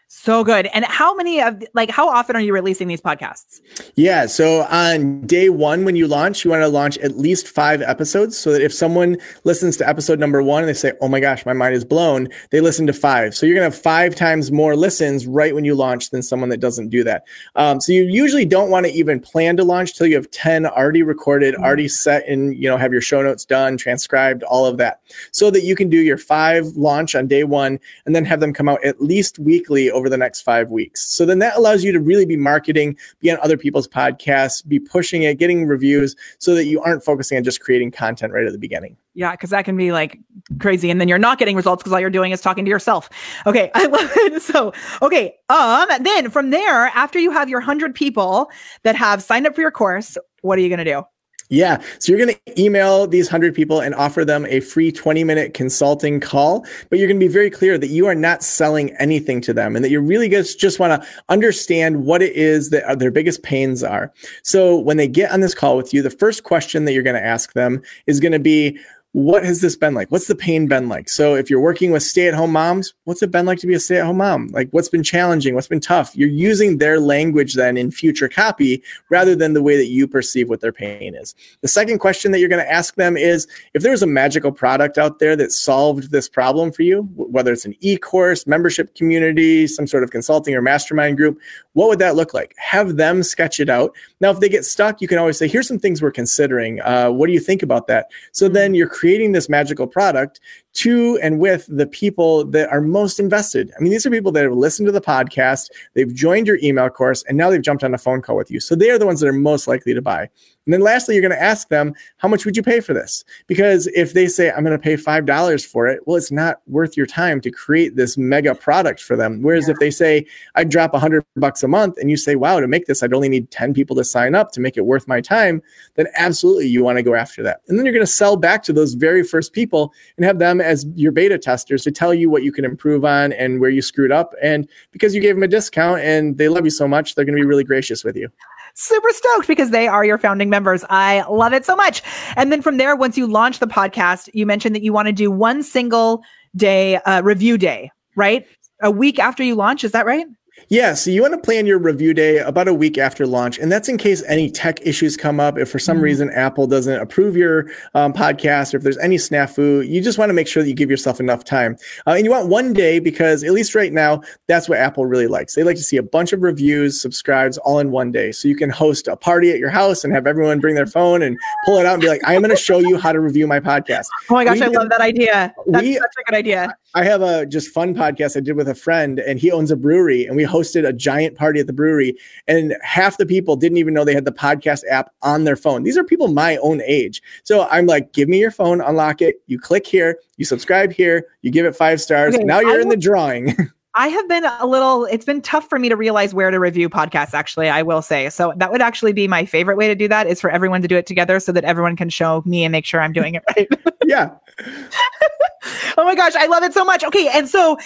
So 0.09 0.45
good. 0.45 0.67
And 0.67 0.85
how 0.85 1.13
many 1.15 1.41
of 1.41 1.61
like 1.73 1.89
how 1.89 2.07
often 2.07 2.37
are 2.37 2.41
you 2.41 2.53
releasing 2.53 2.87
these 2.87 3.01
podcasts? 3.01 3.59
Yeah. 3.95 4.25
So 4.25 4.61
on 4.63 5.21
day 5.27 5.49
one, 5.49 5.83
when 5.83 5.97
you 5.97 6.07
launch, 6.07 6.45
you 6.45 6.51
want 6.51 6.61
to 6.61 6.69
launch 6.69 6.97
at 6.99 7.17
least 7.17 7.45
five 7.45 7.81
episodes 7.81 8.37
so 8.37 8.53
that 8.53 8.61
if 8.61 8.73
someone 8.73 9.17
listens 9.43 9.75
to 9.77 9.87
episode 9.87 10.17
number 10.17 10.41
one 10.41 10.63
and 10.63 10.69
they 10.69 10.73
say, 10.73 10.93
Oh 11.01 11.09
my 11.09 11.19
gosh, 11.19 11.45
my 11.45 11.51
mind 11.51 11.75
is 11.75 11.83
blown, 11.83 12.29
they 12.51 12.61
listen 12.61 12.87
to 12.87 12.93
five. 12.93 13.35
So 13.35 13.45
you're 13.45 13.55
gonna 13.55 13.65
have 13.65 13.75
five 13.75 14.15
times 14.15 14.49
more 14.49 14.77
listens 14.77 15.27
right 15.27 15.53
when 15.53 15.65
you 15.65 15.75
launch 15.75 16.09
than 16.09 16.23
someone 16.23 16.47
that 16.49 16.61
doesn't 16.61 16.87
do 16.87 17.03
that. 17.03 17.23
Um, 17.55 17.81
so 17.81 17.91
you 17.91 18.03
usually 18.03 18.45
don't 18.45 18.69
want 18.69 18.85
to 18.85 18.91
even 18.93 19.19
plan 19.19 19.57
to 19.57 19.65
launch 19.65 19.97
till 19.97 20.07
you 20.07 20.15
have 20.15 20.31
10 20.31 20.67
already 20.67 21.03
recorded, 21.03 21.53
mm-hmm. 21.53 21.65
already 21.65 21.89
set 21.89 22.25
and 22.29 22.55
you 22.55 22.69
know, 22.69 22.77
have 22.77 22.93
your 22.93 23.01
show 23.01 23.21
notes 23.21 23.43
done, 23.43 23.75
transcribed, 23.75 24.43
all 24.43 24.65
of 24.65 24.77
that. 24.77 25.01
So 25.31 25.51
that 25.51 25.63
you 25.63 25.75
can 25.75 25.89
do 25.89 25.97
your 25.97 26.17
five 26.17 26.65
launch 26.77 27.13
on 27.13 27.27
day 27.27 27.43
one 27.43 27.77
and 28.05 28.15
then 28.15 28.23
have 28.23 28.39
them 28.39 28.53
come 28.53 28.69
out 28.69 28.81
at 28.85 29.01
least 29.01 29.37
weekly 29.37 29.91
over 29.97 30.09
the 30.09 30.17
next 30.17 30.41
five 30.41 30.69
weeks. 30.69 31.05
So 31.11 31.25
then 31.25 31.39
that 31.39 31.57
allows 31.57 31.83
you 31.83 31.91
to 31.91 31.99
really 31.99 32.25
be 32.25 32.37
marketing, 32.37 32.95
be 33.19 33.31
on 33.31 33.39
other 33.41 33.57
people's 33.57 33.87
podcasts, 33.87 34.65
be 34.65 34.79
pushing 34.79 35.23
it, 35.23 35.37
getting 35.37 35.65
reviews 35.65 36.15
so 36.37 36.53
that 36.55 36.65
you 36.65 36.79
aren't 36.81 37.03
focusing 37.03 37.37
on 37.37 37.43
just 37.43 37.59
creating 37.59 37.91
content 37.91 38.31
right 38.31 38.45
at 38.45 38.51
the 38.51 38.59
beginning. 38.59 38.95
Yeah, 39.15 39.31
because 39.31 39.49
that 39.49 39.65
can 39.65 39.75
be 39.75 39.91
like 39.91 40.19
crazy. 40.59 40.91
And 40.91 41.01
then 41.01 41.07
you're 41.07 41.17
not 41.17 41.39
getting 41.39 41.55
results 41.55 41.81
because 41.81 41.91
all 41.91 41.99
you're 41.99 42.11
doing 42.11 42.31
is 42.31 42.39
talking 42.39 42.63
to 42.65 42.69
yourself. 42.69 43.09
Okay. 43.47 43.71
I 43.75 43.87
love 43.87 44.11
it. 44.15 44.41
So, 44.43 44.73
okay. 45.01 45.35
Um, 45.49 45.87
then 46.01 46.29
from 46.29 46.51
there, 46.51 46.87
after 46.93 47.17
you 47.17 47.31
have 47.31 47.49
your 47.49 47.59
hundred 47.59 47.95
people 47.95 48.51
that 48.83 48.95
have 48.95 49.23
signed 49.23 49.47
up 49.47 49.55
for 49.55 49.61
your 49.61 49.71
course, 49.71 50.17
what 50.41 50.59
are 50.59 50.61
you 50.61 50.69
to 50.77 50.83
do? 50.83 51.03
Yeah. 51.49 51.81
So 51.99 52.11
you're 52.11 52.23
going 52.23 52.35
to 52.35 52.61
email 52.61 53.07
these 53.07 53.27
100 53.27 53.55
people 53.55 53.79
and 53.79 53.95
offer 53.95 54.25
them 54.25 54.45
a 54.47 54.59
free 54.59 54.91
20 54.91 55.23
minute 55.23 55.53
consulting 55.53 56.19
call, 56.19 56.65
but 56.89 56.99
you're 56.99 57.07
going 57.07 57.19
to 57.19 57.25
be 57.25 57.31
very 57.31 57.49
clear 57.49 57.77
that 57.77 57.87
you 57.87 58.05
are 58.05 58.15
not 58.15 58.43
selling 58.43 58.93
anything 58.97 59.39
to 59.41 59.53
them 59.53 59.75
and 59.75 59.85
that 59.85 59.89
you 59.89 60.01
really 60.01 60.27
just, 60.27 60.59
just 60.59 60.79
want 60.79 61.01
to 61.01 61.09
understand 61.29 62.03
what 62.03 62.21
it 62.21 62.35
is 62.35 62.69
that 62.71 62.83
uh, 62.83 62.95
their 62.95 63.11
biggest 63.11 63.43
pains 63.43 63.81
are. 63.81 64.11
So 64.43 64.77
when 64.77 64.97
they 64.97 65.07
get 65.07 65.31
on 65.31 65.39
this 65.39 65.55
call 65.55 65.77
with 65.77 65.93
you, 65.93 66.01
the 66.01 66.09
first 66.09 66.43
question 66.43 66.83
that 66.85 66.93
you're 66.93 67.03
going 67.03 67.15
to 67.15 67.25
ask 67.25 67.53
them 67.53 67.81
is 68.07 68.19
going 68.19 68.33
to 68.33 68.39
be, 68.39 68.77
what 69.13 69.43
has 69.43 69.61
this 69.61 69.75
been 69.75 69.93
like? 69.93 70.11
What's 70.11 70.27
the 70.27 70.35
pain 70.35 70.67
been 70.67 70.89
like? 70.89 71.09
So 71.09 71.33
if 71.33 71.49
you're 71.49 71.59
working 71.59 71.91
with 71.91 72.03
stay-at-home 72.03 72.51
moms, 72.51 72.93
what's 73.05 73.23
it 73.23 73.31
been 73.31 73.45
like 73.45 73.57
to 73.59 73.67
be 73.67 73.73
a 73.73 73.79
stay-at-home 73.79 74.17
mom? 74.17 74.49
Like 74.49 74.69
what's 74.71 74.89
been 74.89 75.01
challenging? 75.01 75.55
What's 75.55 75.67
been 75.67 75.79
tough? 75.79 76.15
You're 76.15 76.29
using 76.29 76.77
their 76.77 76.99
language 76.99 77.55
then 77.55 77.77
in 77.77 77.89
future 77.89 78.29
copy 78.29 78.83
rather 79.09 79.35
than 79.35 79.53
the 79.53 79.63
way 79.63 79.75
that 79.77 79.87
you 79.87 80.07
perceive 80.07 80.49
what 80.49 80.61
their 80.61 80.71
pain 80.71 81.15
is. 81.15 81.33
The 81.61 81.67
second 81.67 81.97
question 81.99 82.31
that 82.31 82.39
you're 82.39 82.49
going 82.49 82.63
to 82.63 82.71
ask 82.71 82.95
them 82.95 83.17
is 83.17 83.47
if 83.73 83.81
there 83.81 83.91
was 83.91 84.03
a 84.03 84.07
magical 84.07 84.51
product 84.51 84.97
out 84.97 85.19
there 85.19 85.35
that 85.35 85.51
solved 85.51 86.11
this 86.11 86.29
problem 86.29 86.71
for 86.71 86.83
you, 86.83 87.03
whether 87.15 87.53
it's 87.53 87.65
an 87.65 87.75
e-course, 87.79 88.45
membership 88.45 88.93
community, 88.93 89.65
some 89.67 89.87
sort 89.87 90.03
of 90.03 90.11
consulting 90.11 90.53
or 90.53 90.61
mastermind 90.61 91.17
group, 91.17 91.39
what 91.73 91.89
would 91.89 91.99
that 91.99 92.15
look 92.15 92.33
like? 92.33 92.53
Have 92.57 92.97
them 92.97 93.23
sketch 93.23 93.59
it 93.59 93.69
out. 93.69 93.95
Now, 94.19 94.31
if 94.31 94.39
they 94.39 94.49
get 94.49 94.65
stuck, 94.65 95.01
you 95.01 95.07
can 95.07 95.17
always 95.17 95.37
say, 95.37 95.47
here's 95.47 95.67
some 95.67 95.79
things 95.79 96.01
we're 96.01 96.11
considering. 96.11 96.81
Uh, 96.81 97.09
what 97.09 97.27
do 97.27 97.33
you 97.33 97.39
think 97.39 97.63
about 97.63 97.87
that? 97.87 98.09
So 98.31 98.49
then 98.49 98.73
you're 98.73 98.89
creating 98.97 99.31
this 99.31 99.47
magical 99.47 99.85
product 99.85 100.39
to 100.73 101.19
and 101.21 101.39
with 101.39 101.67
the 101.69 101.85
people 101.85 102.43
that 102.45 102.67
are 102.69 102.81
most 102.81 103.19
invested. 103.19 103.71
I 103.77 103.79
mean, 103.79 103.91
these 103.91 104.07
are 104.07 104.09
people 104.09 104.31
that 104.31 104.43
have 104.43 104.53
listened 104.53 104.87
to 104.87 104.91
the 104.91 104.99
podcast, 104.99 105.69
they've 105.93 106.11
joined 106.11 106.47
your 106.47 106.57
email 106.63 106.89
course, 106.89 107.23
and 107.27 107.37
now 107.37 107.51
they've 107.51 107.61
jumped 107.61 107.83
on 107.83 107.93
a 107.93 107.99
phone 107.99 108.23
call 108.23 108.35
with 108.35 108.49
you. 108.49 108.59
So 108.59 108.73
they 108.73 108.89
are 108.89 108.97
the 108.97 109.05
ones 109.05 109.19
that 109.19 109.27
are 109.27 109.33
most 109.33 109.67
likely 109.67 109.93
to 109.93 110.01
buy. 110.01 110.29
And 110.67 110.73
then 110.73 110.81
lastly, 110.81 111.15
you're 111.15 111.21
going 111.21 111.31
to 111.31 111.41
ask 111.41 111.69
them, 111.69 111.93
how 112.17 112.27
much 112.27 112.43
would 112.43 112.57
you 112.57 112.61
pay 112.61 112.81
for 112.81 112.93
this? 112.93 113.23
Because 113.47 113.87
if 113.87 114.11
they 114.11 114.27
say, 114.27 114.51
I'm 114.51 114.65
going 114.65 114.77
to 114.77 114.83
pay 114.83 114.95
$5 114.95 115.65
for 115.65 115.87
it, 115.87 116.05
well, 116.05 116.17
it's 116.17 116.29
not 116.29 116.59
worth 116.67 116.97
your 116.97 117.05
time 117.05 117.39
to 117.39 117.49
create 117.49 117.95
this 117.95 118.17
mega 118.17 118.53
product 118.53 119.01
for 119.01 119.15
them. 119.15 119.41
Whereas 119.41 119.69
yeah. 119.69 119.75
if 119.75 119.79
they 119.79 119.89
say, 119.89 120.25
I'd 120.55 120.67
drop 120.67 120.91
100 120.91 121.23
bucks 121.37 121.63
a 121.63 121.69
month, 121.69 121.97
and 121.97 122.09
you 122.09 122.17
say, 122.17 122.35
wow, 122.35 122.59
to 122.59 122.67
make 122.67 122.85
this, 122.85 123.01
I'd 123.01 123.13
only 123.13 123.29
need 123.29 123.49
10 123.49 123.73
people 123.73 123.95
to 123.95 124.03
sign 124.03 124.35
up 124.35 124.51
to 124.51 124.59
make 124.59 124.75
it 124.75 124.85
worth 124.85 125.07
my 125.07 125.21
time, 125.21 125.61
then 125.95 126.07
absolutely 126.15 126.67
you 126.67 126.83
want 126.83 126.97
to 126.97 127.03
go 127.03 127.15
after 127.15 127.41
that. 127.43 127.61
And 127.69 127.79
then 127.79 127.85
you're 127.85 127.93
going 127.93 128.05
to 128.05 128.11
sell 128.11 128.35
back 128.35 128.61
to 128.63 128.73
those 128.73 128.93
very 128.93 129.23
first 129.23 129.53
people 129.53 129.93
and 130.17 130.25
have 130.25 130.37
them 130.37 130.59
as 130.59 130.85
your 130.95 131.13
beta 131.13 131.37
testers 131.37 131.81
to 131.83 131.91
tell 131.91 132.13
you 132.13 132.29
what 132.29 132.43
you 132.43 132.51
can 132.51 132.65
improve 132.65 133.05
on 133.05 133.31
and 133.31 133.61
where 133.61 133.69
you 133.69 133.81
screwed 133.81 134.11
up. 134.11 134.33
And 134.43 134.67
because 134.91 135.15
you 135.15 135.21
gave 135.21 135.35
them 135.35 135.43
a 135.43 135.47
discount 135.47 136.01
and 136.01 136.37
they 136.37 136.49
love 136.49 136.65
you 136.65 136.71
so 136.71 136.89
much, 136.89 137.15
they're 137.15 137.23
going 137.23 137.37
to 137.37 137.41
be 137.41 137.47
really 137.47 137.63
gracious 137.63 138.03
with 138.03 138.17
you 138.17 138.29
super 138.77 139.09
stoked 139.09 139.47
because 139.47 139.71
they 139.71 139.87
are 139.87 140.05
your 140.05 140.17
founding 140.17 140.49
members. 140.49 140.85
I 140.89 141.23
love 141.23 141.51
it 141.53 141.65
so 141.65 141.75
much. 141.75 142.03
And 142.35 142.51
then 142.51 142.61
from 142.61 142.77
there, 142.77 142.95
once 142.95 143.17
you 143.17 143.27
launch 143.27 143.59
the 143.59 143.67
podcast, 143.67 144.29
you 144.33 144.45
mentioned 144.45 144.75
that 144.75 144.83
you 144.83 144.93
want 144.93 145.07
to 145.07 145.11
do 145.11 145.31
one 145.31 145.63
single 145.63 146.21
day 146.55 146.97
uh, 146.97 147.21
review 147.23 147.57
day, 147.57 147.91
right? 148.15 148.45
A 148.81 148.91
week 148.91 149.17
after 149.19 149.43
you 149.43 149.55
launch. 149.55 149.83
Is 149.83 149.91
that 149.93 150.05
right? 150.05 150.27
Yeah, 150.69 150.95
so 150.95 151.11
you 151.11 151.21
want 151.21 151.33
to 151.33 151.39
plan 151.39 151.65
your 151.65 151.79
review 151.79 152.13
day 152.13 152.39
about 152.39 152.67
a 152.67 152.73
week 152.73 152.97
after 152.97 153.25
launch, 153.25 153.57
and 153.57 153.71
that's 153.71 153.87
in 153.87 153.97
case 153.97 154.21
any 154.27 154.49
tech 154.51 154.85
issues 154.85 155.15
come 155.15 155.39
up. 155.39 155.57
If 155.57 155.69
for 155.69 155.79
some 155.79 155.97
mm-hmm. 155.97 156.03
reason 156.03 156.29
Apple 156.31 156.67
doesn't 156.67 156.99
approve 156.99 157.37
your 157.37 157.67
um, 157.93 158.11
podcast, 158.11 158.73
or 158.73 158.77
if 158.77 158.83
there's 158.83 158.97
any 158.97 159.15
snafu, 159.15 159.87
you 159.87 160.01
just 160.01 160.17
want 160.17 160.29
to 160.29 160.33
make 160.33 160.47
sure 160.47 160.63
that 160.63 160.67
you 160.67 160.75
give 160.75 160.89
yourself 160.89 161.21
enough 161.21 161.45
time. 161.45 161.77
Uh, 162.05 162.11
and 162.11 162.25
you 162.25 162.31
want 162.31 162.49
one 162.49 162.73
day 162.73 162.99
because, 162.99 163.45
at 163.45 163.53
least 163.53 163.75
right 163.75 163.93
now, 163.93 164.21
that's 164.47 164.67
what 164.67 164.77
Apple 164.77 165.05
really 165.05 165.27
likes. 165.27 165.55
They 165.55 165.63
like 165.63 165.77
to 165.77 165.83
see 165.83 165.95
a 165.95 166.03
bunch 166.03 166.33
of 166.33 166.41
reviews, 166.41 166.99
subscribes 167.01 167.57
all 167.59 167.79
in 167.79 167.91
one 167.91 168.11
day. 168.11 168.33
So 168.33 168.49
you 168.49 168.55
can 168.55 168.69
host 168.69 169.07
a 169.07 169.15
party 169.15 169.51
at 169.51 169.59
your 169.59 169.69
house 169.69 170.03
and 170.03 170.13
have 170.13 170.27
everyone 170.27 170.59
bring 170.59 170.75
their 170.75 170.85
phone 170.85 171.21
and 171.21 171.37
pull 171.65 171.77
it 171.77 171.85
out 171.85 171.93
and 171.93 172.01
be 172.01 172.09
like, 172.09 172.21
"I'm 172.25 172.41
going 172.41 172.49
to 172.49 172.61
show 172.61 172.79
you 172.79 172.97
how 172.97 173.13
to 173.13 173.21
review 173.21 173.47
my 173.47 173.61
podcast." 173.61 174.07
Oh 174.29 174.33
my 174.33 174.43
gosh, 174.43 174.59
we, 174.59 174.65
I 174.65 174.67
love 174.67 174.89
that 174.89 175.01
idea. 175.01 175.53
That's 175.67 175.83
we, 175.83 175.93
such 175.93 176.13
a 176.19 176.23
good 176.23 176.35
idea. 176.35 176.75
I 176.97 177.03
have 177.03 177.21
a 177.21 177.45
just 177.45 177.69
fun 177.69 177.93
podcast 177.93 178.35
I 178.35 178.39
did 178.39 178.55
with 178.55 178.67
a 178.67 178.73
friend, 178.73 179.19
and 179.19 179.37
he 179.37 179.51
owns 179.51 179.69
a 179.69 179.75
brewery, 179.75 180.25
and 180.25 180.35
we 180.35 180.43
hosted 180.43 180.83
a 180.83 180.91
giant 180.91 181.37
party 181.37 181.59
at 181.59 181.67
the 181.67 181.73
brewery, 181.73 182.17
and 182.47 182.75
half 182.81 183.17
the 183.17 183.25
people 183.27 183.55
didn't 183.55 183.77
even 183.77 183.93
know 183.93 184.03
they 184.03 184.15
had 184.15 184.25
the 184.25 184.31
podcast 184.31 184.81
app 184.89 185.13
on 185.21 185.43
their 185.43 185.55
phone. 185.55 185.83
These 185.83 185.95
are 185.95 186.03
people 186.03 186.27
my 186.27 186.57
own 186.57 186.81
age. 186.81 187.21
So 187.43 187.67
I'm 187.69 187.85
like, 187.85 188.13
give 188.13 188.27
me 188.27 188.39
your 188.39 188.49
phone, 188.49 188.81
unlock 188.81 189.21
it. 189.21 189.35
You 189.45 189.59
click 189.59 189.85
here, 189.85 190.17
you 190.37 190.45
subscribe 190.45 190.91
here, 190.91 191.27
you 191.43 191.51
give 191.51 191.67
it 191.67 191.75
five 191.75 192.01
stars. 192.01 192.33
Okay, 192.33 192.43
now 192.43 192.61
you're 192.61 192.79
I 192.79 192.81
in 192.81 192.89
the 192.89 192.97
drawing. 192.97 193.55
I 193.97 194.09
have 194.09 194.27
been 194.29 194.45
a 194.45 194.67
little, 194.67 195.05
it's 195.05 195.25
been 195.25 195.41
tough 195.41 195.67
for 195.67 195.79
me 195.79 195.89
to 195.89 195.95
realize 195.95 196.31
where 196.31 196.51
to 196.51 196.59
review 196.59 196.87
podcasts, 196.87 197.33
actually, 197.33 197.67
I 197.67 197.81
will 197.81 198.03
say. 198.03 198.29
So 198.29 198.53
that 198.55 198.71
would 198.71 198.81
actually 198.81 199.11
be 199.11 199.27
my 199.27 199.43
favorite 199.43 199.75
way 199.75 199.87
to 199.87 199.95
do 199.95 200.07
that 200.07 200.27
is 200.27 200.39
for 200.39 200.51
everyone 200.51 200.83
to 200.83 200.87
do 200.87 200.95
it 200.95 201.07
together 201.07 201.39
so 201.39 201.51
that 201.51 201.63
everyone 201.63 201.95
can 201.95 202.09
show 202.09 202.43
me 202.45 202.63
and 202.63 202.71
make 202.71 202.85
sure 202.85 203.01
I'm 203.01 203.11
doing 203.11 203.33
it 203.33 203.43
right. 203.55 203.67
yeah. 204.05 204.35
oh 205.97 206.03
my 206.03 206.13
gosh, 206.13 206.35
I 206.35 206.45
love 206.45 206.61
it 206.61 206.73
so 206.73 206.85
much. 206.85 207.03
Okay. 207.03 207.27
And 207.33 207.49
so 207.49 207.77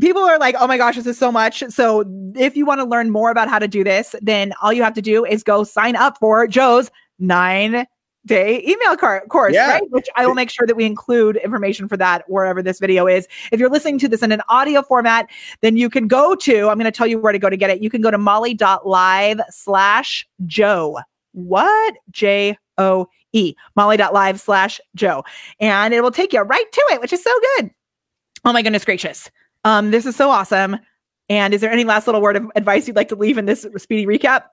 people 0.00 0.22
are 0.22 0.38
like, 0.38 0.54
oh 0.60 0.68
my 0.68 0.76
gosh, 0.76 0.94
this 0.94 1.06
is 1.06 1.18
so 1.18 1.32
much. 1.32 1.64
So 1.70 2.04
if 2.36 2.56
you 2.56 2.64
want 2.64 2.80
to 2.80 2.84
learn 2.84 3.10
more 3.10 3.32
about 3.32 3.48
how 3.48 3.58
to 3.58 3.66
do 3.66 3.82
this, 3.82 4.14
then 4.22 4.52
all 4.62 4.72
you 4.72 4.84
have 4.84 4.94
to 4.94 5.02
do 5.02 5.24
is 5.24 5.42
go 5.42 5.64
sign 5.64 5.96
up 5.96 6.18
for 6.18 6.46
Joe's 6.46 6.88
nine 7.18 7.84
day 8.28 8.62
email 8.64 8.96
car- 8.96 9.24
course, 9.28 9.54
yeah. 9.54 9.72
right? 9.72 9.90
Which 9.90 10.06
I 10.14 10.26
will 10.26 10.34
make 10.34 10.50
sure 10.50 10.66
that 10.66 10.76
we 10.76 10.84
include 10.84 11.36
information 11.36 11.88
for 11.88 11.96
that 11.96 12.22
wherever 12.28 12.62
this 12.62 12.78
video 12.78 13.08
is. 13.08 13.26
If 13.50 13.58
you're 13.58 13.70
listening 13.70 13.98
to 13.98 14.08
this 14.08 14.22
in 14.22 14.30
an 14.30 14.42
audio 14.48 14.82
format, 14.82 15.28
then 15.62 15.76
you 15.76 15.90
can 15.90 16.06
go 16.06 16.36
to, 16.36 16.68
I'm 16.68 16.78
going 16.78 16.84
to 16.84 16.92
tell 16.92 17.06
you 17.06 17.18
where 17.18 17.32
to 17.32 17.38
go 17.38 17.50
to 17.50 17.56
get 17.56 17.70
it. 17.70 17.82
You 17.82 17.90
can 17.90 18.00
go 18.00 18.10
to 18.10 18.18
molly.live 18.18 19.40
slash 19.50 20.28
Joe. 20.46 21.00
What? 21.32 21.94
J 22.10 22.56
O 22.78 23.08
E. 23.32 23.54
Molly.live 23.74 24.40
slash 24.40 24.80
Joe. 24.94 25.24
And 25.58 25.92
it 25.92 26.02
will 26.02 26.10
take 26.10 26.32
you 26.32 26.40
right 26.40 26.72
to 26.72 26.84
it, 26.92 27.00
which 27.00 27.12
is 27.12 27.22
so 27.22 27.32
good. 27.56 27.70
Oh 28.44 28.52
my 28.52 28.62
goodness 28.62 28.84
gracious. 28.84 29.30
Um, 29.64 29.90
this 29.90 30.06
is 30.06 30.14
so 30.14 30.30
awesome. 30.30 30.78
And 31.30 31.52
is 31.52 31.60
there 31.60 31.70
any 31.70 31.84
last 31.84 32.06
little 32.06 32.22
word 32.22 32.36
of 32.36 32.50
advice 32.54 32.86
you'd 32.86 32.96
like 32.96 33.08
to 33.08 33.16
leave 33.16 33.36
in 33.36 33.44
this 33.44 33.66
speedy 33.76 34.06
recap? 34.06 34.44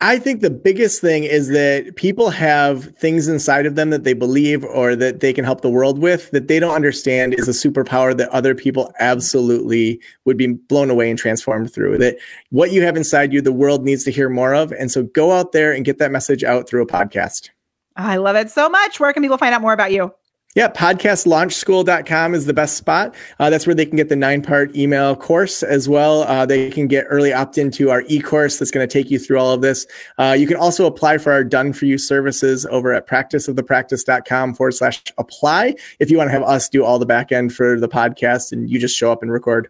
I 0.00 0.18
think 0.18 0.40
the 0.40 0.50
biggest 0.50 1.00
thing 1.00 1.24
is 1.24 1.48
that 1.48 1.96
people 1.96 2.30
have 2.30 2.96
things 2.96 3.26
inside 3.26 3.66
of 3.66 3.74
them 3.74 3.90
that 3.90 4.04
they 4.04 4.12
believe 4.12 4.64
or 4.64 4.94
that 4.94 5.18
they 5.18 5.32
can 5.32 5.44
help 5.44 5.62
the 5.62 5.70
world 5.70 5.98
with 5.98 6.30
that 6.30 6.46
they 6.46 6.60
don't 6.60 6.74
understand 6.74 7.34
is 7.34 7.48
a 7.48 7.52
superpower 7.52 8.16
that 8.16 8.28
other 8.28 8.54
people 8.54 8.92
absolutely 9.00 10.00
would 10.24 10.36
be 10.36 10.46
blown 10.46 10.90
away 10.90 11.10
and 11.10 11.18
transformed 11.18 11.72
through. 11.72 11.98
That 11.98 12.18
what 12.50 12.70
you 12.70 12.82
have 12.82 12.96
inside 12.96 13.32
you, 13.32 13.40
the 13.40 13.52
world 13.52 13.84
needs 13.84 14.04
to 14.04 14.12
hear 14.12 14.28
more 14.28 14.54
of. 14.54 14.70
And 14.72 14.92
so 14.92 15.02
go 15.02 15.32
out 15.32 15.50
there 15.50 15.72
and 15.72 15.84
get 15.84 15.98
that 15.98 16.12
message 16.12 16.44
out 16.44 16.68
through 16.68 16.82
a 16.82 16.86
podcast. 16.86 17.50
I 17.96 18.16
love 18.16 18.36
it 18.36 18.50
so 18.50 18.68
much. 18.68 19.00
Where 19.00 19.12
can 19.12 19.22
people 19.22 19.38
find 19.38 19.54
out 19.54 19.60
more 19.60 19.72
about 19.72 19.92
you? 19.92 20.14
Yeah, 20.54 20.68
podcastlaunchschool.com 20.68 22.34
is 22.34 22.44
the 22.44 22.52
best 22.52 22.76
spot. 22.76 23.14
Uh, 23.38 23.48
that's 23.48 23.66
where 23.66 23.74
they 23.74 23.86
can 23.86 23.96
get 23.96 24.10
the 24.10 24.16
nine 24.16 24.42
part 24.42 24.76
email 24.76 25.16
course 25.16 25.62
as 25.62 25.88
well. 25.88 26.24
Uh, 26.24 26.44
they 26.44 26.70
can 26.70 26.88
get 26.88 27.06
early 27.08 27.32
opt 27.32 27.56
into 27.56 27.88
our 27.88 28.02
e 28.08 28.20
course 28.20 28.58
that's 28.58 28.70
going 28.70 28.86
to 28.86 28.92
take 28.92 29.10
you 29.10 29.18
through 29.18 29.38
all 29.38 29.52
of 29.52 29.62
this. 29.62 29.86
Uh, 30.18 30.36
you 30.38 30.46
can 30.46 30.58
also 30.58 30.84
apply 30.84 31.16
for 31.16 31.32
our 31.32 31.42
done 31.42 31.72
for 31.72 31.86
you 31.86 31.96
services 31.96 32.66
over 32.66 32.92
at 32.92 33.08
practiceofthepractice.com 33.08 34.52
forward 34.54 34.72
slash 34.72 35.02
apply 35.16 35.74
if 36.00 36.10
you 36.10 36.18
want 36.18 36.28
to 36.28 36.32
have 36.32 36.42
us 36.42 36.68
do 36.68 36.84
all 36.84 36.98
the 36.98 37.06
back 37.06 37.32
end 37.32 37.54
for 37.54 37.80
the 37.80 37.88
podcast 37.88 38.52
and 38.52 38.68
you 38.68 38.78
just 38.78 38.94
show 38.94 39.10
up 39.10 39.22
and 39.22 39.32
record. 39.32 39.68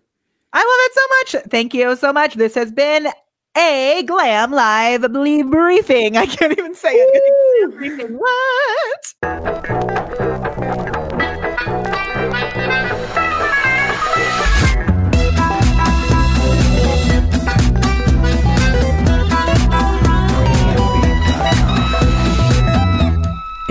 I 0.52 0.58
love 0.58 0.66
it 0.66 1.32
so 1.32 1.38
much. 1.38 1.44
Thank 1.48 1.74
you 1.74 1.94
so 1.94 2.12
much. 2.12 2.34
This 2.34 2.56
has 2.56 2.72
been 2.72 3.06
a 3.56 4.02
Glam 4.06 4.52
Live 4.52 5.12
briefing. 5.12 6.16
I 6.16 6.26
can't 6.26 6.56
even 6.58 6.74
say 6.74 6.92
it. 6.94 8.10
What? 8.12 9.14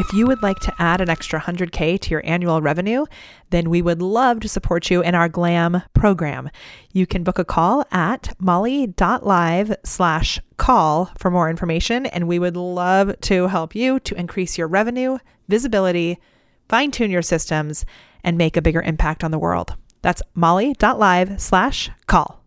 If 0.02 0.14
you 0.14 0.26
would 0.26 0.42
like 0.42 0.58
to 0.62 0.74
add 0.80 1.00
an 1.00 1.12
extra 1.12 1.40
100K 1.40 2.00
to 2.00 2.10
your 2.10 2.24
annual 2.26 2.60
revenue, 2.60 3.06
then 3.52 3.70
we 3.70 3.84
would 3.84 4.02
love 4.02 4.40
to 4.40 4.50
support 4.50 4.90
you 4.90 5.04
in 5.04 5.14
our 5.14 5.30
GLAM 5.30 5.84
program. 5.94 6.50
You 6.92 7.06
can 7.06 7.22
book 7.24 7.38
a 7.38 7.46
call 7.46 7.86
at 7.92 8.34
molly.live 8.40 9.76
slash 9.84 10.40
call 10.58 11.12
for 11.20 11.30
more 11.30 11.52
information, 11.52 12.08
and 12.08 12.28
we 12.28 12.40
would 12.40 12.58
love 12.58 13.14
to 13.22 13.46
help 13.46 13.76
you 13.76 14.00
to 14.00 14.20
increase 14.20 14.58
your 14.58 14.68
revenue, 14.68 15.20
visibility, 15.48 16.18
fine 16.68 16.90
tune 16.90 17.12
your 17.12 17.22
systems, 17.22 17.86
and 18.24 18.40
make 18.40 18.58
a 18.58 18.62
bigger 18.64 18.82
impact 18.82 19.24
on 19.24 19.30
the 19.30 19.38
world. 19.38 19.76
That's 20.02 20.24
molly.live 20.34 21.40
slash 21.40 21.92
call. 22.08 22.41